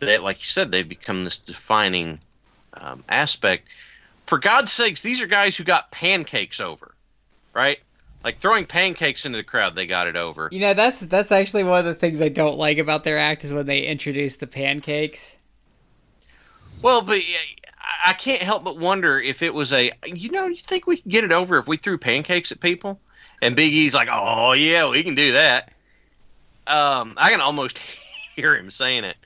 [0.00, 2.18] that like you said they've become this defining
[2.74, 3.68] um, aspect.
[4.26, 6.94] For God's sakes, these are guys who got pancakes over,
[7.52, 7.78] right?
[8.24, 10.48] Like throwing pancakes into the crowd, they got it over.
[10.52, 13.44] You know, that's that's actually one of the things I don't like about their act
[13.44, 15.36] is when they introduce the pancakes.
[16.82, 17.20] Well, but
[18.04, 21.10] I can't help but wonder if it was a, you know, you think we could
[21.10, 23.00] get it over if we threw pancakes at people?
[23.40, 25.72] And Big E's like, oh yeah, we can do that.
[26.66, 27.78] Um, I can almost
[28.36, 29.16] hear him saying it.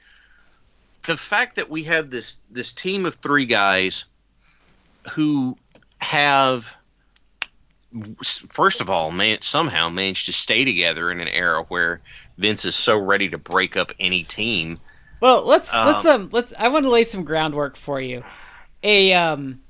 [1.06, 4.06] The fact that we have this this team of three guys
[5.12, 5.56] who
[5.98, 6.74] have
[8.24, 12.00] first of all, man, somehow managed to stay together in an era where
[12.38, 14.80] Vince is so ready to break up any team.
[15.20, 16.52] Well, let's um, let's um let's.
[16.58, 18.22] I want to lay some groundwork for you.
[18.82, 19.60] A um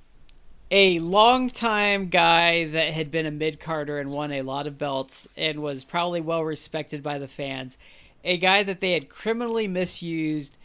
[0.71, 5.29] a long-time guy that had been a mid carder and won a lot of belts
[5.37, 7.79] and was probably well respected by the fans.
[8.25, 10.57] A guy that they had criminally misused,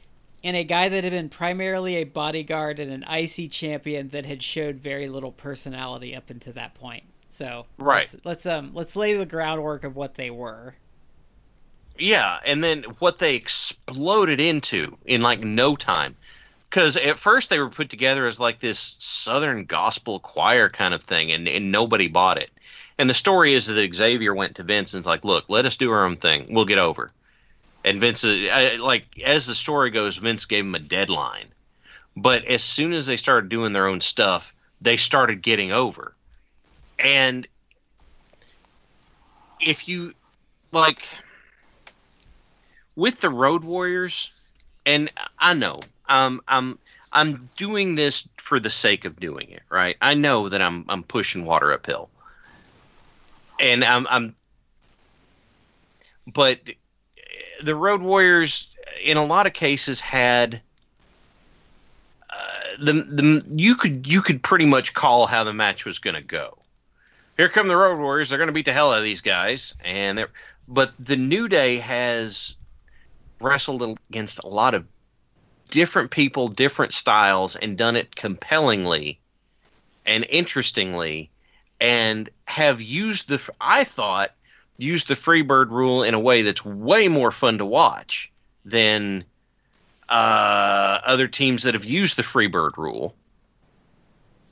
[0.44, 4.42] and a guy that had been primarily a bodyguard and an IC champion that had
[4.42, 7.04] showed very little personality up until that point.
[7.30, 10.76] So right, let's, let's um let's lay the groundwork of what they were.
[11.98, 16.16] Yeah, and then what they exploded into in like no time.
[16.72, 21.04] Because at first they were put together as like this Southern gospel choir kind of
[21.04, 22.50] thing, and, and nobody bought it.
[22.98, 25.92] And the story is that Xavier went to Vince and's like, "Look, let us do
[25.92, 26.48] our own thing.
[26.50, 27.12] We'll get over."
[27.86, 31.48] And Vince, uh, like as the story goes, Vince gave him a deadline.
[32.16, 36.14] But as soon as they started doing their own stuff, they started getting over
[37.02, 37.48] and
[39.60, 40.14] if you
[40.72, 41.08] like
[42.96, 44.32] with the Road Warriors,
[44.86, 45.82] and I know
[46.12, 46.78] um, I'm
[47.12, 49.98] I'm doing this for the sake of doing it, right?
[50.02, 52.10] I know that I'm I'm pushing water uphill,
[53.60, 54.36] and I'm I'm,
[56.32, 56.60] but
[57.64, 58.70] the Road Warriors
[59.04, 60.62] in a lot of cases had
[62.30, 62.36] uh,
[62.80, 66.22] the the you could you could pretty much call how the match was going to
[66.22, 66.58] go
[67.42, 68.30] here come the Road Warriors.
[68.30, 69.74] They're going to beat the hell out of these guys.
[69.84, 70.30] And they're,
[70.68, 72.56] but the New Day has
[73.40, 74.86] wrestled against a lot of
[75.72, 79.20] different people, different styles, and done it compellingly
[80.06, 81.32] and interestingly,
[81.80, 83.42] and have used the.
[83.60, 84.32] I thought
[84.78, 88.32] used the Freebird rule in a way that's way more fun to watch
[88.66, 89.24] than
[90.10, 93.16] uh, other teams that have used the Freebird rule.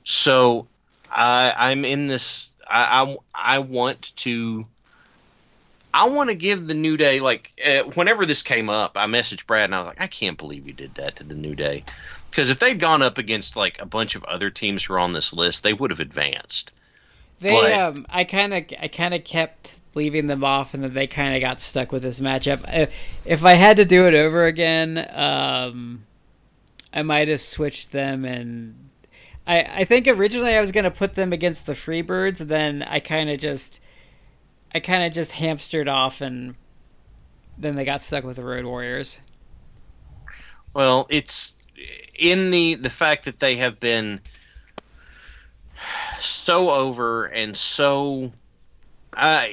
[0.04, 0.66] So
[1.14, 4.64] I, I'm in this I, I, I want to.
[5.92, 9.46] I want to give the New Day like uh, whenever this came up, I messaged
[9.46, 11.84] Brad and I was like, I can't believe you did that to the New Day,
[12.30, 15.12] because if they'd gone up against like a bunch of other teams who are on
[15.12, 16.72] this list, they would have advanced.
[17.40, 20.94] They but, um, I kind of I kind of kept leaving them off, and then
[20.94, 22.64] they kind of got stuck with this matchup.
[22.72, 26.04] If, if I had to do it over again, um,
[26.92, 28.90] I might have switched them and
[29.46, 33.30] I, I think originally I was gonna put them against the Freebirds, then I kind
[33.30, 33.80] of just,
[34.74, 36.54] I kind of just hamstered off, and
[37.58, 39.18] then they got stuck with the Road Warriors.
[40.74, 41.58] Well, it's
[42.18, 44.20] in the the fact that they have been
[46.20, 48.30] so over and so
[49.14, 49.46] uh,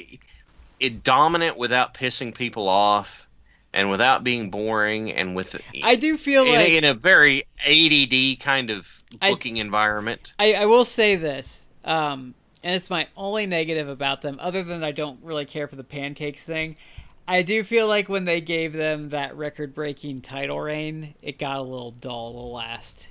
[0.79, 3.27] it dominant without pissing people off
[3.73, 8.39] and without being boring and with I do feel in, like in a very ADD
[8.39, 10.33] kind of booking I, environment.
[10.39, 14.83] I, I will say this, um, and it's my only negative about them, other than
[14.83, 16.75] I don't really care for the pancakes thing.
[17.27, 21.57] I do feel like when they gave them that record breaking title reign, it got
[21.57, 23.09] a little dull the last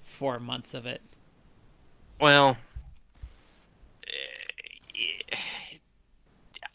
[0.00, 1.02] four months of it.
[2.18, 2.56] Well,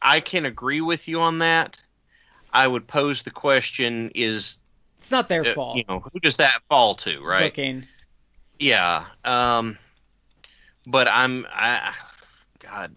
[0.01, 1.81] I can agree with you on that.
[2.53, 4.59] I would pose the question: Is
[4.99, 5.77] it's not their uh, fault?
[5.77, 7.51] You know, who does that fall to, right?
[7.51, 7.87] Booking.
[8.59, 9.05] Yeah.
[9.25, 9.77] Um,
[10.87, 11.93] but I'm I
[12.59, 12.91] God.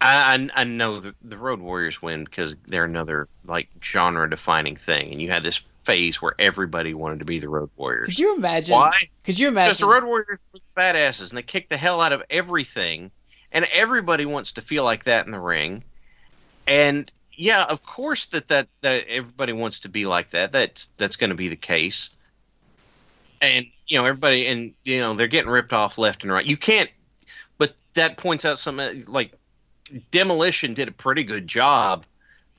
[0.00, 5.10] I, I, know the, the Road Warriors win because they're another like genre defining thing,
[5.12, 8.08] and you had this phase where everybody wanted to be the Road Warriors.
[8.08, 8.74] Could you imagine?
[8.74, 8.92] Why?
[9.22, 9.70] Could you imagine?
[9.70, 13.10] Because the Road Warriors were badasses, and they kicked the hell out of everything,
[13.50, 15.82] and everybody wants to feel like that in the ring.
[16.66, 20.52] And yeah, of course that that that everybody wants to be like that.
[20.52, 22.10] That's that's going to be the case
[23.44, 26.56] and you know everybody and you know they're getting ripped off left and right you
[26.56, 26.90] can't
[27.58, 29.32] but that points out some like
[30.10, 32.04] Demolition did a pretty good job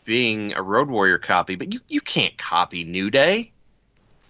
[0.03, 3.51] being a Road Warrior copy, but you, you can't copy New Day.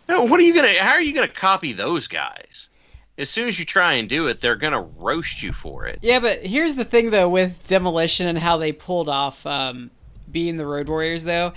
[0.08, 0.80] What are you gonna?
[0.80, 2.70] How are you gonna copy those guys?
[3.18, 6.00] As soon as you try and do it, they're gonna roast you for it.
[6.02, 9.90] Yeah, but here's the thing though with Demolition and how they pulled off um,
[10.32, 11.54] being the Road Warriors though,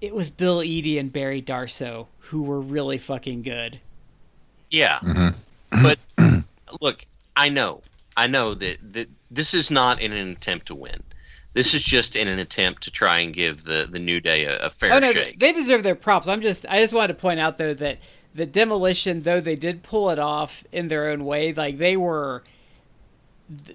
[0.00, 3.80] it was Bill Eadie and Barry Darsow who were really fucking good.
[4.76, 5.44] Yeah, Mhm.
[5.82, 5.98] but
[6.80, 7.04] look,
[7.36, 7.82] I know,
[8.16, 11.02] I know that that this is not in an attempt to win.
[11.54, 14.58] This is just in an attempt to try and give the the New Day a,
[14.66, 15.38] a fair Oh no, shake.
[15.38, 16.28] they deserve their props.
[16.28, 17.98] I'm just I just wanted to point out though that
[18.34, 22.42] the demolition though they did pull it off in their own way, like they were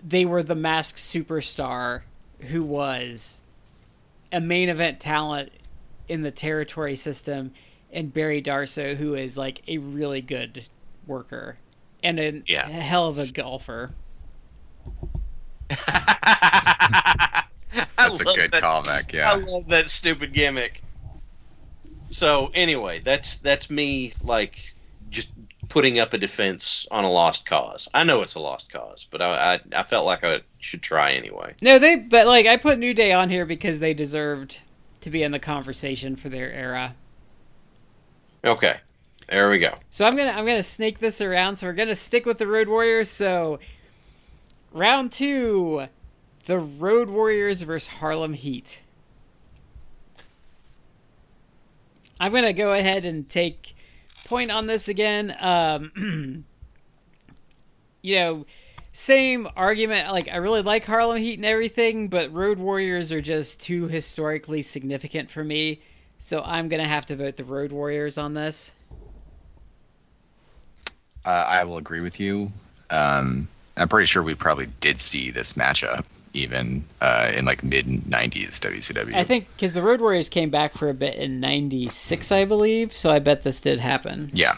[0.08, 2.02] they were the masked superstar
[2.50, 3.40] who was
[4.32, 5.52] a main event talent
[6.08, 7.52] in the territory system
[7.92, 10.66] and Barry Darsow who is like a really good
[11.08, 11.58] worker
[12.04, 12.68] and a, Yeah.
[12.68, 13.92] a hell of a golfer.
[17.98, 19.14] That's a good that- callback.
[19.14, 20.84] Yeah, I love that stupid gimmick.
[22.10, 24.74] So anyway, that's that's me like
[25.10, 25.32] just
[25.70, 27.88] putting up a defense on a lost cause.
[27.94, 31.14] I know it's a lost cause, but I I, I felt like I should try
[31.14, 31.54] anyway.
[31.62, 34.60] No, they but like I put New Day on here because they deserved
[35.02, 36.96] to be in the conversation for their era.
[38.44, 38.78] Okay,
[39.32, 39.74] there we go.
[39.90, 41.56] So I'm gonna I'm gonna snake this around.
[41.56, 43.10] So we're gonna stick with the Road Warriors.
[43.10, 43.60] So
[44.74, 45.88] round two,
[46.48, 48.82] the Road Warriors versus Harlem Heat.
[52.20, 53.74] I'm gonna go ahead and take
[54.28, 55.34] point on this again.
[55.40, 56.44] Um,
[58.02, 58.46] you know,
[58.92, 60.12] same argument.
[60.12, 64.62] Like I really like Harlem Heat and everything, but Road Warriors are just too historically
[64.62, 65.82] significant for me.
[66.18, 68.72] So I'm gonna have to vote the Road Warriors on this.
[71.26, 72.52] Uh, I will agree with you.
[72.90, 77.86] Um, I'm pretty sure we probably did see this matchup even uh, in like mid
[77.86, 79.14] '90s WCW.
[79.14, 82.96] I think because the Road Warriors came back for a bit in '96, I believe.
[82.96, 84.32] So I bet this did happen.
[84.34, 84.56] Yeah.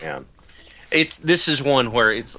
[0.00, 0.20] Yeah,
[0.90, 2.36] it's this is one where it's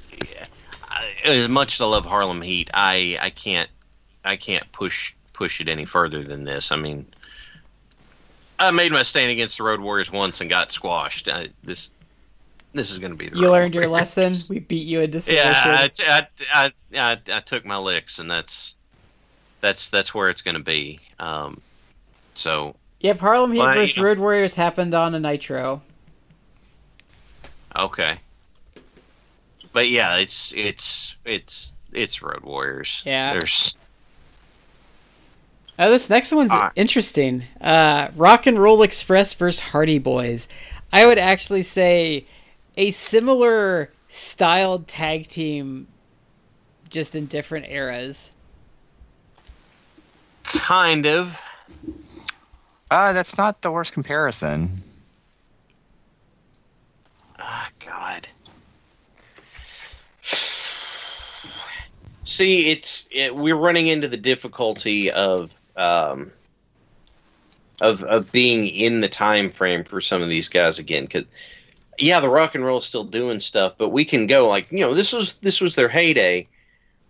[1.24, 3.70] as much as I love Harlem Heat, I I can't
[4.24, 6.72] I can't push push it any further than this.
[6.72, 7.06] I mean,
[8.60, 11.30] I made my stand against the Road Warriors once and got squashed.
[11.30, 11.92] I, this
[12.74, 14.36] this is going to be the You learned your lesson.
[14.50, 15.52] We beat you into submission.
[15.52, 18.76] Yeah, I, I, I, I, I took my licks, and that's
[19.62, 21.00] that's that's where it's going to be.
[21.20, 21.60] Um,
[22.34, 23.98] so yeah Harlem Heat versus.
[23.98, 25.82] Road Warriors happened on a Nitro.
[27.76, 28.18] okay,
[29.72, 33.04] but yeah, it's it's it's it's Road Warriors.
[33.06, 33.34] Yeah.
[33.34, 33.78] there's
[35.80, 36.72] Oh, this next one's Ah.
[36.76, 37.46] interesting.
[37.60, 40.48] Uh, Rock and Roll Express versus Hardy Boys.
[40.92, 42.26] I would actually say
[42.78, 45.88] a similar styled tag team,
[46.90, 48.32] just in different eras.
[50.44, 51.40] kind of
[52.92, 54.70] Uh, that's not the worst comparison.
[57.40, 58.28] Ah, God.
[62.26, 66.32] See, it's it, we're running into the difficulty of um,
[67.82, 71.04] of of being in the time frame for some of these guys again.
[71.04, 71.26] Because
[72.00, 74.80] yeah, the rock and roll is still doing stuff, but we can go like you
[74.80, 76.46] know this was this was their heyday.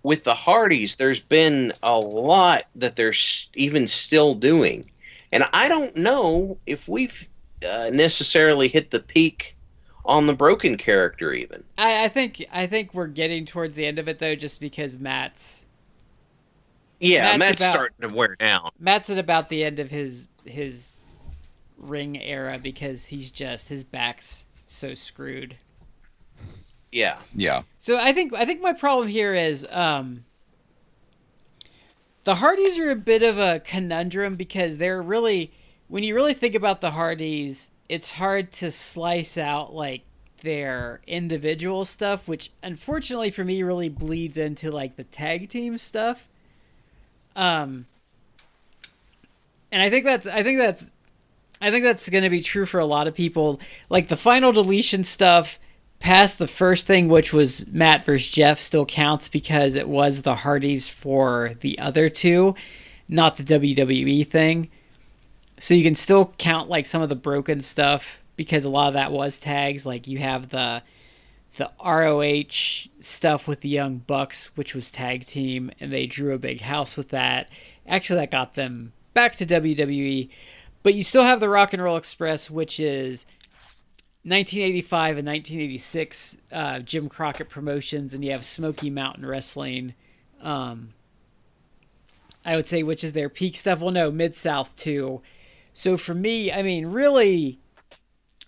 [0.03, 3.14] With the Hardys, there's been a lot that they're
[3.55, 4.91] even still doing,
[5.31, 7.30] and I don't know if we've
[7.65, 9.55] uh, necessarily hit the peak
[10.03, 11.64] on the broken character even.
[11.77, 14.97] I, I think I think we're getting towards the end of it though, just because
[14.97, 15.65] Matt's
[16.99, 18.72] Yeah, Matt's Matt's, about- starting to wear down.
[18.80, 20.91] Matt's at about the end of his his
[21.77, 25.58] ring era because he's just his back's so screwed.
[26.91, 27.18] Yeah.
[27.36, 27.64] Yeah.
[27.80, 30.26] So I think I think my problem here is um
[32.24, 35.52] the Hardys are a bit of a conundrum because they're really
[35.88, 40.02] when you really think about the Hardys, it's hard to slice out like
[40.41, 46.28] their individual stuff, which unfortunately for me really bleeds into like the tag team stuff.
[47.36, 47.86] Um
[49.72, 50.94] and I think that's I think that's
[51.64, 53.61] I think that's going to be true for a lot of people.
[53.90, 55.60] Like the final deletion stuff
[55.99, 60.35] past the first thing, which was Matt versus Jeff, still counts because it was the
[60.35, 62.53] Hardys for the other two,
[63.07, 64.69] not the WWE thing.
[65.57, 68.95] So you can still count like some of the broken stuff because a lot of
[68.95, 69.85] that was tags.
[69.85, 70.84] Like you have the
[71.56, 76.40] the ROH stuff with the Young Bucks, which was tag team, and they drew a
[76.40, 77.49] big house with that.
[77.88, 80.30] Actually, that got them back to WWE.
[80.84, 83.26] But you still have the Rock and Roll Express, which is
[84.23, 89.93] 1985 and 1986 uh, Jim Crockett Promotions, and you have Smoky Mountain Wrestling.
[90.41, 90.93] Um,
[92.45, 93.80] I would say which is their peak stuff.
[93.80, 95.22] Well, no, Mid South too.
[95.73, 97.60] So for me, I mean, really,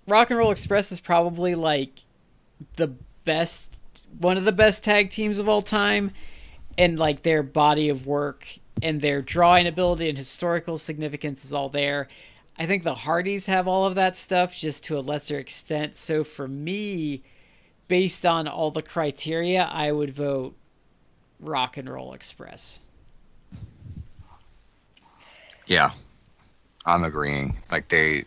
[0.08, 2.04] Rock and Roll Express is probably like
[2.76, 2.94] the
[3.24, 3.82] best,
[4.18, 6.12] one of the best tag teams of all time,
[6.78, 11.70] and like their body of work and their drawing ability and historical significance is all
[11.70, 12.08] there.
[12.58, 15.96] I think the Hardys have all of that stuff just to a lesser extent.
[15.96, 17.24] So for me,
[17.88, 20.56] based on all the criteria, I would vote
[21.40, 22.80] Rock and Roll Express.
[25.68, 25.92] Yeah,
[26.86, 27.54] I'm agreeing.
[27.72, 28.26] Like they,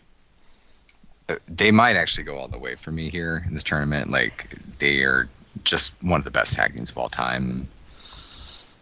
[1.47, 4.09] they might actually go all the way for me here in this tournament.
[4.09, 5.29] Like they are
[5.63, 7.67] just one of the best tag teams of all time.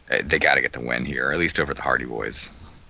[0.08, 2.82] They got to get the win here, at least over the Hardy Boys.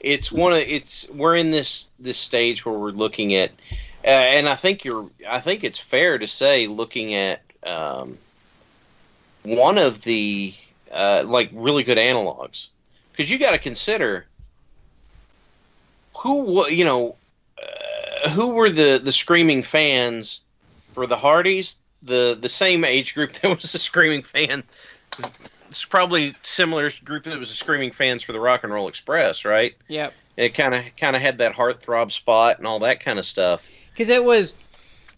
[0.00, 3.50] It's one of it's we're in this this stage where we're looking at,
[4.04, 8.18] uh, and I think you're I think it's fair to say looking at um,
[9.44, 10.54] one of the
[10.90, 12.68] uh, like really good analogs
[13.12, 14.26] because you got to consider
[16.18, 17.14] who you know
[17.62, 20.40] uh, who were the the screaming fans
[20.86, 24.64] for the Hardys the the same age group that was a screaming fan
[25.72, 29.46] it's probably similar group that was a screaming fans for the Rock and Roll Express
[29.46, 29.74] right?
[29.88, 30.12] Yep.
[30.36, 33.70] it kind of kind of had that heartthrob spot and all that kind of stuff.
[33.90, 34.52] Because it was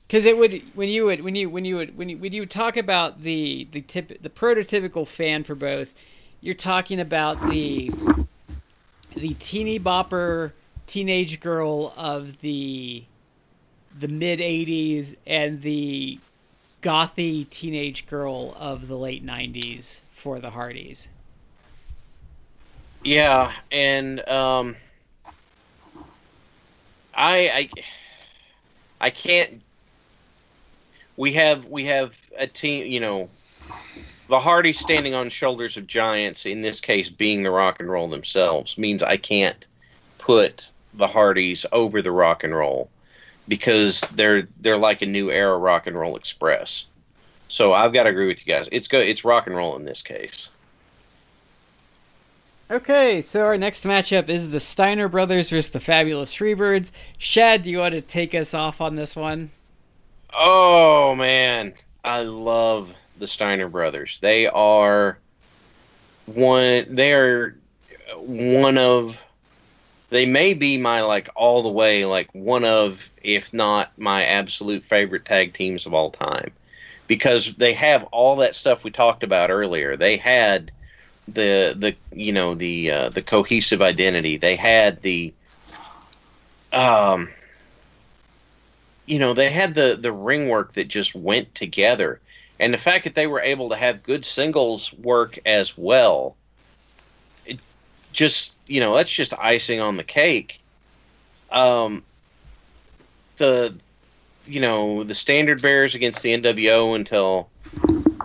[0.06, 2.46] because it would when you would when you when you would when you when you
[2.46, 5.92] talk about the the tip the prototypical fan for both
[6.40, 7.90] you're talking about the
[9.16, 10.52] the teeny bopper
[10.86, 13.02] teenage girl of the
[13.98, 16.20] the mid 80s and the
[16.80, 21.10] gothy teenage girl of the late 90s for the Hardys.
[23.04, 24.74] Yeah, and um,
[27.14, 27.82] I, I,
[29.02, 29.60] I can't.
[31.18, 33.28] We have we have a team, you know,
[34.28, 36.46] the Hardys standing on shoulders of giants.
[36.46, 39.66] In this case, being the Rock and Roll themselves means I can't
[40.16, 40.64] put
[40.94, 42.88] the Hardys over the Rock and Roll
[43.46, 46.86] because they're they're like a new era Rock and Roll Express.
[47.54, 48.68] So I've got to agree with you guys.
[48.72, 49.06] It's good.
[49.06, 50.50] It's rock and roll in this case.
[52.68, 56.90] Okay, so our next matchup is the Steiner brothers versus the Fabulous Freebirds.
[57.16, 59.52] Chad, do you want to take us off on this one?
[60.32, 64.18] Oh man, I love the Steiner brothers.
[64.18, 65.16] They are
[66.26, 66.86] one.
[66.92, 67.56] They are
[68.16, 69.22] one of.
[70.10, 74.84] They may be my like all the way like one of, if not my absolute
[74.84, 76.50] favorite tag teams of all time,
[77.06, 79.96] because they have all that stuff we talked about earlier.
[79.96, 80.70] They had
[81.28, 84.36] the the you know the uh, the cohesive identity.
[84.36, 85.32] They had the
[86.72, 87.28] um
[89.06, 92.20] you know they had the the ring work that just went together
[92.58, 96.36] and the fact that they were able to have good singles work as well
[97.46, 97.60] it
[98.12, 100.60] just you know that's just icing on the cake
[101.50, 102.02] um
[103.36, 103.74] the
[104.46, 107.48] you know the standard bearers against the nwo until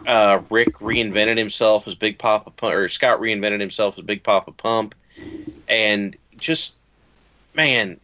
[0.05, 4.51] uh, Rick reinvented himself as Big Papa Pump, or Scott reinvented himself as Big Papa
[4.51, 4.95] Pump,
[5.67, 6.77] and just
[7.53, 7.99] man,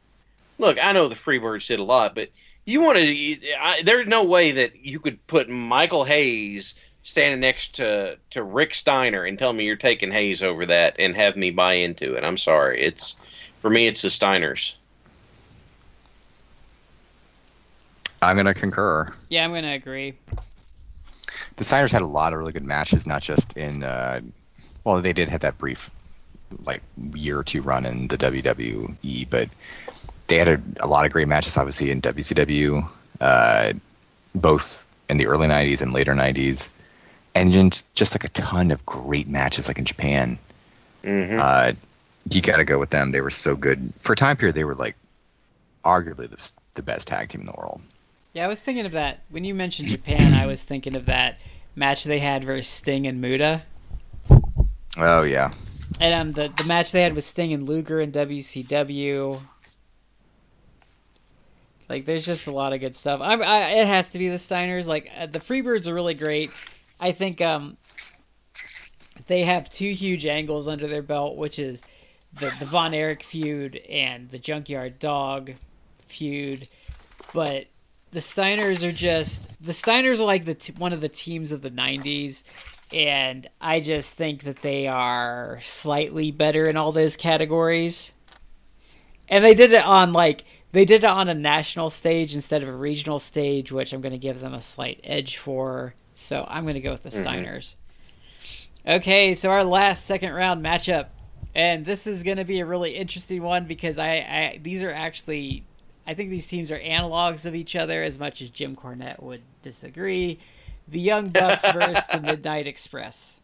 [0.58, 2.30] look, I know the Freebirds did a lot, but
[2.66, 3.84] you want to?
[3.84, 9.24] There's no way that you could put Michael Hayes standing next to to Rick Steiner
[9.24, 12.24] and tell me you're taking Hayes over that and have me buy into it.
[12.24, 13.20] I'm sorry, it's
[13.62, 14.74] for me, it's the Steiners.
[18.26, 19.12] I'm gonna concur.
[19.30, 20.14] Yeah, I'm gonna agree.
[21.56, 23.84] the Steiners had a lot of really good matches, not just in.
[23.84, 24.22] Uh,
[24.84, 25.90] well, they did have that brief,
[26.66, 26.82] like
[27.16, 29.50] year or two run in the WWE, but
[30.28, 32.84] they had a, a lot of great matches, obviously in WCW,
[33.22, 33.74] uh,
[34.34, 36.72] both in the early '90s and later '90s,
[37.36, 40.38] and just, just like a ton of great matches, like in Japan.
[41.04, 41.38] Mm-hmm.
[41.40, 41.74] Uh,
[42.32, 43.12] you got to go with them.
[43.12, 44.56] They were so good for a time period.
[44.56, 44.96] They were like
[45.84, 47.82] arguably the, the best tag team in the world.
[48.36, 50.34] Yeah, I was thinking of that when you mentioned Japan.
[50.34, 51.40] I was thinking of that
[51.74, 53.64] match they had versus Sting and Muta,
[54.98, 55.52] Oh yeah,
[56.00, 59.42] and um, the the match they had with Sting and Luger in WCW.
[61.88, 63.22] Like, there's just a lot of good stuff.
[63.22, 64.88] I, I it has to be the Steiners.
[64.88, 66.50] Like, uh, the Freebirds are really great.
[67.00, 67.78] I think um,
[69.28, 71.84] they have two huge angles under their belt, which is
[72.40, 75.54] the the Von Erich feud and the Junkyard Dog
[76.08, 76.64] feud.
[77.34, 77.68] But
[78.16, 81.62] the Steiners are just the Steiners are like the t- one of the teams of
[81.62, 82.54] the '90s,
[82.94, 88.14] and I just think that they are slightly better in all those categories.
[89.28, 92.70] And they did it on like they did it on a national stage instead of
[92.70, 95.94] a regional stage, which I'm going to give them a slight edge for.
[96.14, 97.26] So I'm going to go with the Mhm.
[97.26, 97.76] Steiners.
[98.88, 101.08] Okay, so our last second round matchup,
[101.54, 104.94] and this is going to be a really interesting one because I, I these are
[104.94, 105.66] actually
[106.08, 109.42] I think these teams are analogs of each other as much as Jim Cornette would
[109.62, 110.40] disagree.
[110.88, 113.40] The Young Bucks versus the Midnight Express.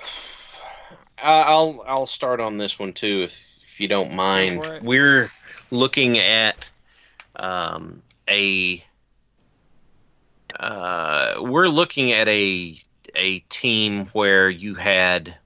[1.18, 4.82] I'll I'll start on this one too, if if you don't mind.
[4.82, 5.30] We're
[5.70, 6.68] looking at
[7.34, 8.84] um, a
[10.60, 12.78] uh, we're looking at a
[13.14, 15.36] a team where you had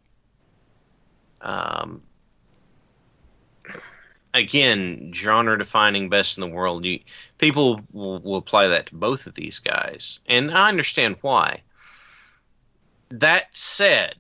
[1.41, 2.03] um,
[4.35, 6.85] again genre defining best in the world.
[6.85, 7.01] You,
[7.39, 11.62] people will, will apply that to both of these guys, and I understand why.
[13.11, 14.15] That said,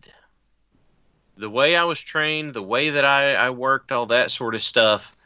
[1.36, 4.62] the way I was trained, the way that I, I worked, all that sort of
[4.62, 5.16] stuff,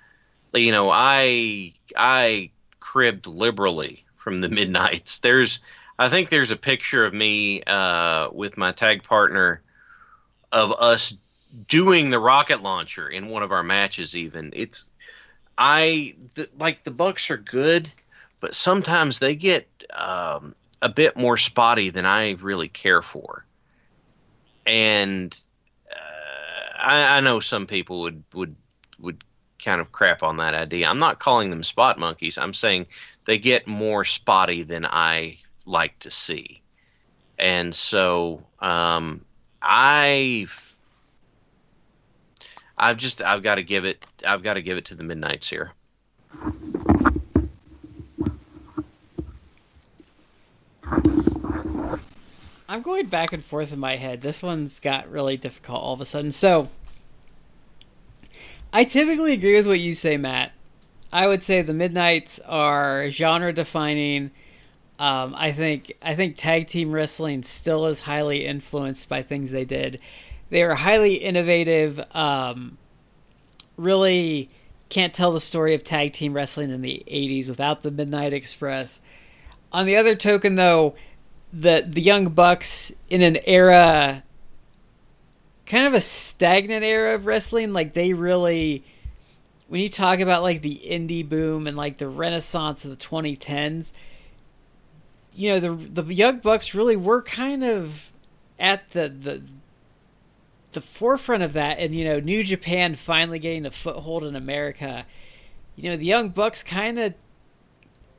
[0.54, 2.50] you know, I I
[2.80, 5.18] cribbed liberally from the midnights.
[5.18, 5.60] There's
[5.98, 9.62] I think there's a picture of me uh, with my tag partner
[10.52, 11.16] of us
[11.66, 14.52] doing the rocket launcher in one of our matches even.
[14.54, 14.84] It's
[15.56, 16.14] I
[16.58, 17.90] like the Bucks are good,
[18.40, 23.44] but sometimes they get um, a bit more spotty than I really care for.
[24.66, 25.36] And
[25.90, 28.56] uh, I, I know some people would would
[28.98, 29.22] would
[29.64, 30.88] kind of crap on that idea.
[30.88, 32.36] I'm not calling them spot monkeys.
[32.36, 32.86] I'm saying
[33.26, 36.60] they get more spotty than I like to see,
[37.38, 39.24] and so um,
[39.62, 40.73] I've
[42.76, 45.48] I've just I've got to give it I've got to give it to the Midnight's
[45.48, 45.72] here.
[52.68, 54.20] I'm going back and forth in my head.
[54.20, 56.32] This one's got really difficult all of a sudden.
[56.32, 56.70] So,
[58.72, 60.52] I typically agree with what you say, Matt.
[61.12, 64.32] I would say the Midnights are genre defining.
[64.98, 69.64] Um, I think I think tag team wrestling still is highly influenced by things they
[69.64, 70.00] did.
[70.50, 72.00] They were highly innovative.
[72.14, 72.78] Um,
[73.76, 74.50] really
[74.88, 79.00] can't tell the story of tag team wrestling in the 80s without the Midnight Express.
[79.72, 80.94] On the other token, though,
[81.52, 84.22] the the Young Bucks in an era,
[85.66, 88.84] kind of a stagnant era of wrestling, like they really,
[89.68, 93.92] when you talk about like the indie boom and like the renaissance of the 2010s,
[95.34, 98.12] you know the the Young Bucks really were kind of
[98.58, 99.42] at the the
[100.74, 105.06] the forefront of that, and you know New Japan finally getting a foothold in America.
[105.76, 107.14] You know the Young Bucks kind of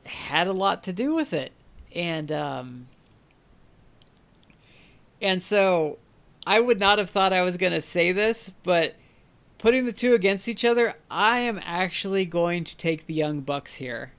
[0.04, 1.52] had a lot to do with it,
[1.94, 2.88] and um,
[5.22, 5.98] and so
[6.46, 8.94] I would not have thought I was going to say this, but
[9.58, 13.74] putting the two against each other, I am actually going to take the Young Bucks
[13.74, 14.12] here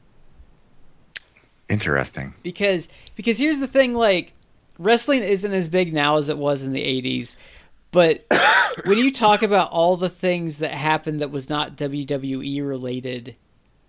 [1.69, 2.33] Interesting.
[2.43, 4.33] because because here's the thing like
[4.79, 7.35] wrestling isn't as big now as it was in the 80s
[7.97, 8.27] but
[8.85, 13.35] when you talk about all the things that happened that was not WWE related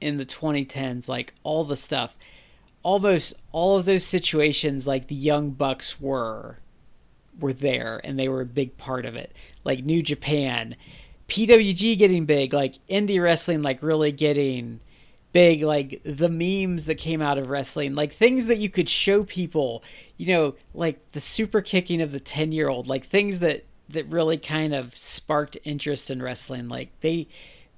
[0.00, 2.16] in the 2010s like all the stuff
[2.82, 6.56] almost all of those situations like the young bucks were
[7.38, 9.36] were there and they were a big part of it.
[9.62, 10.74] Like new japan
[11.28, 14.80] pwg getting big like indie wrestling like really getting
[15.34, 19.22] big like the memes that came out of wrestling like things that you could show
[19.24, 19.84] people
[20.16, 24.06] you know like the super kicking of the 10 year old like things that that
[24.06, 26.68] really kind of sparked interest in wrestling.
[26.68, 27.28] Like they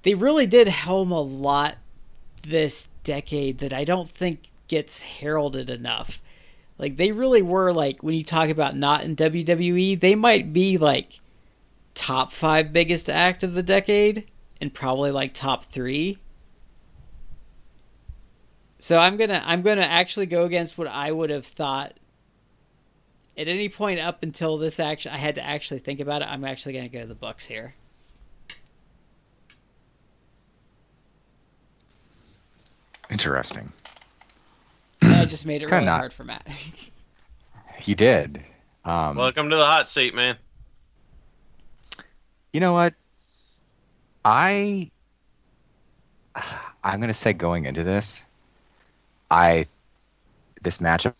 [0.03, 1.77] they really did helm a lot
[2.43, 6.21] this decade that i don't think gets heralded enough.
[6.77, 10.77] Like they really were like when you talk about not in wwe they might be
[10.77, 11.19] like
[11.93, 14.31] top five biggest act of the decade
[14.61, 16.19] and probably like top three.
[18.79, 21.99] So I'm gonna I'm gonna actually go against what I would have thought
[23.37, 25.11] at any point up until this action.
[25.11, 26.25] I had to actually think about it.
[26.25, 27.75] I'm actually gonna go to the Bucks here.
[33.09, 33.71] Interesting.
[35.03, 36.47] I just made it kinda really not- hard for Matt.
[37.85, 38.37] You did.
[38.85, 40.37] Um, Welcome to the hot seat, man.
[42.53, 42.93] you know what?
[44.23, 44.87] I
[46.83, 48.27] I'm gonna say going into this,
[49.31, 49.65] I
[50.61, 51.15] this matchup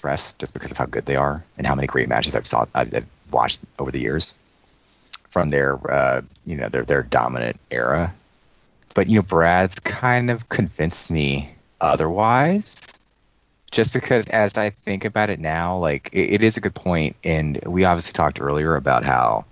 [0.00, 2.66] press just because of how good they are and how many great matches I've saw
[2.74, 4.34] I've, watched over the years
[5.28, 8.12] from their uh, you know their their dominant era.
[8.94, 12.86] But you know, Brad's kind of convinced me otherwise.
[13.70, 17.14] Just because, as I think about it now, like it, it is a good point,
[17.22, 19.44] and we obviously talked earlier about how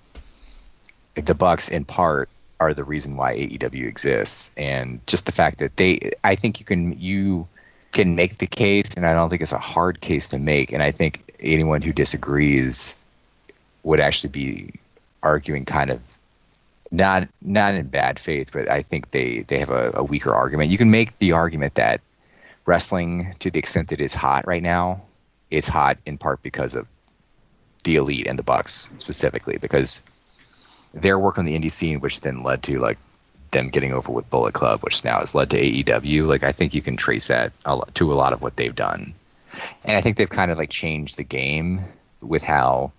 [1.14, 5.76] the Bucks in part are the reason why AEW exists, and just the fact that
[5.76, 7.46] they, I think you can you
[7.92, 10.82] can make the case, and I don't think it's a hard case to make, and
[10.82, 12.96] I think anyone who disagrees
[13.82, 14.70] would actually be
[15.22, 16.18] arguing kind of
[16.90, 20.70] not not in bad faith, but I think they they have a, a weaker argument.
[20.70, 22.00] You can make the argument that
[22.66, 25.00] wrestling, to the extent that it's hot right now,
[25.50, 26.86] it's hot in part because of
[27.84, 30.02] the elite and the Bucks specifically, because
[30.94, 32.98] their work on the indie scene, which then led to like
[33.50, 36.26] them getting over with Bullet Club, which now has led to AEW.
[36.26, 37.52] Like I think you can trace that
[37.94, 39.14] to a lot of what they've done,
[39.84, 41.80] and I think they've kind of like changed the game
[42.20, 42.92] with how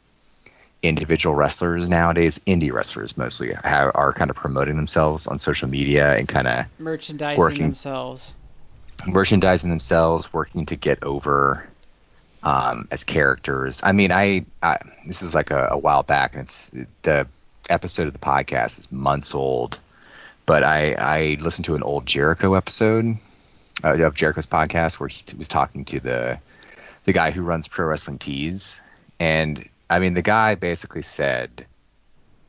[0.82, 6.16] individual wrestlers nowadays, indie wrestlers mostly, have, are kind of promoting themselves on social media
[6.16, 8.34] and kind of merchandising working, themselves,
[9.08, 11.68] merchandising themselves, working to get over
[12.44, 13.82] um, as characters.
[13.84, 16.72] I mean, I, I this is like a, a while back, and it's
[17.02, 17.28] the
[17.70, 19.80] episode of the podcast is months old,
[20.50, 23.18] but I I listened to an old Jericho episode
[23.84, 26.40] uh, of Jericho's podcast where he was talking to the
[27.04, 28.82] the guy who runs Pro Wrestling Tees,
[29.20, 31.68] and I mean the guy basically said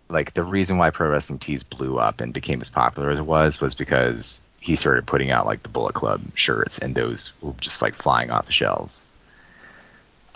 [0.09, 3.27] like the reason why Pro Wrestling Tees blew up and became as popular as it
[3.27, 7.52] was was because he started putting out like the Bullet Club shirts, and those were
[7.60, 9.05] just like flying off the shelves.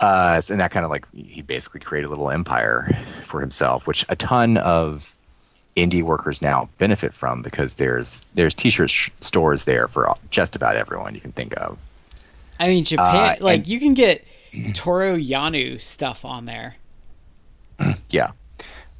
[0.01, 2.83] Uh, and that kind of like he basically created a little empire
[3.23, 5.14] for himself, which a ton of
[5.75, 10.75] indie workers now benefit from because there's there's t-shirt sh- stores there for just about
[10.75, 11.77] everyone you can think of.
[12.59, 14.25] I mean, Japan, uh, like and, you can get
[14.73, 16.75] Toru Yano stuff on there.
[18.09, 18.31] Yeah,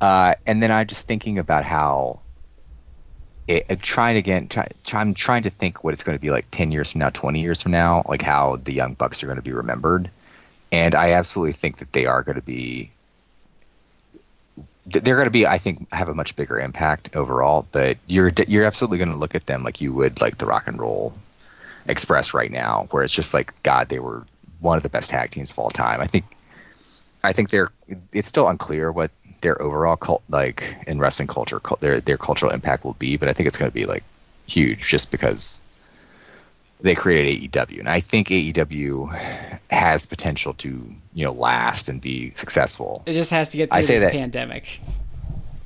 [0.02, 2.20] uh, and then I'm just thinking about how
[3.48, 4.50] it, trying again.
[4.50, 7.12] Try, I'm trying to think what it's going to be like ten years from now,
[7.12, 10.10] twenty years from now, like how the young bucks are going to be remembered
[10.72, 12.90] and I absolutely think that they are going to be.
[14.86, 17.68] They're going to be, I think, have a much bigger impact overall.
[17.72, 20.68] But you're you're absolutely going to look at them like you would like the Rock
[20.68, 21.14] and Roll
[21.88, 24.26] Express right now, where it's just like God, they were
[24.60, 26.02] one of the best tag teams of all time.
[26.02, 26.26] I think,
[27.24, 27.72] I think they're.
[28.12, 32.86] It's still unclear what their overall cult, like in wrestling culture, their their cultural impact
[32.86, 33.18] will be.
[33.18, 34.04] But I think it's going to be like
[34.48, 35.62] huge, just because
[36.82, 42.32] they created AEW, and I think AEW has potential to you know last and be
[42.34, 43.04] successful.
[43.06, 44.82] It just has to get through I say this that pandemic.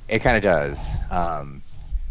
[0.08, 0.96] It kind of does.
[1.10, 1.62] Um,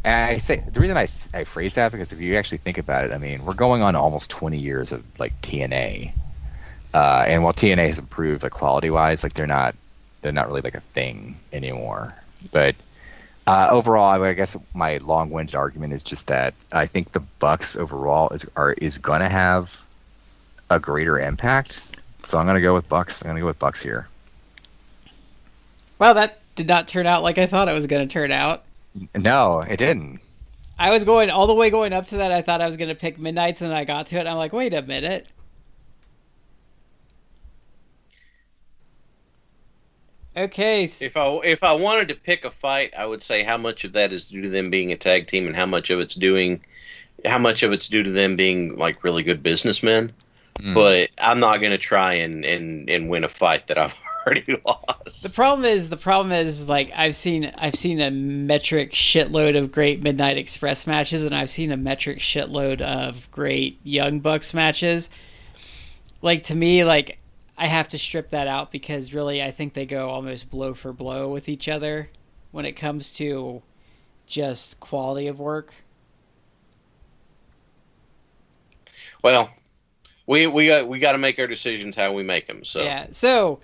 [0.03, 3.03] and I say the reason I, I phrase that because if you actually think about
[3.03, 6.13] it, I mean we're going on almost 20 years of like TNA,
[6.93, 9.75] uh, and while TNA has improved like quality wise, like they're not
[10.21, 12.13] they're not really like a thing anymore.
[12.51, 12.75] But
[13.49, 18.29] uh, overall, I guess my long-winded argument is just that I think the Bucks overall
[18.29, 19.87] is are is gonna have
[20.69, 21.83] a greater impact.
[22.21, 23.23] So I'm gonna go with Bucks.
[23.23, 24.07] I'm gonna go with Bucks here.
[25.97, 28.65] Well, that did not turn out like I thought it was gonna turn out.
[29.17, 30.21] No, it didn't.
[30.77, 32.31] I was going all the way going up to that.
[32.31, 34.27] I thought I was gonna pick Midnight's, and then I got to it.
[34.27, 35.27] I'm like, wait a minute.
[40.39, 40.83] Okay.
[40.85, 43.91] If I if I wanted to pick a fight, I would say how much of
[43.91, 46.63] that is due to them being a tag team, and how much of it's doing,
[47.25, 50.13] how much of it's due to them being like really good businessmen.
[50.59, 50.73] Mm.
[50.73, 54.61] But I'm not going to try and, and and win a fight that I've already
[54.65, 55.23] lost.
[55.23, 59.73] The problem is the problem is like I've seen I've seen a metric shitload of
[59.73, 65.09] great Midnight Express matches, and I've seen a metric shitload of great Young Bucks matches.
[66.21, 67.18] Like to me, like
[67.59, 70.93] I have to strip that out because really I think they go almost blow for
[70.93, 72.09] blow with each other
[72.51, 73.61] when it comes to
[74.25, 75.73] just quality of work.
[79.21, 79.49] Well,
[80.25, 82.63] we we got we got to make our decisions how we make them.
[82.63, 83.59] So yeah, so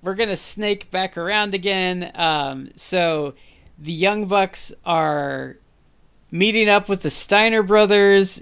[0.00, 2.12] we're gonna snake back around again.
[2.14, 3.34] Um, so
[3.80, 5.56] the Young Bucks are
[6.30, 8.40] meeting up with the Steiner brothers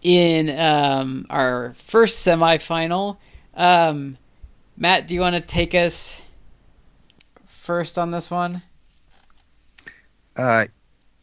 [0.00, 3.16] in um, our first semifinal.
[3.54, 4.16] Um,
[4.80, 6.22] Matt, do you want to take us
[7.46, 8.62] first on this one?
[10.36, 10.66] Uh,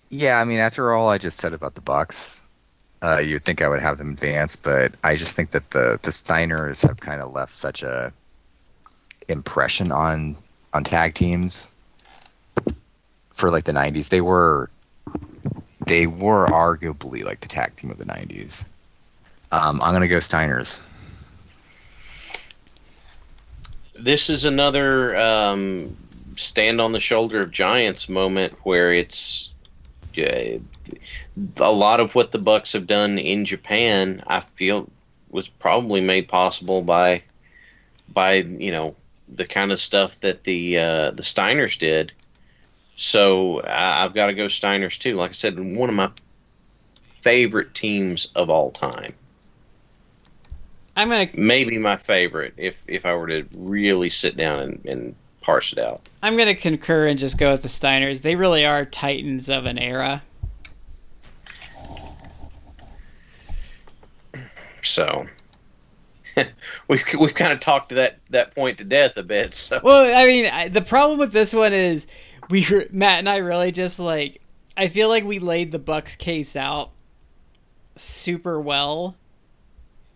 [0.09, 0.41] yeah.
[0.41, 2.43] I mean, after all I just said about the Bucks,
[3.01, 6.11] uh, you'd think I would have them advance, but I just think that the the
[6.11, 8.11] Steiners have kind of left such a
[9.29, 10.35] impression on
[10.73, 11.71] on tag teams
[13.31, 14.09] for like the '90s.
[14.09, 14.69] They were
[15.85, 18.65] they were arguably like the tag team of the '90s.
[19.53, 20.94] Um, I'm gonna go Steiners
[23.97, 25.95] this is another um,
[26.35, 29.53] stand on the shoulder of giants moment where it's
[30.17, 30.59] uh,
[31.57, 34.23] a lot of what the Bucks have done in Japan.
[34.27, 34.89] I feel
[35.29, 37.23] was probably made possible by
[38.13, 38.95] by you know
[39.27, 42.11] the kind of stuff that the uh, the Steiners did.
[42.97, 45.15] So I, I've got to go Steiners too.
[45.15, 46.11] Like I said, one of my
[47.21, 49.13] favorite teams of all time.
[50.95, 55.15] I'm gonna Maybe my favorite if if I were to really sit down and, and
[55.41, 56.07] parse it out.
[56.23, 58.21] I'm gonna concur and just go with the Steiners.
[58.21, 60.23] They really are titans of an era.
[64.81, 65.25] So
[66.87, 69.53] we've we've kind of talked to that that point to death a bit.
[69.53, 72.07] So Well, I mean, I, the problem with this one is
[72.49, 74.41] we Matt and I really just like
[74.77, 76.91] I feel like we laid the Bucks case out
[77.95, 79.15] super well,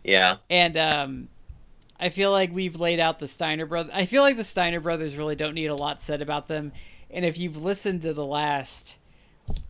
[0.09, 1.27] yeah, and um,
[1.99, 3.91] I feel like we've laid out the Steiner brothers.
[3.95, 6.71] I feel like the Steiner brothers really don't need a lot said about them.
[7.11, 8.97] And if you've listened to the last,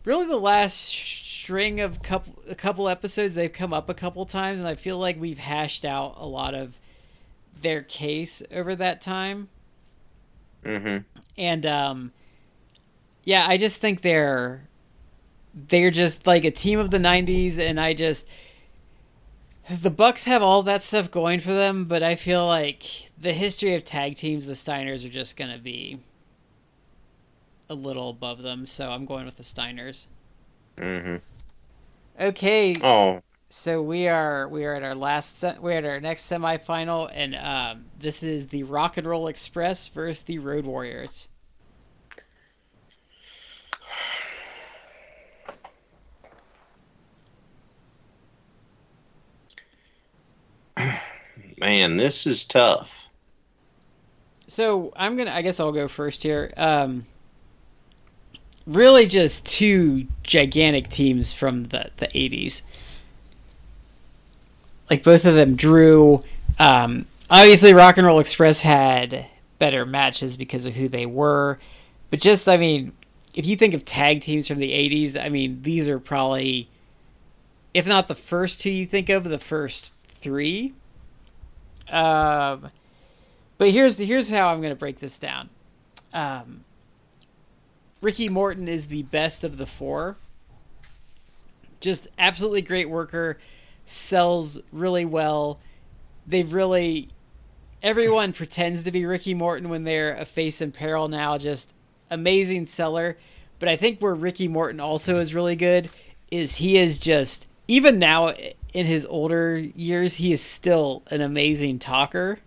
[0.04, 4.60] really the last string of couple a couple episodes, they've come up a couple times,
[4.60, 6.74] and I feel like we've hashed out a lot of
[7.62, 9.48] their case over that time.
[10.64, 10.98] hmm
[11.38, 12.12] and um
[13.24, 14.62] yeah i just think they're
[15.68, 18.26] they're just like a team of the 90s and i just
[19.70, 22.84] the bucks have all that stuff going for them but i feel like
[23.18, 25.98] the history of tag teams the steiners are just gonna be
[27.68, 30.06] a little above them so i'm going with the steiners.
[30.78, 31.16] Hmm
[32.20, 32.74] okay.
[32.82, 37.34] Oh, so we are we are at our last we're at our next semifinal and
[37.34, 41.26] um this is the rock and roll express versus the road warriors
[51.60, 53.08] man, this is tough.
[54.48, 55.30] So I'm gonna.
[55.30, 56.52] I guess I'll go first here.
[56.56, 57.06] Um,
[58.66, 62.62] really, just two gigantic teams from the the '80s.
[64.88, 66.24] Like both of them drew.
[66.58, 69.26] Um, obviously, Rock and Roll Express had
[69.60, 71.60] better matches because of who they were,
[72.10, 72.92] but just I mean,
[73.36, 76.68] if you think of tag teams from the '80s, I mean, these are probably,
[77.72, 80.74] if not the first two you think of, the first three.
[81.90, 82.70] Um,
[83.58, 85.50] but here's here's how I'm going to break this down.
[86.12, 86.64] Um,
[88.00, 90.16] Ricky Morton is the best of the four.
[91.80, 93.38] Just absolutely great worker,
[93.84, 95.60] sells really well.
[96.26, 97.10] They've really
[97.82, 101.38] everyone pretends to be Ricky Morton when they're a face in peril now.
[101.38, 101.72] Just
[102.10, 103.16] amazing seller.
[103.58, 105.90] But I think where Ricky Morton also is really good
[106.30, 108.32] is he is just even now
[108.72, 112.38] in his older years he is still an amazing talker.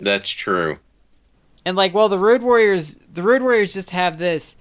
[0.00, 0.78] That's true.
[1.64, 4.56] And like, well, the Road Warriors, the Road Warriors just have this,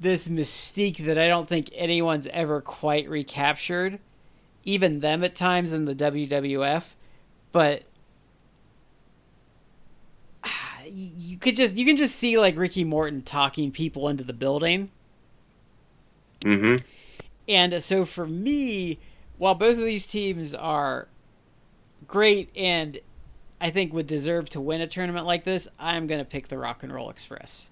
[0.00, 3.98] this mystique that I don't think anyone's ever quite recaptured,
[4.64, 6.94] even them at times in the WWF.
[7.50, 7.82] But
[10.86, 14.32] you you could just, you can just see like Ricky Morton talking people into the
[14.32, 14.90] building.
[16.40, 16.84] Mm-hmm.
[17.48, 18.98] And so for me,
[19.42, 21.08] while both of these teams are
[22.06, 23.00] great and
[23.60, 26.56] I think would deserve to win a tournament like this, I'm going to pick the
[26.56, 27.66] Rock and Roll Express.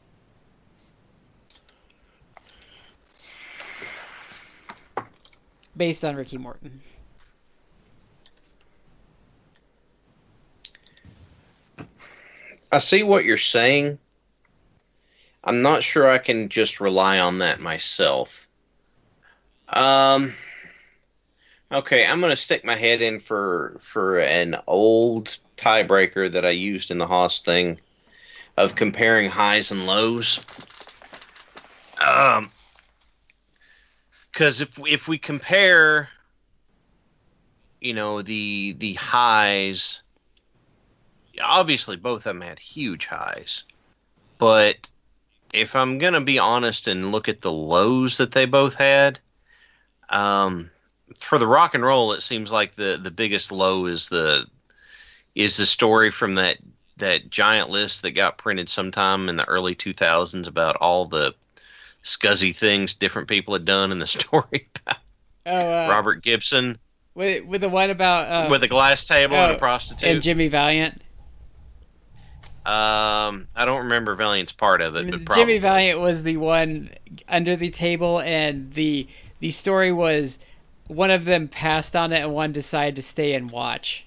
[5.76, 6.80] Based on Ricky Morton.
[12.72, 13.96] I see what you're saying.
[15.44, 18.48] I'm not sure I can just rely on that myself.
[19.68, 20.32] Um.
[21.72, 26.90] Okay, I'm gonna stick my head in for for an old tiebreaker that I used
[26.90, 27.80] in the Hoss thing
[28.56, 30.44] of comparing highs and lows.
[32.04, 32.50] Um,
[34.32, 36.08] because if if we compare,
[37.80, 40.02] you know the the highs,
[41.40, 43.62] obviously both of them had huge highs,
[44.38, 44.90] but
[45.52, 49.20] if I'm gonna be honest and look at the lows that they both had,
[50.08, 50.68] um,
[51.18, 54.46] for the rock and roll, it seems like the the biggest low is the
[55.34, 56.58] is the story from that
[56.96, 61.34] that giant list that got printed sometime in the early 2000s about all the
[62.04, 64.98] scuzzy things different people had done in the story about
[65.46, 66.78] Oh, uh, Robert Gibson
[67.14, 70.08] with, with the one about uh, with a glass table and oh, a prostitute.
[70.08, 71.00] and Jimmy Valiant.
[72.66, 75.42] um, I don't remember Valiant's part of it, but probably.
[75.42, 76.90] Jimmy Valiant was the one
[77.28, 79.08] under the table, and the
[79.38, 80.38] the story was
[80.90, 84.04] one of them passed on it, and one decided to stay and watch.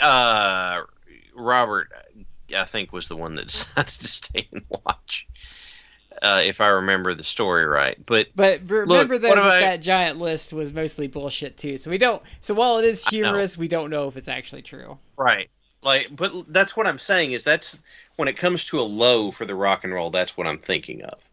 [0.00, 0.82] uh,
[1.34, 1.90] Robert,
[2.56, 5.26] I think, was the one that decided to stay and watch.
[6.22, 10.52] Uh, if I remember the story right, but But remember that I- that giant list
[10.52, 11.76] was mostly bullshit too.
[11.76, 12.22] So we don't.
[12.40, 14.98] So while it is humorous, we don't know if it's actually true.
[15.16, 15.50] right,
[15.82, 17.80] Like, but that's what I'm saying is that's
[18.16, 20.10] when it comes to a low for the rock and roll.
[20.10, 21.25] That's what I'm thinking of,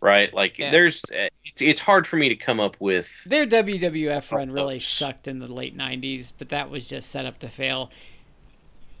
[0.00, 0.32] right?
[0.32, 0.70] Like, Yeah.
[0.70, 3.24] there's it's, it's hard for me to come up with.
[3.24, 7.38] Their WWF run really sucked in the late '90s, but that was just set up
[7.40, 7.90] to fail.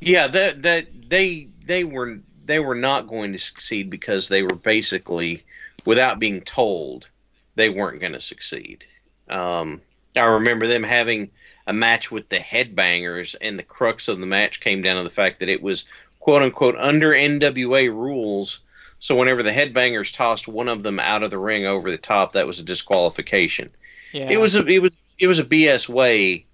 [0.00, 4.56] Yeah, that that they they were they were not going to succeed because they were
[4.56, 5.42] basically
[5.86, 7.08] without being told
[7.56, 8.84] they weren't going to succeed.
[9.28, 9.82] Um,
[10.16, 11.30] I remember them having
[11.66, 15.10] a match with the Headbangers, and the crux of the match came down to the
[15.14, 15.84] fact that it was
[16.20, 18.60] quote unquote under NWA rules.
[19.00, 22.32] So whenever the Headbangers tossed one of them out of the ring over the top,
[22.32, 23.70] that was a disqualification.
[24.12, 26.46] Yeah, It was a it was it was a BS way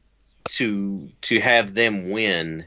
[0.50, 2.66] to to have them win.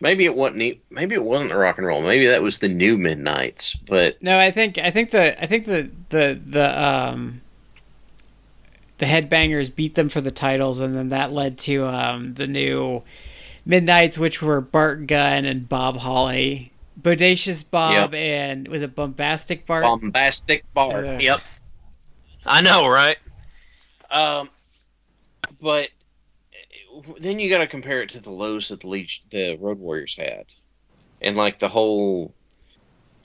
[0.00, 0.78] Maybe it wasn't.
[0.90, 2.02] Maybe it wasn't the rock and roll.
[2.02, 3.74] Maybe that was the new Midnight's.
[3.74, 7.40] But No, I think I think the I think the the the um
[8.98, 13.02] the headbangers beat them for the titles, and then that led to um the new
[13.66, 19.82] midnights, which were Bart Gunn and Bob Holly, bodacious Bob, and was it bombastic Bart?
[19.84, 21.20] bombastic Bart.
[21.22, 21.40] Yep.
[22.46, 23.16] I know, right?
[24.10, 24.50] Um,
[25.60, 25.88] but
[27.18, 30.14] then you got to compare it to the lows that the Legion, the Road Warriors
[30.16, 30.44] had,
[31.20, 32.32] and like the whole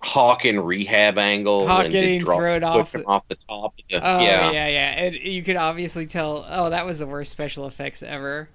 [0.02, 3.76] Hawk and rehab angle, Hawk and getting drop- thrown off the- off the top.
[3.90, 4.52] The, Oh yeah.
[4.52, 6.46] yeah, yeah, and you could obviously tell.
[6.50, 8.50] Oh, that was the worst special effects ever.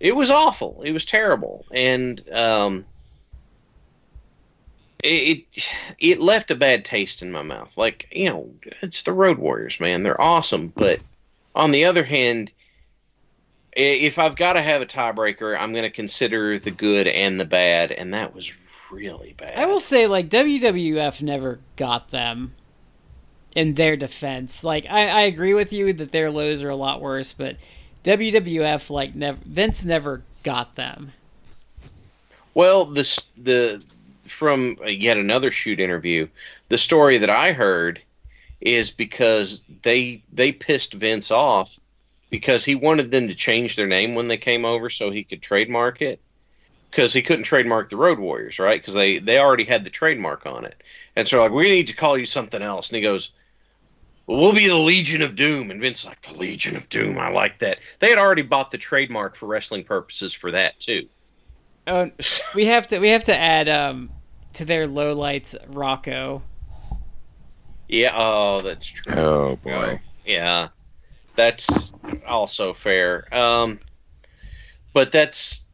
[0.00, 0.82] it was awful.
[0.84, 2.84] It was terrible, and um,
[5.04, 7.76] it, it it left a bad taste in my mouth.
[7.76, 8.50] Like you know,
[8.82, 10.02] it's the Road Warriors, man.
[10.02, 11.02] They're awesome, but
[11.54, 12.50] on the other hand,
[13.76, 17.44] if I've got to have a tiebreaker, I'm going to consider the good and the
[17.44, 18.52] bad, and that was
[18.90, 19.58] really bad.
[19.58, 22.54] I will say, like WWF never got them.
[23.54, 27.00] In their defense, like I, I agree with you that their lows are a lot
[27.00, 27.56] worse, but
[28.02, 31.12] WWF like never Vince never got them.
[32.52, 33.80] Well, this the
[34.26, 36.28] from yet another shoot interview,
[36.68, 38.00] the story that I heard
[38.60, 41.78] is because they they pissed Vince off
[42.30, 45.42] because he wanted them to change their name when they came over so he could
[45.42, 46.20] trademark it
[46.90, 48.80] because he couldn't trademark the Road Warriors, right?
[48.80, 50.82] Because they they already had the trademark on it,
[51.16, 53.30] and so like we need to call you something else, and he goes.
[54.26, 57.18] Well, be the Legion of Doom, and Vince's like the Legion of Doom.
[57.18, 57.80] I like that.
[57.98, 61.06] They had already bought the trademark for wrestling purposes for that too.
[61.86, 62.10] Oh,
[62.54, 64.10] we have to we have to add um
[64.54, 66.42] to their lowlights Rocco.
[67.88, 69.14] Yeah, oh, that's true.
[69.14, 70.00] Oh boy.
[70.24, 70.68] Yeah,
[71.34, 71.92] that's
[72.26, 73.26] also fair.
[73.34, 73.78] Um,
[74.92, 75.66] but that's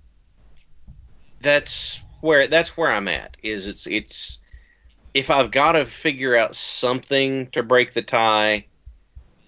[1.40, 3.36] that's where that's where I'm at.
[3.42, 4.38] Is it's it's
[5.14, 8.66] if I've got to figure out something to break the tie,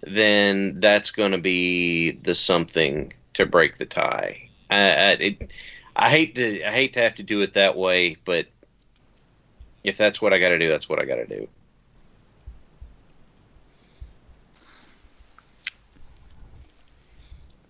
[0.03, 4.49] then that's going to be the something to break the tie.
[4.71, 5.51] I, I, it,
[5.95, 8.47] I hate to I hate to have to do it that way, but
[9.85, 11.49] if that's what I got to do, that's what I got to do.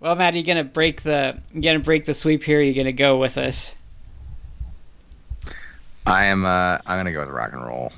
[0.00, 2.58] Well, Matt, you gonna break the you gonna break the sweep here?
[2.58, 3.76] Are You gonna go with us?
[6.06, 6.44] I am.
[6.44, 7.92] Uh, I'm gonna go with rock and roll.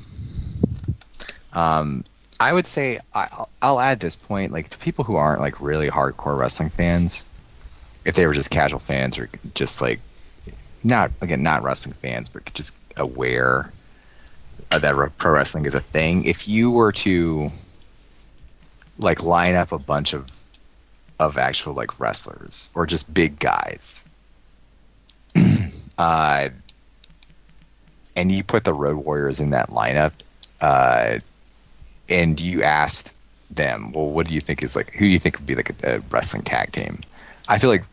[1.55, 2.05] Um,
[2.41, 5.61] I would say I, I'll, I'll add this point, like to people who aren't like
[5.63, 7.25] really hardcore wrestling fans,
[8.05, 10.01] if they were just casual fans or just like
[10.85, 13.73] not again not wrestling fans, but just aware
[14.71, 16.25] that pro wrestling is a thing.
[16.25, 17.51] If you were to
[18.99, 20.31] like line up a bunch of
[21.19, 24.05] of actual like wrestlers or just big guys,
[25.99, 26.49] uh,
[28.17, 30.13] and you put the Road Warriors in that lineup,
[30.61, 31.19] uh,
[32.09, 33.15] and you asked
[33.51, 35.71] them, well, what do you think is like, who do you think would be like
[35.85, 37.01] a, a wrestling tag team?
[37.49, 37.85] I feel like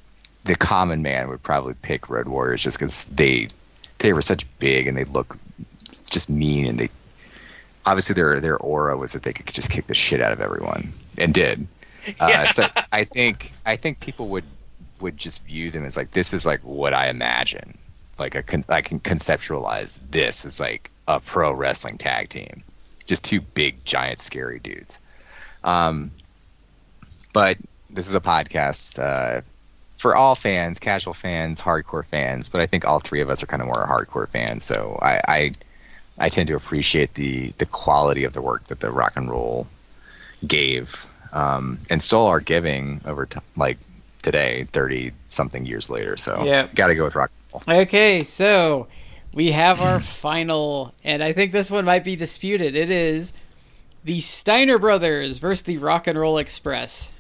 [0.43, 3.47] the common man would probably pick Road Warriors just because they
[3.99, 5.37] they were such big and they look
[6.09, 6.89] just mean and they
[7.85, 10.89] obviously their their aura was that they could just kick the shit out of everyone
[11.17, 11.67] and did.
[12.19, 14.45] Uh, so I think I think people would
[15.01, 17.77] would just view them as like this is like what I imagine
[18.21, 22.63] like a con- I can conceptualize this as like a pro wrestling tag team,
[23.05, 24.99] just two big giant scary dudes.
[25.63, 26.11] Um,
[27.33, 27.57] but
[27.89, 29.41] this is a podcast uh,
[30.01, 32.49] for all fans, casual fans, hardcore fans.
[32.49, 35.21] But I think all three of us are kind of more hardcore fans, so I,
[35.27, 35.51] I
[36.19, 39.67] I tend to appreciate the the quality of the work that the rock and roll
[40.47, 43.77] gave, um, and still are giving over t- like
[44.23, 46.17] today, thirty something years later.
[46.17, 46.67] So Yeah.
[46.73, 47.81] got to go with rock and roll.
[47.81, 48.87] Okay, so
[49.35, 52.75] we have our final, and I think this one might be disputed.
[52.75, 53.33] It is
[54.03, 57.11] the Steiner Brothers versus the Rock and Roll Express.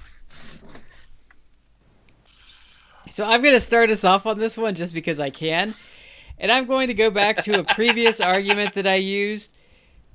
[3.21, 5.75] So I'm going to start us off on this one just because I can.
[6.39, 9.51] And I'm going to go back to a previous argument that I used.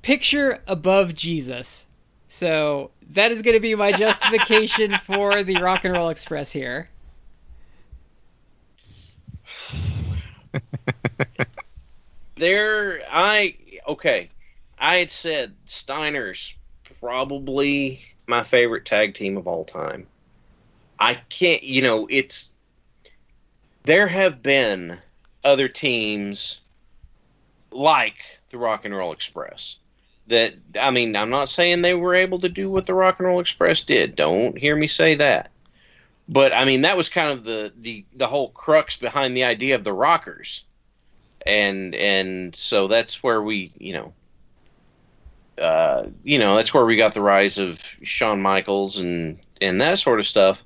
[0.01, 1.87] Picture above Jesus.
[2.27, 6.89] So that is going to be my justification for the Rock and Roll Express here.
[12.35, 13.55] there, I
[13.87, 14.27] okay.
[14.77, 16.55] I had said Steiner's
[16.99, 20.07] probably my favorite tag team of all time.
[20.99, 22.53] I can't, you know, it's
[23.87, 24.99] there have been
[25.45, 26.59] other teams
[27.71, 29.79] like the Rock and Roll Express
[30.27, 33.27] that I mean, I'm not saying they were able to do what the Rock and
[33.27, 34.15] Roll Express did.
[34.17, 35.51] Don't hear me say that.
[36.27, 39.75] But I mean, that was kind of the the the whole crux behind the idea
[39.75, 40.65] of the Rockers.
[41.45, 44.13] And and so that's where we, you know,
[45.63, 49.99] uh, you know, that's where we got the rise of Shawn Michaels and and that
[49.99, 50.65] sort of stuff.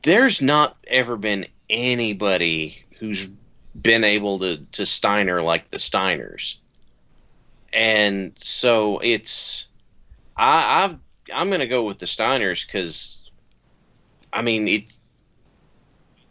[0.00, 3.30] There's not ever been anybody who's
[3.80, 6.58] been able to to Steiner like the Steiners,
[7.72, 9.68] and so it's
[10.36, 10.98] I I've,
[11.34, 13.30] I'm gonna go with the Steiners because
[14.32, 15.00] I mean it's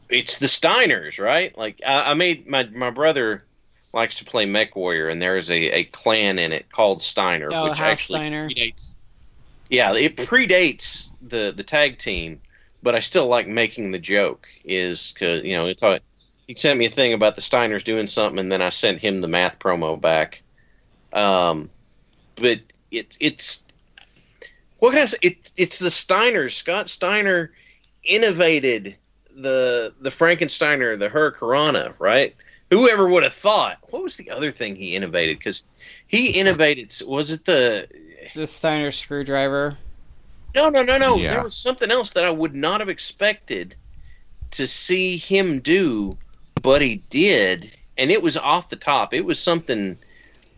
[0.09, 1.57] it's the Steiners, right?
[1.57, 3.45] Like I, I made my my brother
[3.93, 7.63] likes to play MechWarrior, and there is a, a clan in it called Steiner, Oh,
[7.63, 8.47] which House actually Steiner.
[8.49, 8.95] predates.
[9.69, 12.41] Yeah, it predates the the tag team,
[12.85, 14.47] but I still like making the joke.
[14.63, 15.97] Is because you know it's all,
[16.47, 19.19] he sent me a thing about the Steiners doing something, and then I sent him
[19.19, 20.43] the math promo back.
[21.11, 21.69] Um,
[22.35, 22.59] but
[22.91, 23.67] it's it's
[24.77, 25.17] what can I say?
[25.23, 26.51] It, it's the Steiners.
[26.51, 27.51] Scott Steiner
[28.03, 28.95] innovated
[29.35, 32.35] the the Frankensteiner, the Hurricanrana, right?
[32.69, 33.79] Whoever would have thought?
[33.89, 35.39] What was the other thing he innovated?
[35.39, 35.63] Because
[36.07, 36.93] he innovated.
[37.07, 37.87] Was it the?
[38.35, 39.77] The Steiner screwdriver.
[40.55, 41.15] No, no, no, no.
[41.17, 41.33] Yeah.
[41.33, 43.75] There was something else that I would not have expected
[44.51, 46.17] to see him do,
[46.61, 49.13] but he did, and it was off the top.
[49.13, 49.97] It was something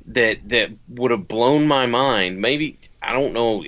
[0.05, 2.39] that that would have blown my mind.
[2.41, 3.63] Maybe I don't know.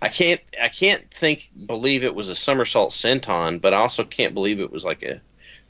[0.00, 4.34] I can't I can't think believe it was a somersault senton, but I also can't
[4.34, 5.20] believe it was like a,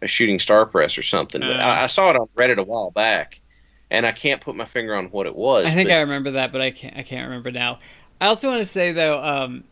[0.01, 1.41] a shooting star press or something.
[1.41, 1.65] But Uh.
[1.65, 3.41] I, I saw it on Reddit a while back,
[3.91, 5.67] and I can't put my finger on what it was.
[5.67, 6.97] I think but- I remember that, but I can't.
[6.97, 7.81] I can't remember now.
[8.21, 9.65] I also want to say though, um,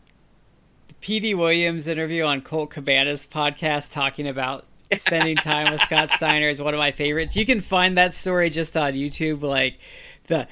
[1.01, 1.33] P.D.
[1.33, 4.65] Williams interview on Colt Cabana's podcast talking about
[4.95, 7.35] spending time with Scott Steiner is one of my favorites.
[7.35, 9.79] You can find that story just on YouTube, like
[10.27, 10.47] the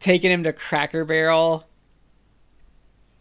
[0.00, 1.66] taking him to Cracker Barrel.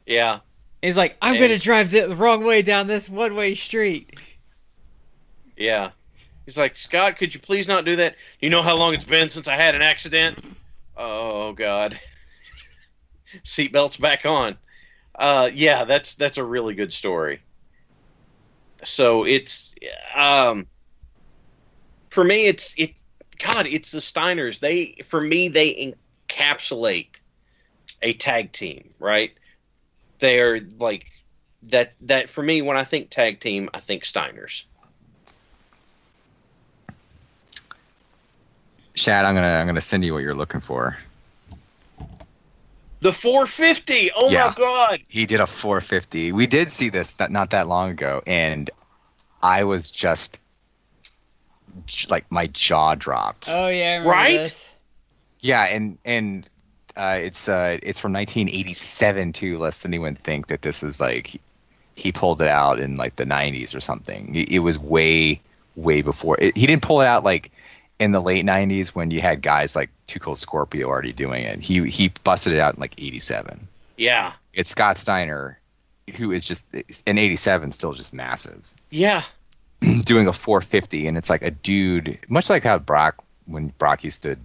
[0.06, 0.40] yeah.
[0.82, 4.24] He's like, I'm And- gonna drive the wrong way down this one way street.
[5.58, 5.90] Yeah.
[6.46, 8.16] He's like, Scott, could you please not do that?
[8.40, 10.38] You know how long it's been since I had an accident?
[10.96, 12.00] Oh God.
[13.44, 14.56] Seatbelts back on.
[15.18, 17.42] Uh, yeah, that's that's a really good story.
[18.84, 19.74] So it's
[20.16, 20.68] um
[22.10, 22.94] for me it's it
[23.40, 24.60] God, it's the Steiners.
[24.60, 25.94] They for me they
[26.30, 27.20] encapsulate
[28.02, 29.32] a tag team, right?
[30.20, 31.08] They're like
[31.64, 34.66] that that for me when I think tag team, I think Steiners.
[38.96, 40.98] Chad, I'm gonna I'm gonna send you what you're looking for.
[43.00, 44.12] The 450.
[44.16, 44.48] Oh Yeah.
[44.48, 45.00] my god.
[45.10, 46.32] He did a 450.
[46.32, 48.70] We did see this not that long ago, and
[49.44, 50.42] I was just
[52.10, 53.50] like my jaw dropped.
[53.52, 54.38] Oh yeah, Right?
[54.40, 54.72] this.
[55.42, 56.50] Yeah, and and
[56.96, 59.60] uh, it's uh it's from 1987 too.
[59.60, 61.40] Lest anyone think that this is like
[61.96, 64.36] he pulled it out in like the 90s or something.
[64.36, 65.40] It, it was way
[65.76, 66.38] way before.
[66.40, 67.52] It, he didn't pull it out like
[68.00, 71.60] in the late 90s when you had guys like Too Cold Scorpio already doing it.
[71.60, 73.68] He he busted it out in like 87.
[73.98, 74.34] Yeah.
[74.54, 75.60] It's Scott Steiner,
[76.16, 76.68] who is just
[77.06, 78.74] in 87 still just massive.
[78.92, 79.24] Yeah.
[80.06, 84.24] doing a 450 and it's like a dude much like how brock when brock used
[84.24, 84.36] to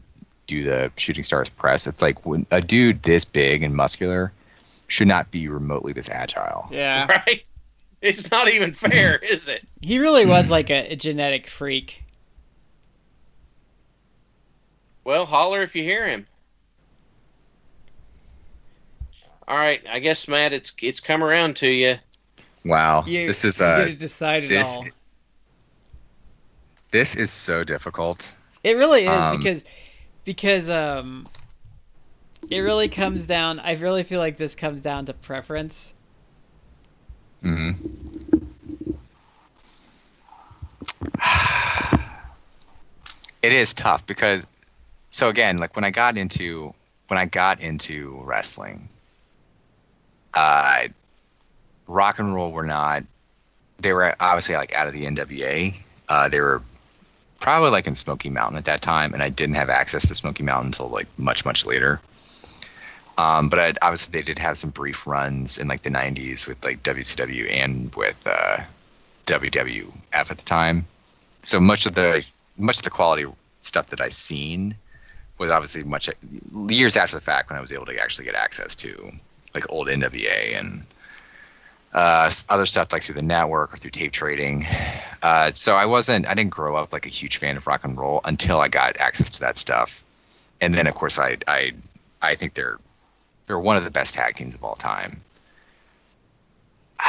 [0.47, 4.31] do the shooting stars press it's like when a dude this big and muscular
[4.89, 7.51] should not be remotely this agile Yeah, Right?
[8.03, 9.63] It's not even fair, is it?
[9.81, 12.02] he really was like a, a genetic freak.
[15.05, 16.27] Well, holler if you hear him.
[19.49, 21.97] All right, I guess Matt, it's it's come around to you.
[22.65, 24.85] wow You, this is you uh get decide this- all.
[26.93, 29.65] this is so difficult It really is Um, because
[30.25, 31.25] because um
[32.51, 35.93] it really comes down I really feel like this comes down to preference.
[37.43, 37.71] hmm
[43.43, 44.47] it is tough because
[45.13, 46.75] so again like when i got into
[47.07, 48.89] when i got into wrestling
[50.35, 50.83] uh
[51.87, 53.05] rock and roll were not
[53.83, 55.77] they were obviously like out of the NWA.
[56.09, 56.63] Uh, they were
[57.41, 60.43] probably like in Smoky Mountain at that time, and I didn't have access to Smoky
[60.43, 62.01] Mountain until like much much later.
[63.19, 66.65] Um, but I, obviously they did have some brief runs in like the '90s with
[66.65, 68.59] like WCW and with uh,
[69.27, 70.87] WWF at the time.
[71.43, 72.27] So much of the
[72.57, 73.27] much of the quality
[73.63, 74.75] stuff that I've seen
[75.43, 76.09] was obviously much
[76.69, 79.13] years after the fact when I was able to actually get access to
[79.55, 80.83] like old NWA and
[81.93, 84.63] uh, other stuff like through the network or through tape trading.
[85.23, 87.99] Uh, so I wasn't, I didn't grow up like a huge fan of rock and
[87.99, 90.03] roll until I got access to that stuff.
[90.61, 91.73] And then of course I, I,
[92.23, 92.79] I think they're,
[93.47, 95.21] they're one of the best tag teams of all time.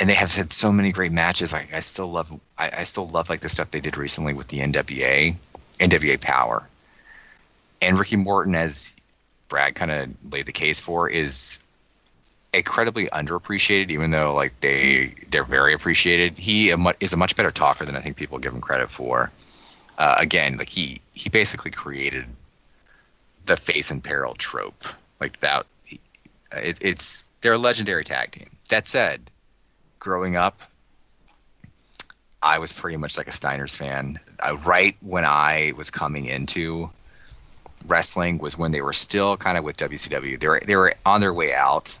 [0.00, 1.52] And they have had so many great matches.
[1.52, 4.46] Like I still love, I, I still love like the stuff they did recently with
[4.46, 5.34] the NWA,
[5.80, 6.68] NWA Power,
[7.82, 8.94] and Ricky Morton, as
[9.48, 11.58] Brad kind of laid the case for, is
[12.52, 16.38] incredibly underappreciated, even though like they they're very appreciated.
[16.38, 19.30] He is a much better talker than I think people give him credit for.
[19.98, 22.26] Uh, again, like he he basically created
[23.46, 24.84] the face and peril trope.
[25.20, 25.66] Like that,
[26.52, 28.50] it, it's they're a legendary tag team.
[28.70, 29.20] That said,
[29.98, 30.62] growing up,
[32.42, 34.18] I was pretty much like a Steiner's fan.
[34.40, 36.90] Uh, right when I was coming into
[37.86, 40.38] wrestling was when they were still kind of with WCW.
[40.38, 41.98] They were they were on their way out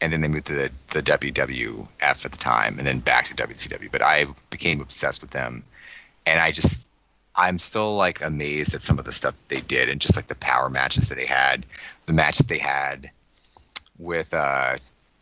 [0.00, 3.34] and then they moved to the, the WWF at the time, and then back to
[3.34, 3.90] WCW.
[3.90, 5.64] But I became obsessed with them,
[6.26, 6.86] and I just
[7.36, 10.34] I'm still like amazed at some of the stuff they did, and just like the
[10.36, 11.64] power matches that they had,
[12.06, 13.10] the match that they had
[13.98, 14.76] with uh,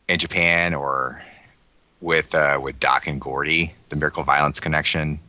[0.08, 1.22] in Japan or
[2.00, 5.20] with uh, with Doc and Gordy, the Miracle Violence connection,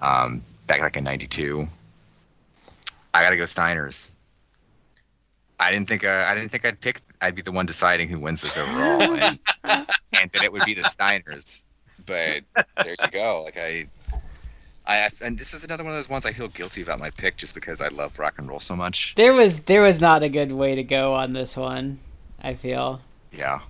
[0.00, 1.66] um, back like in '92.
[3.14, 4.12] I gotta go Steiners.
[5.60, 8.18] I didn't think uh, I didn't think I'd pick I'd be the one deciding who
[8.18, 11.64] wins this overall, and, and that it would be the Steiners.
[12.04, 12.42] But
[12.82, 13.42] there you go.
[13.44, 13.84] Like I,
[14.86, 17.36] I and this is another one of those ones I feel guilty about my pick
[17.36, 19.14] just because I love rock and roll so much.
[19.14, 22.00] There was there was not a good way to go on this one.
[22.42, 23.00] I feel.
[23.30, 23.60] Yeah.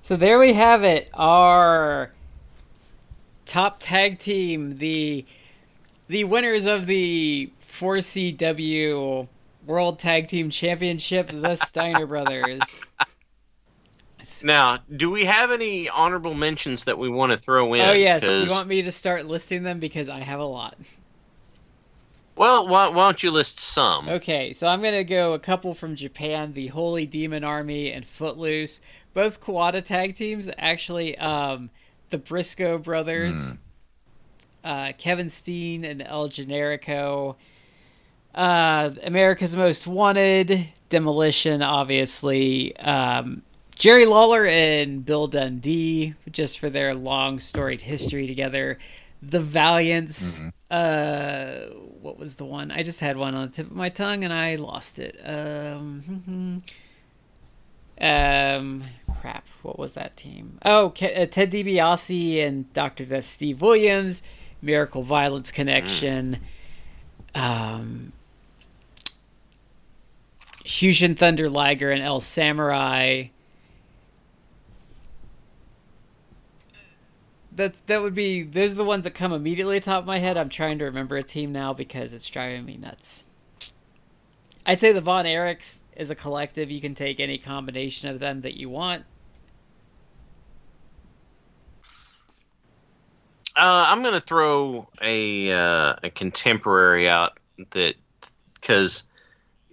[0.00, 1.10] So there we have it.
[1.12, 2.12] Our
[3.44, 5.26] top tag team, the
[6.08, 9.28] the winners of the 4CW
[9.64, 12.60] World Tag Team Championship, the Steiner Brothers.
[14.42, 17.80] Now, do we have any honorable mentions that we want to throw in?
[17.88, 18.22] Oh yes.
[18.22, 20.76] Do you want me to start listing them because I have a lot?
[22.34, 24.08] Well, why, why don't you list some?
[24.08, 28.80] Okay, so I'm gonna go a couple from Japan: the Holy Demon Army and Footloose,
[29.14, 30.50] both Kawada tag teams.
[30.58, 31.70] Actually, um,
[32.10, 33.58] the Briscoe brothers, mm.
[34.62, 37.36] uh, Kevin Steen and El Generico
[38.34, 42.76] uh, America's Most Wanted, Demolition, obviously.
[42.76, 43.42] Um,
[43.74, 48.78] Jerry Lawler and Bill Dundee, just for their long storied history together.
[49.22, 50.40] The Valiants.
[50.40, 50.48] Mm-hmm.
[50.70, 52.70] Uh, what was the one?
[52.70, 55.18] I just had one on the tip of my tongue and I lost it.
[55.24, 56.62] Um,
[58.00, 58.84] um
[59.20, 59.46] crap.
[59.62, 60.58] What was that team?
[60.64, 64.22] Oh, uh, Ted DiBiase and Doctor Death Steve Williams.
[64.60, 66.38] Miracle Violence Connection.
[67.34, 67.40] Mm.
[67.40, 68.12] Um,
[70.68, 73.28] Jushin Thunder Liger and El Samurai.
[77.50, 80.36] That that would be those are the ones that come immediately top of my head.
[80.36, 83.24] I'm trying to remember a team now because it's driving me nuts.
[84.66, 86.70] I'd say the Von Erichs is a collective.
[86.70, 89.06] You can take any combination of them that you want.
[93.56, 97.40] Uh, I'm going to throw a uh, a contemporary out
[97.70, 97.94] that
[98.54, 99.04] because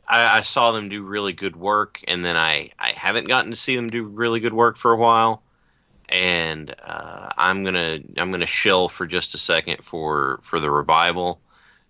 [0.08, 3.58] I, I, saw them do really good work, and then I, I haven't gotten to
[3.58, 5.42] see them do really good work for a while.
[6.10, 11.40] And uh, I'm gonna I'm gonna shill for just a second for for the revival.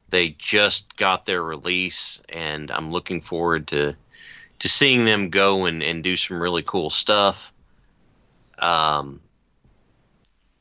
[0.09, 3.95] They just got their release, and I'm looking forward to
[4.59, 7.51] to seeing them go and, and do some really cool stuff.
[8.59, 9.19] Um,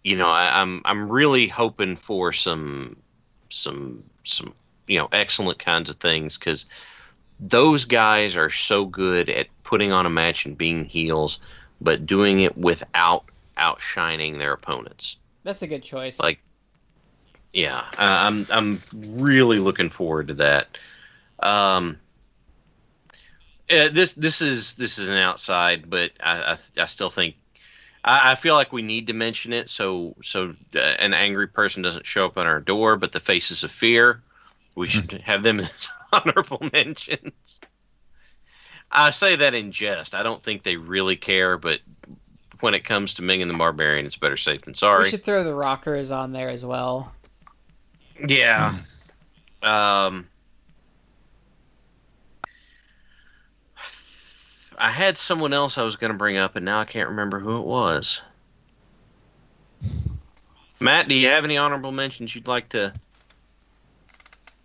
[0.03, 2.97] you know, I, I'm I'm really hoping for some
[3.51, 4.55] some some
[4.87, 6.67] you know excellent kinds of things because
[7.41, 11.41] those guys are so good at putting on a match and being heels,
[11.81, 13.25] but doing it without
[13.57, 15.17] outshining their opponents.
[15.43, 16.19] That's a good choice.
[16.19, 16.41] Like,
[17.53, 20.79] yeah, I'm I'm really looking forward to that.
[21.41, 21.99] Um,
[23.71, 27.37] uh, this this is this is an outside, but I I, I still think
[28.05, 31.83] I, I, feel like we need to mention it so so uh, an angry person
[31.83, 32.97] doesn't show up on our door.
[32.97, 34.23] But the faces of fear,
[34.75, 37.61] we should have them as honorable mentions.
[38.91, 40.15] I say that in jest.
[40.15, 41.81] I don't think they really care, but
[42.61, 45.05] when it comes to Ming and the Barbarian, it's better safe than sorry.
[45.05, 47.13] We should throw the Rockers on there as well.
[48.29, 48.75] Yeah.
[49.63, 50.29] Um,
[54.79, 57.41] I had someone else I was going to bring up, and now I can't remember
[57.41, 58.23] who it was.
[60.81, 62.93] Matt, do you have any honorable mentions you'd like to?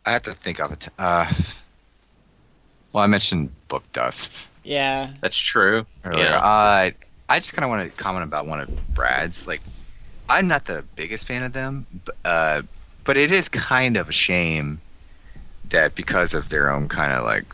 [0.10, 0.88] I have to think of it.
[0.98, 1.32] Uh,
[2.94, 5.12] well, I mentioned book dust Yeah.
[5.22, 5.86] That's true.
[6.04, 6.26] earlier.
[6.26, 6.38] Yeah.
[6.40, 6.90] Uh,
[7.30, 9.48] I just kind of want to comment about one of Brad's.
[9.48, 9.62] Like,
[10.28, 12.62] I'm not the biggest fan of them, but, uh,
[13.04, 14.82] but it is kind of a shame
[15.70, 17.46] that because of their own kind of like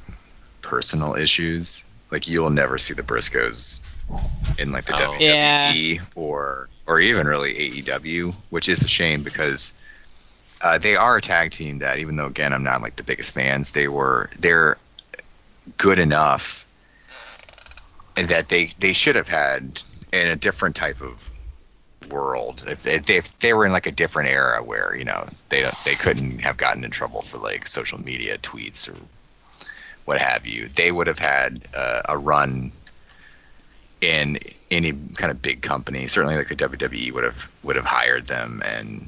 [0.62, 3.82] personal issues, like you'll never see the Briscoes
[4.58, 5.18] in like the Oh.
[5.20, 9.74] WWE or or even really AEW, which is a shame because
[10.66, 13.36] uh, they are a tag team that even though again I'm not like the biggest
[13.36, 14.78] fans, they were they're
[15.78, 16.66] good enough
[18.16, 19.80] that they they should have had
[20.12, 21.30] in a different type of
[22.10, 22.64] world.
[22.68, 25.94] If, they, if they were in like a different era where you know they they
[25.94, 28.98] couldn't have gotten in trouble for like social media tweets or
[30.06, 32.72] what have you they would have had uh, a run
[34.02, 34.40] in
[34.72, 36.08] any kind of big company.
[36.08, 39.08] Certainly like the WWE would have would have hired them and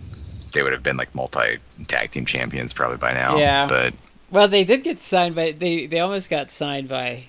[0.51, 3.67] they would have been like multi tag team champions probably by now Yeah.
[3.67, 3.93] but
[4.30, 7.26] Well, they did get signed by they they almost got signed by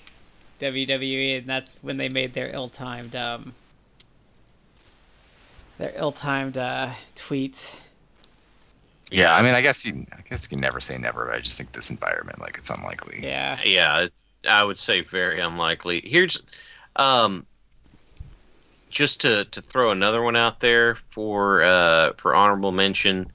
[0.61, 3.55] WWE, and that's when they made their ill-timed um
[5.79, 7.77] their ill-timed uh, tweets.
[9.11, 11.41] yeah I mean I guess you I guess you can never say never but I
[11.41, 13.59] just think this environment like it's unlikely Yeah.
[13.65, 14.07] Yeah,
[14.49, 16.01] I would say very unlikely.
[16.05, 16.41] Here's,
[16.97, 17.47] um,
[18.91, 23.31] just to to throw another one out there for uh for honorable mention.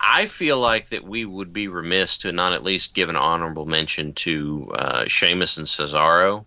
[0.00, 3.64] I feel like that we would be remiss to not at least give an honorable
[3.64, 6.44] mention to uh, Sheamus and Cesaro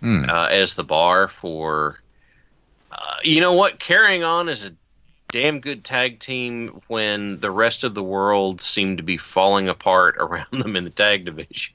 [0.00, 0.28] Hmm.
[0.28, 2.00] uh, as the bar for.
[2.92, 3.78] Uh, you know what?
[3.78, 4.72] Carrying on as a
[5.28, 10.16] damn good tag team when the rest of the world seemed to be falling apart
[10.20, 11.74] around them in the tag division.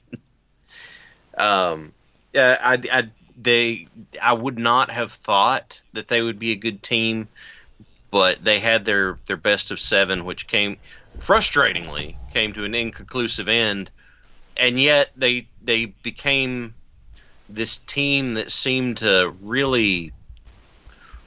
[1.36, 1.92] um,
[2.32, 3.10] yeah, I, I,
[3.42, 3.86] they,
[4.20, 7.28] I would not have thought that they would be a good team,
[8.10, 10.76] but they had their their best of seven, which came
[11.18, 13.90] frustratingly came to an inconclusive end,
[14.56, 16.74] and yet they they became
[17.48, 20.12] this team that seemed to really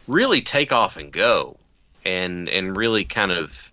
[0.07, 1.57] really take off and go
[2.05, 3.71] and and really kind of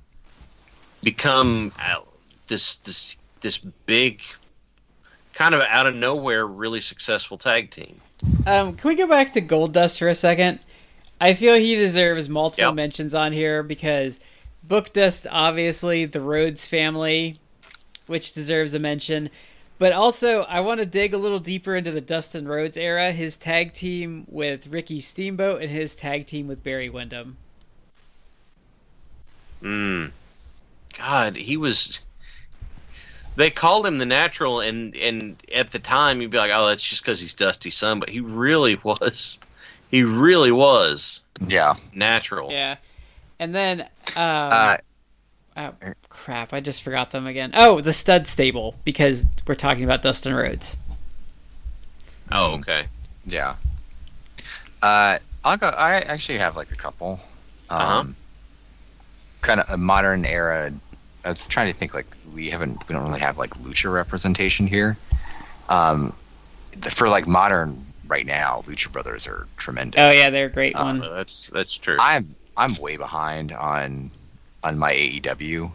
[1.03, 2.01] become uh,
[2.49, 4.23] this this this big
[5.35, 8.01] kind of out of nowhere really successful tag team
[8.47, 10.61] Um, can we go back to Goldust for a second?
[11.21, 12.75] I feel he deserves multiple Yep.
[12.75, 14.19] mentions on here because
[14.65, 17.37] Book Dust, obviously, the Rhodes family,
[18.07, 19.31] which deserves a mention.
[19.79, 23.37] But also, I want to dig a little deeper into the Dustin Rhodes era, his
[23.37, 27.37] tag team with Ricky Steamboat and his tag team with Barry Windham.
[29.63, 30.11] mm.
[30.99, 32.01] god he was
[33.37, 36.83] they called him the natural and and at the time you'd be like oh that's
[36.83, 39.39] just because he's dusty's son but he really was
[39.91, 42.77] he really was yeah natural Yeah.
[43.39, 43.89] And then, um,
[44.53, 44.77] uh,
[45.57, 45.73] oh,
[46.09, 47.51] crap, I just forgot them again.
[47.55, 50.77] Oh, the Stud Stable, because we're talking about Dustin Rhodes.
[52.31, 52.87] oh okay
[53.27, 53.57] Yeah.
[54.81, 55.69] Uh, I'll go.
[55.69, 57.19] I actually have like a couple.
[57.69, 58.05] Um, Uh-huh.
[59.41, 60.73] Kind of a modern era.
[61.25, 62.89] I was trying to think like we haven't.
[62.89, 64.97] We don't really have like lucha representation here.
[65.69, 66.13] Um,
[66.73, 70.01] the- for like modern right now, Lucha Brothers are tremendous.
[70.01, 71.15] Oh, yeah, they're a great Um, one.
[71.15, 74.11] that's that's true I'm I'm way behind on
[74.63, 75.71] on my AEW.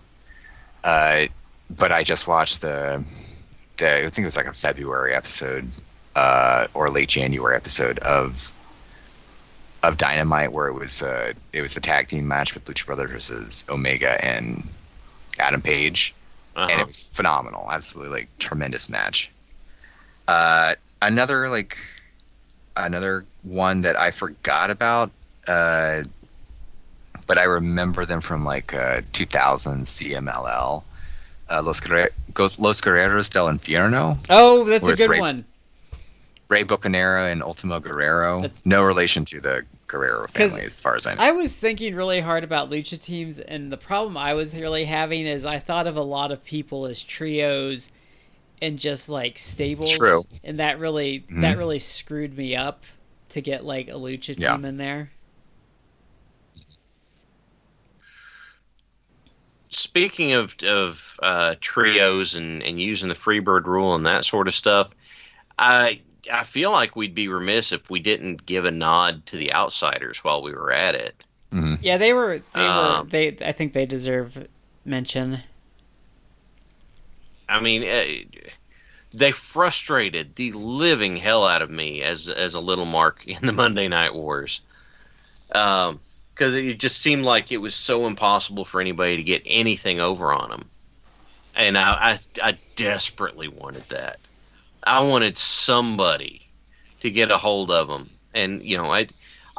[0.84, 1.26] Uh,
[1.70, 2.98] but I just watched the
[3.78, 5.68] the I think it was like a February episode
[6.16, 8.52] uh, or late January episode of
[9.84, 13.12] of Dynamite where it was uh, it was the tag team match with Lucha Brothers
[13.12, 14.64] versus Omega and
[15.40, 16.14] Adam Page
[16.58, 16.82] and Uh-huh.
[16.82, 17.68] it was phenomenal.
[17.72, 19.32] Absolutely like tremendous match.
[20.28, 21.78] Uh, another like
[22.76, 25.12] another one that I forgot about,
[25.48, 26.04] uh,
[27.28, 30.84] but I remember them from like uh, 2000 CMLL.
[31.50, 32.10] Uh, Los, Guerre-
[32.60, 35.46] Los Guerreros del Infierno, Oh, that's a good Ray- one.
[36.50, 38.42] Rey Bucanero and Ultimo Guerrero.
[38.42, 41.22] That's- No relation to the Guerrero 'Cause family, as far as I know.
[41.22, 45.26] I was thinking really hard about lucha teams, and the problem I was really having
[45.26, 47.90] is I thought of a lot of people as trios
[48.62, 49.98] and just like stables.
[49.98, 50.26] True.
[50.44, 51.42] And that really Mhm.
[51.42, 52.84] that really screwed me up
[53.30, 54.70] to get like a lucha team Yeah.
[54.70, 55.12] in there.
[59.70, 64.56] speaking of of uh, trios and, and using the Freebird rule and that sort of
[64.56, 64.90] stuff,
[65.60, 69.54] I I feel like we'd be remiss if we didn't give a nod to the
[69.54, 71.24] outsiders while we were at it.
[71.82, 72.42] Yeah, they were.
[72.54, 72.68] They were.
[72.68, 73.38] Um, They.
[73.42, 74.48] I think they deserve
[74.84, 75.40] mention.
[77.50, 78.24] I mean, eh,
[79.14, 83.54] they frustrated the living hell out of me as as a little mark in the
[83.54, 84.62] Monday Night Wars,
[85.48, 90.34] because it just seemed like it was so impossible for anybody to get anything over
[90.34, 90.70] on them,
[91.56, 94.20] and I I, I desperately wanted that.
[94.88, 96.42] I wanted somebody
[97.02, 99.08] to get a hold of them, and you know I.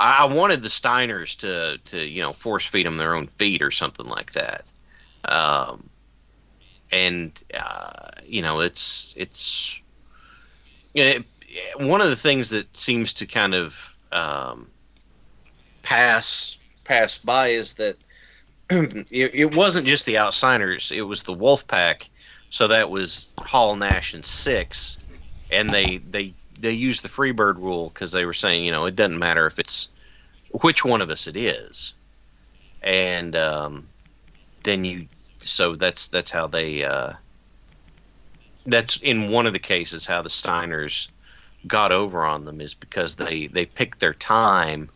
[0.01, 3.73] I wanted the Steiners to, to you know force feed them their own feet or
[3.73, 4.71] something like that.
[5.25, 5.91] Um,
[6.93, 9.83] and uh, you know it's it's
[10.95, 11.25] it,
[11.79, 14.69] one of the things that seems to kind of um,
[15.83, 17.97] pass pass by is that
[18.71, 22.09] it, it wasn't just the outsiders it was the wolf pack
[22.51, 24.99] so that was hall nash and Syxx
[25.51, 28.97] and they they they used the freebird rule because they were saying you know it
[28.97, 29.89] doesn't matter if it's
[30.51, 31.94] which one of us it is.
[32.83, 33.89] And um,
[34.62, 35.07] then you
[35.41, 37.12] so that's that's how they uh,
[38.67, 41.09] that's in one of the cases how the Steiners
[41.67, 44.91] got over on them is because they they picked their time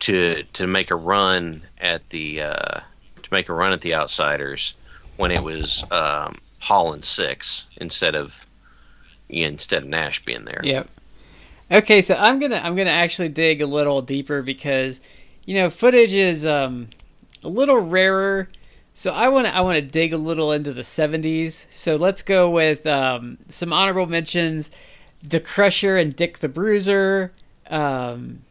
[0.00, 2.80] to to make a run at the uh,
[3.22, 4.74] to make a run at the outsiders
[5.16, 8.47] when it was um, Hall and Syxx instead of
[9.28, 10.60] instead of Nash being there.
[10.62, 10.88] Yep.
[11.70, 15.00] Okay, so I'm gonna I'm gonna actually dig a little deeper because,
[15.44, 16.88] you know, footage is um,
[17.42, 18.48] a little rarer.
[18.94, 21.66] So I want to I want to dig a little into the 70s.
[21.70, 24.70] So let's go with um, some honorable mentions:
[25.22, 27.32] The Crusher and Dick the Bruiser.
[27.68, 28.40] Um,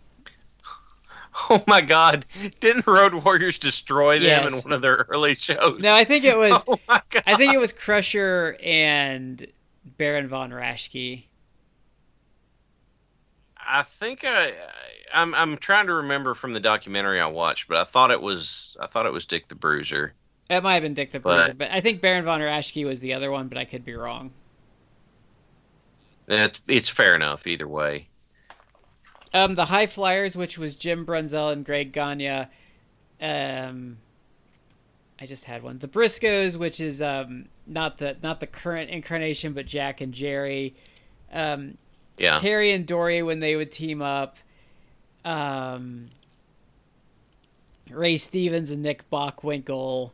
[1.50, 2.26] Oh my God!
[2.62, 4.54] Didn't Road Warriors destroy them Yes.
[4.54, 5.82] in one of their early shows?
[5.82, 7.24] no, I think it was Oh my God!
[7.28, 9.46] I think it was Crusher and
[9.98, 11.24] Baron von Raschke.
[13.70, 14.54] I think I,
[15.14, 18.78] I'm I'm trying to remember from the documentary I watched, but I thought it was
[18.80, 20.14] I thought it was Dick the Bruiser.
[20.50, 23.00] It might have been Dick the But- Bruiser, but I think Baron von Raschke was
[23.02, 24.32] the other one, but I could be wrong.
[26.28, 28.08] It's it's fair enough either way.
[29.34, 32.48] Um, the High Flyers, which was Jim Brunzell and Greg Gagne.
[33.22, 33.98] Um,
[35.20, 35.80] I just had one.
[35.80, 40.76] The Briscoes, which is um not the not the current incarnation, but Jack and Jerry.
[41.32, 41.78] Um,
[42.18, 44.38] Yeah, Terry and Dory when they would team up.
[45.26, 46.10] Um,
[47.90, 50.12] Ray Stevens and Nick Bockwinkel.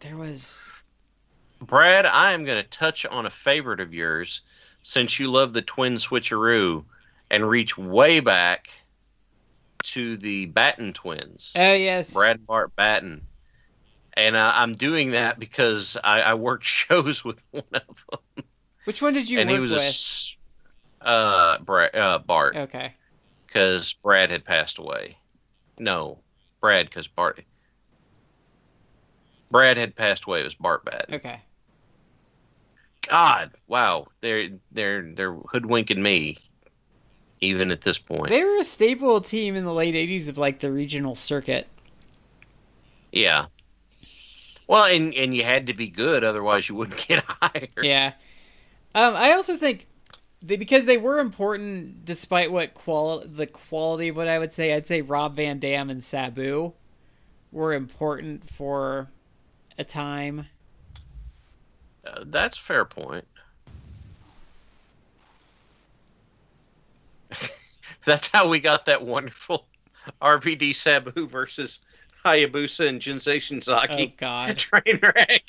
[0.00, 0.70] There was
[1.60, 4.42] Brad, I am going to touch on a favorite of yours
[4.82, 6.84] since you love the twin switcheroo
[7.30, 8.70] and reach way back
[9.84, 11.52] to the Batten twins.
[11.56, 13.22] oh yes, Brad and Bart Batten.
[14.14, 18.44] And uh, I'm doing that because I, I worked shows with one of them.
[18.84, 20.34] which one did you and work he was a with?
[21.08, 22.94] uh, Brad, uh, Bart Okay,
[23.46, 25.16] because Brad had passed away.
[25.78, 26.18] No,
[26.60, 27.44] Brad because Bart.
[29.50, 30.40] Brad had passed away.
[30.40, 31.14] It was Bart Batten.
[31.14, 31.40] okay.
[33.08, 36.36] God, wow, they're they're they're hoodwinking me,
[37.40, 38.28] even at this point.
[38.28, 41.66] They were a staple team in the late '80s of like the regional circuit.
[43.12, 43.46] yeah.
[44.66, 47.70] Well, and and you had to be good, otherwise you wouldn't get hired.
[47.82, 48.12] Yeah.
[48.94, 49.86] Um, I also think
[50.40, 54.74] they, because they were important, despite what qual the quality of what I would say,
[54.74, 56.72] I'd say Rob Van Dam and Sabu
[57.50, 59.08] were important for
[59.78, 60.46] a time.
[62.06, 63.26] Uh, that's a fair point.
[68.04, 69.66] that's how we got that wonderful
[70.22, 71.80] RVD Sabu versus
[72.24, 73.40] Hayabusa and Jinsei
[73.90, 74.58] Oh God.
[74.58, 75.44] train wreck.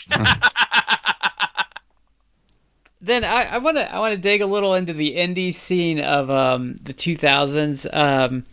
[3.02, 6.30] then I want to I want to dig a little into the indie scene of
[6.30, 7.94] um, the 2000s.
[7.96, 8.46] Um,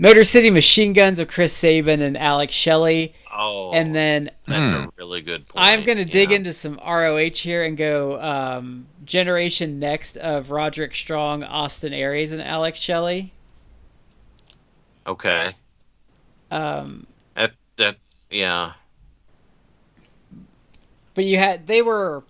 [0.00, 4.74] Motor City Machine Guns of Chris Sabin and Alex Shelley, oh, and then that's Hmm.
[4.74, 5.66] a really good point.
[5.66, 6.36] I'm going to dig yeah.
[6.36, 12.42] into some ROH here and go um, Generation Next of Roderick Strong, Austin Aries, and
[12.42, 13.34] Alex Shelley.
[15.06, 15.56] Okay,
[16.50, 17.96] Um, that that
[18.30, 18.74] yeah.
[21.14, 22.24] but you had they were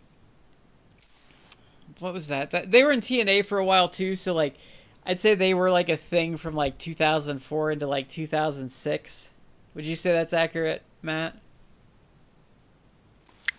[1.98, 2.50] what was that?
[2.52, 2.70] that?
[2.70, 4.56] They were in TNA for a while too, so like
[5.04, 9.30] I'd say they were like a thing from like 2004 into like 2006.
[9.74, 11.36] Would you say that's accurate, Matt?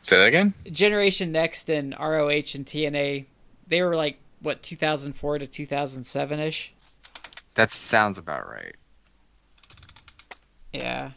[0.01, 0.53] Say that again.
[0.71, 3.25] Generation Next and ROH and TNA,
[3.67, 6.73] they were like what 2004 to 2007 ish.
[7.55, 8.75] That sounds about right.
[10.73, 11.11] Yeah.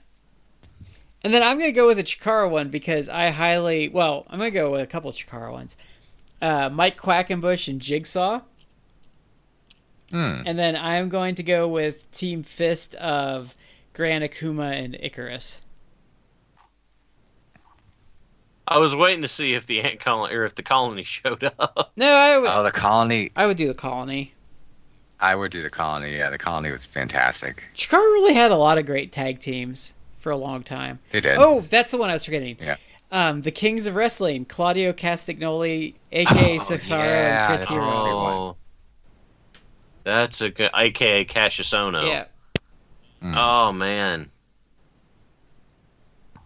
[1.22, 4.50] And then I'm gonna go with a Chikara one because I highly well, I'm gonna
[4.50, 5.76] go with a couple Chikara ones.
[6.40, 8.40] uh, Mike Quackenbush and Jigsaw.
[10.10, 10.42] Hmm.
[10.44, 13.54] And then I'm going to go with Team Fist of
[13.94, 15.61] Gran Akuma and Icarus.
[18.74, 21.92] I was waiting to see if the ant colony or if the colony showed up.
[21.96, 23.30] No, I would, Oh, the colony.
[23.36, 24.34] I would do the colony.
[25.20, 26.16] I would do the colony.
[26.16, 27.68] Yeah, the colony was fantastic.
[27.76, 30.98] Chikara really had a lot of great tag teams for a long time.
[31.12, 31.36] They did.
[31.38, 32.56] Oh, that's the one I was forgetting.
[32.60, 32.76] Yeah.
[33.12, 37.80] Um, the Kings of Wrestling, Claudio Castagnoli, aka Oh, Cesaro yeah, and Chris that's a
[37.80, 37.86] Hero.
[37.86, 38.56] Oh,
[40.04, 42.06] that's a good, aka Kassius Ohno.
[42.06, 42.24] Yeah.
[43.22, 43.36] Mm.
[43.36, 44.30] Oh man.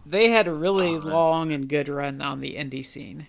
[0.07, 1.01] They had a really man.
[1.01, 3.27] long and good run on the indie scene.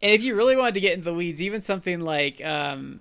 [0.00, 3.00] And if you really wanted to get into the weeds, even something like um,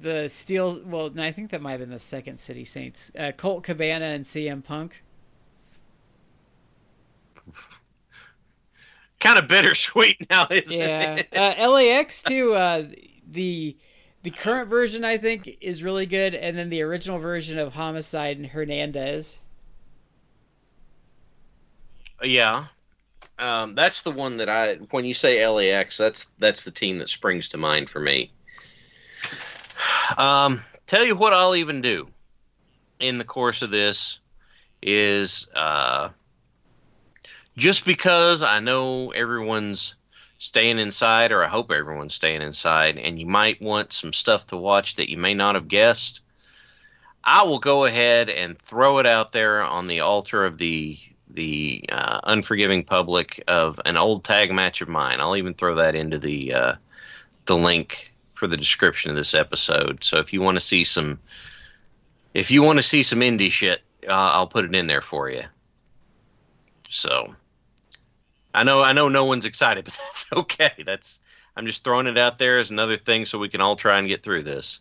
[0.00, 3.64] the Steel, well, I think that might have been the second City Saints, uh, Colt
[3.64, 5.02] Cabana and CM Punk.
[9.20, 11.28] Kind of bittersweet now, isn't Yeah, it?
[11.36, 12.54] uh, LAX too.
[12.54, 12.84] Uh,
[13.30, 13.76] the
[14.24, 18.38] the current version I think is really good, and then the original version of Homicide
[18.38, 19.38] and Hernandez.
[22.22, 22.64] Yeah.
[23.38, 27.10] Um, that's the one that I when you say LAX, that's that's the team that
[27.10, 28.32] springs to mind for me.
[30.16, 32.08] Um, tell you what I'll even do
[33.00, 34.20] in the course of this
[34.80, 36.08] is uh,
[37.58, 39.96] just because I know everyone's
[40.44, 44.58] staying inside, or I hope everyone's staying inside, and you might want some stuff to
[44.58, 46.20] watch that you may not have guessed.
[47.24, 50.98] I will go ahead and throw it out there on the altar of the
[51.30, 55.20] the uh, unforgiving public of an old tag match of mine.
[55.20, 56.74] I'll even throw that into the uh,
[57.46, 60.04] the link for the description of this episode.
[60.04, 61.18] So if you want to see some,
[62.34, 65.30] if you want to see some indie shit, uh, I'll put it in there for
[65.30, 65.44] you.
[66.90, 67.34] So
[68.54, 70.82] I know I know no one's excited, but that's okay.
[70.86, 71.20] That's
[71.56, 74.08] I'm just throwing it out there as another thing so we can all try and
[74.08, 74.80] get through this.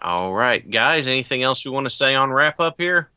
[0.00, 1.08] All right, guys.
[1.08, 3.10] Anything else we want to say on wrap up here?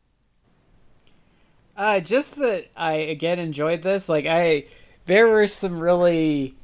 [1.77, 4.09] Uh, just that I again enjoyed this.
[4.09, 4.65] Like I,
[5.05, 6.55] there were some really,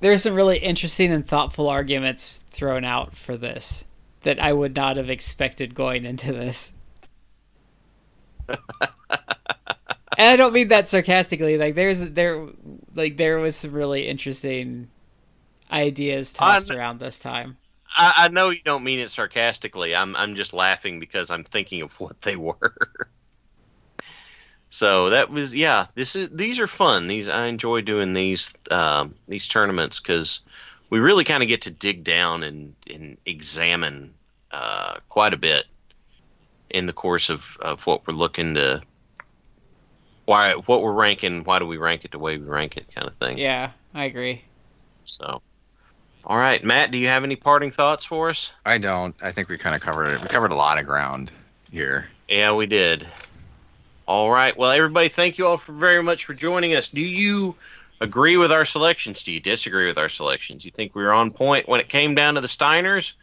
[0.00, 3.84] there were some really interesting and thoughtful arguments thrown out for this
[4.22, 6.72] that I would not have expected going into this.
[10.18, 11.56] and I don't mean that sarcastically.
[11.56, 12.46] Like there's there,
[12.94, 14.88] like there was some really interesting
[15.70, 17.56] ideas tossed I'm- around this time.
[17.96, 19.96] I, I know you don't mean it sarcastically.
[19.96, 22.74] I'm I'm just laughing because I'm thinking of what they were.
[24.68, 25.86] so that was yeah.
[25.94, 27.06] This is these are fun.
[27.06, 30.40] These I enjoy doing these um, these tournaments because
[30.90, 34.12] we really kind of get to dig down and and examine
[34.50, 35.64] uh, quite a bit
[36.70, 38.82] in the course of, of what we're looking to
[40.28, 41.42] why what we're ranking.
[41.44, 43.38] Why do we rank it the way we rank it, kind of thing.
[43.38, 44.42] Yeah, I agree.
[45.06, 45.40] So.
[46.24, 48.52] All right, Matt, do you have any parting thoughts for us?
[48.66, 49.14] I don't.
[49.22, 50.20] I think we kind of covered it.
[50.20, 51.32] We covered a lot of ground
[51.72, 52.10] here.
[52.28, 53.06] Yeah, we did.
[54.06, 54.54] All right.
[54.54, 56.90] Well, everybody, thank you all for very much for joining us.
[56.90, 57.54] Do you
[58.02, 59.22] agree with our selections?
[59.22, 60.64] Do you disagree with our selections?
[60.64, 63.14] You think we were on point when it came down to the Steiners?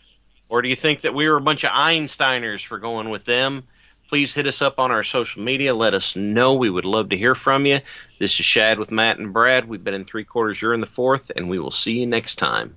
[0.49, 3.63] Or do you think that we were a bunch of Einsteiners for going with them?
[4.07, 5.73] Please hit us up on our social media.
[5.73, 6.53] Let us know.
[6.53, 7.79] We would love to hear from you.
[8.19, 9.67] This is Chad with Matt and Brad.
[9.67, 10.61] We've been in three quarters.
[10.61, 12.75] You're in the fourth, and we will see you next time.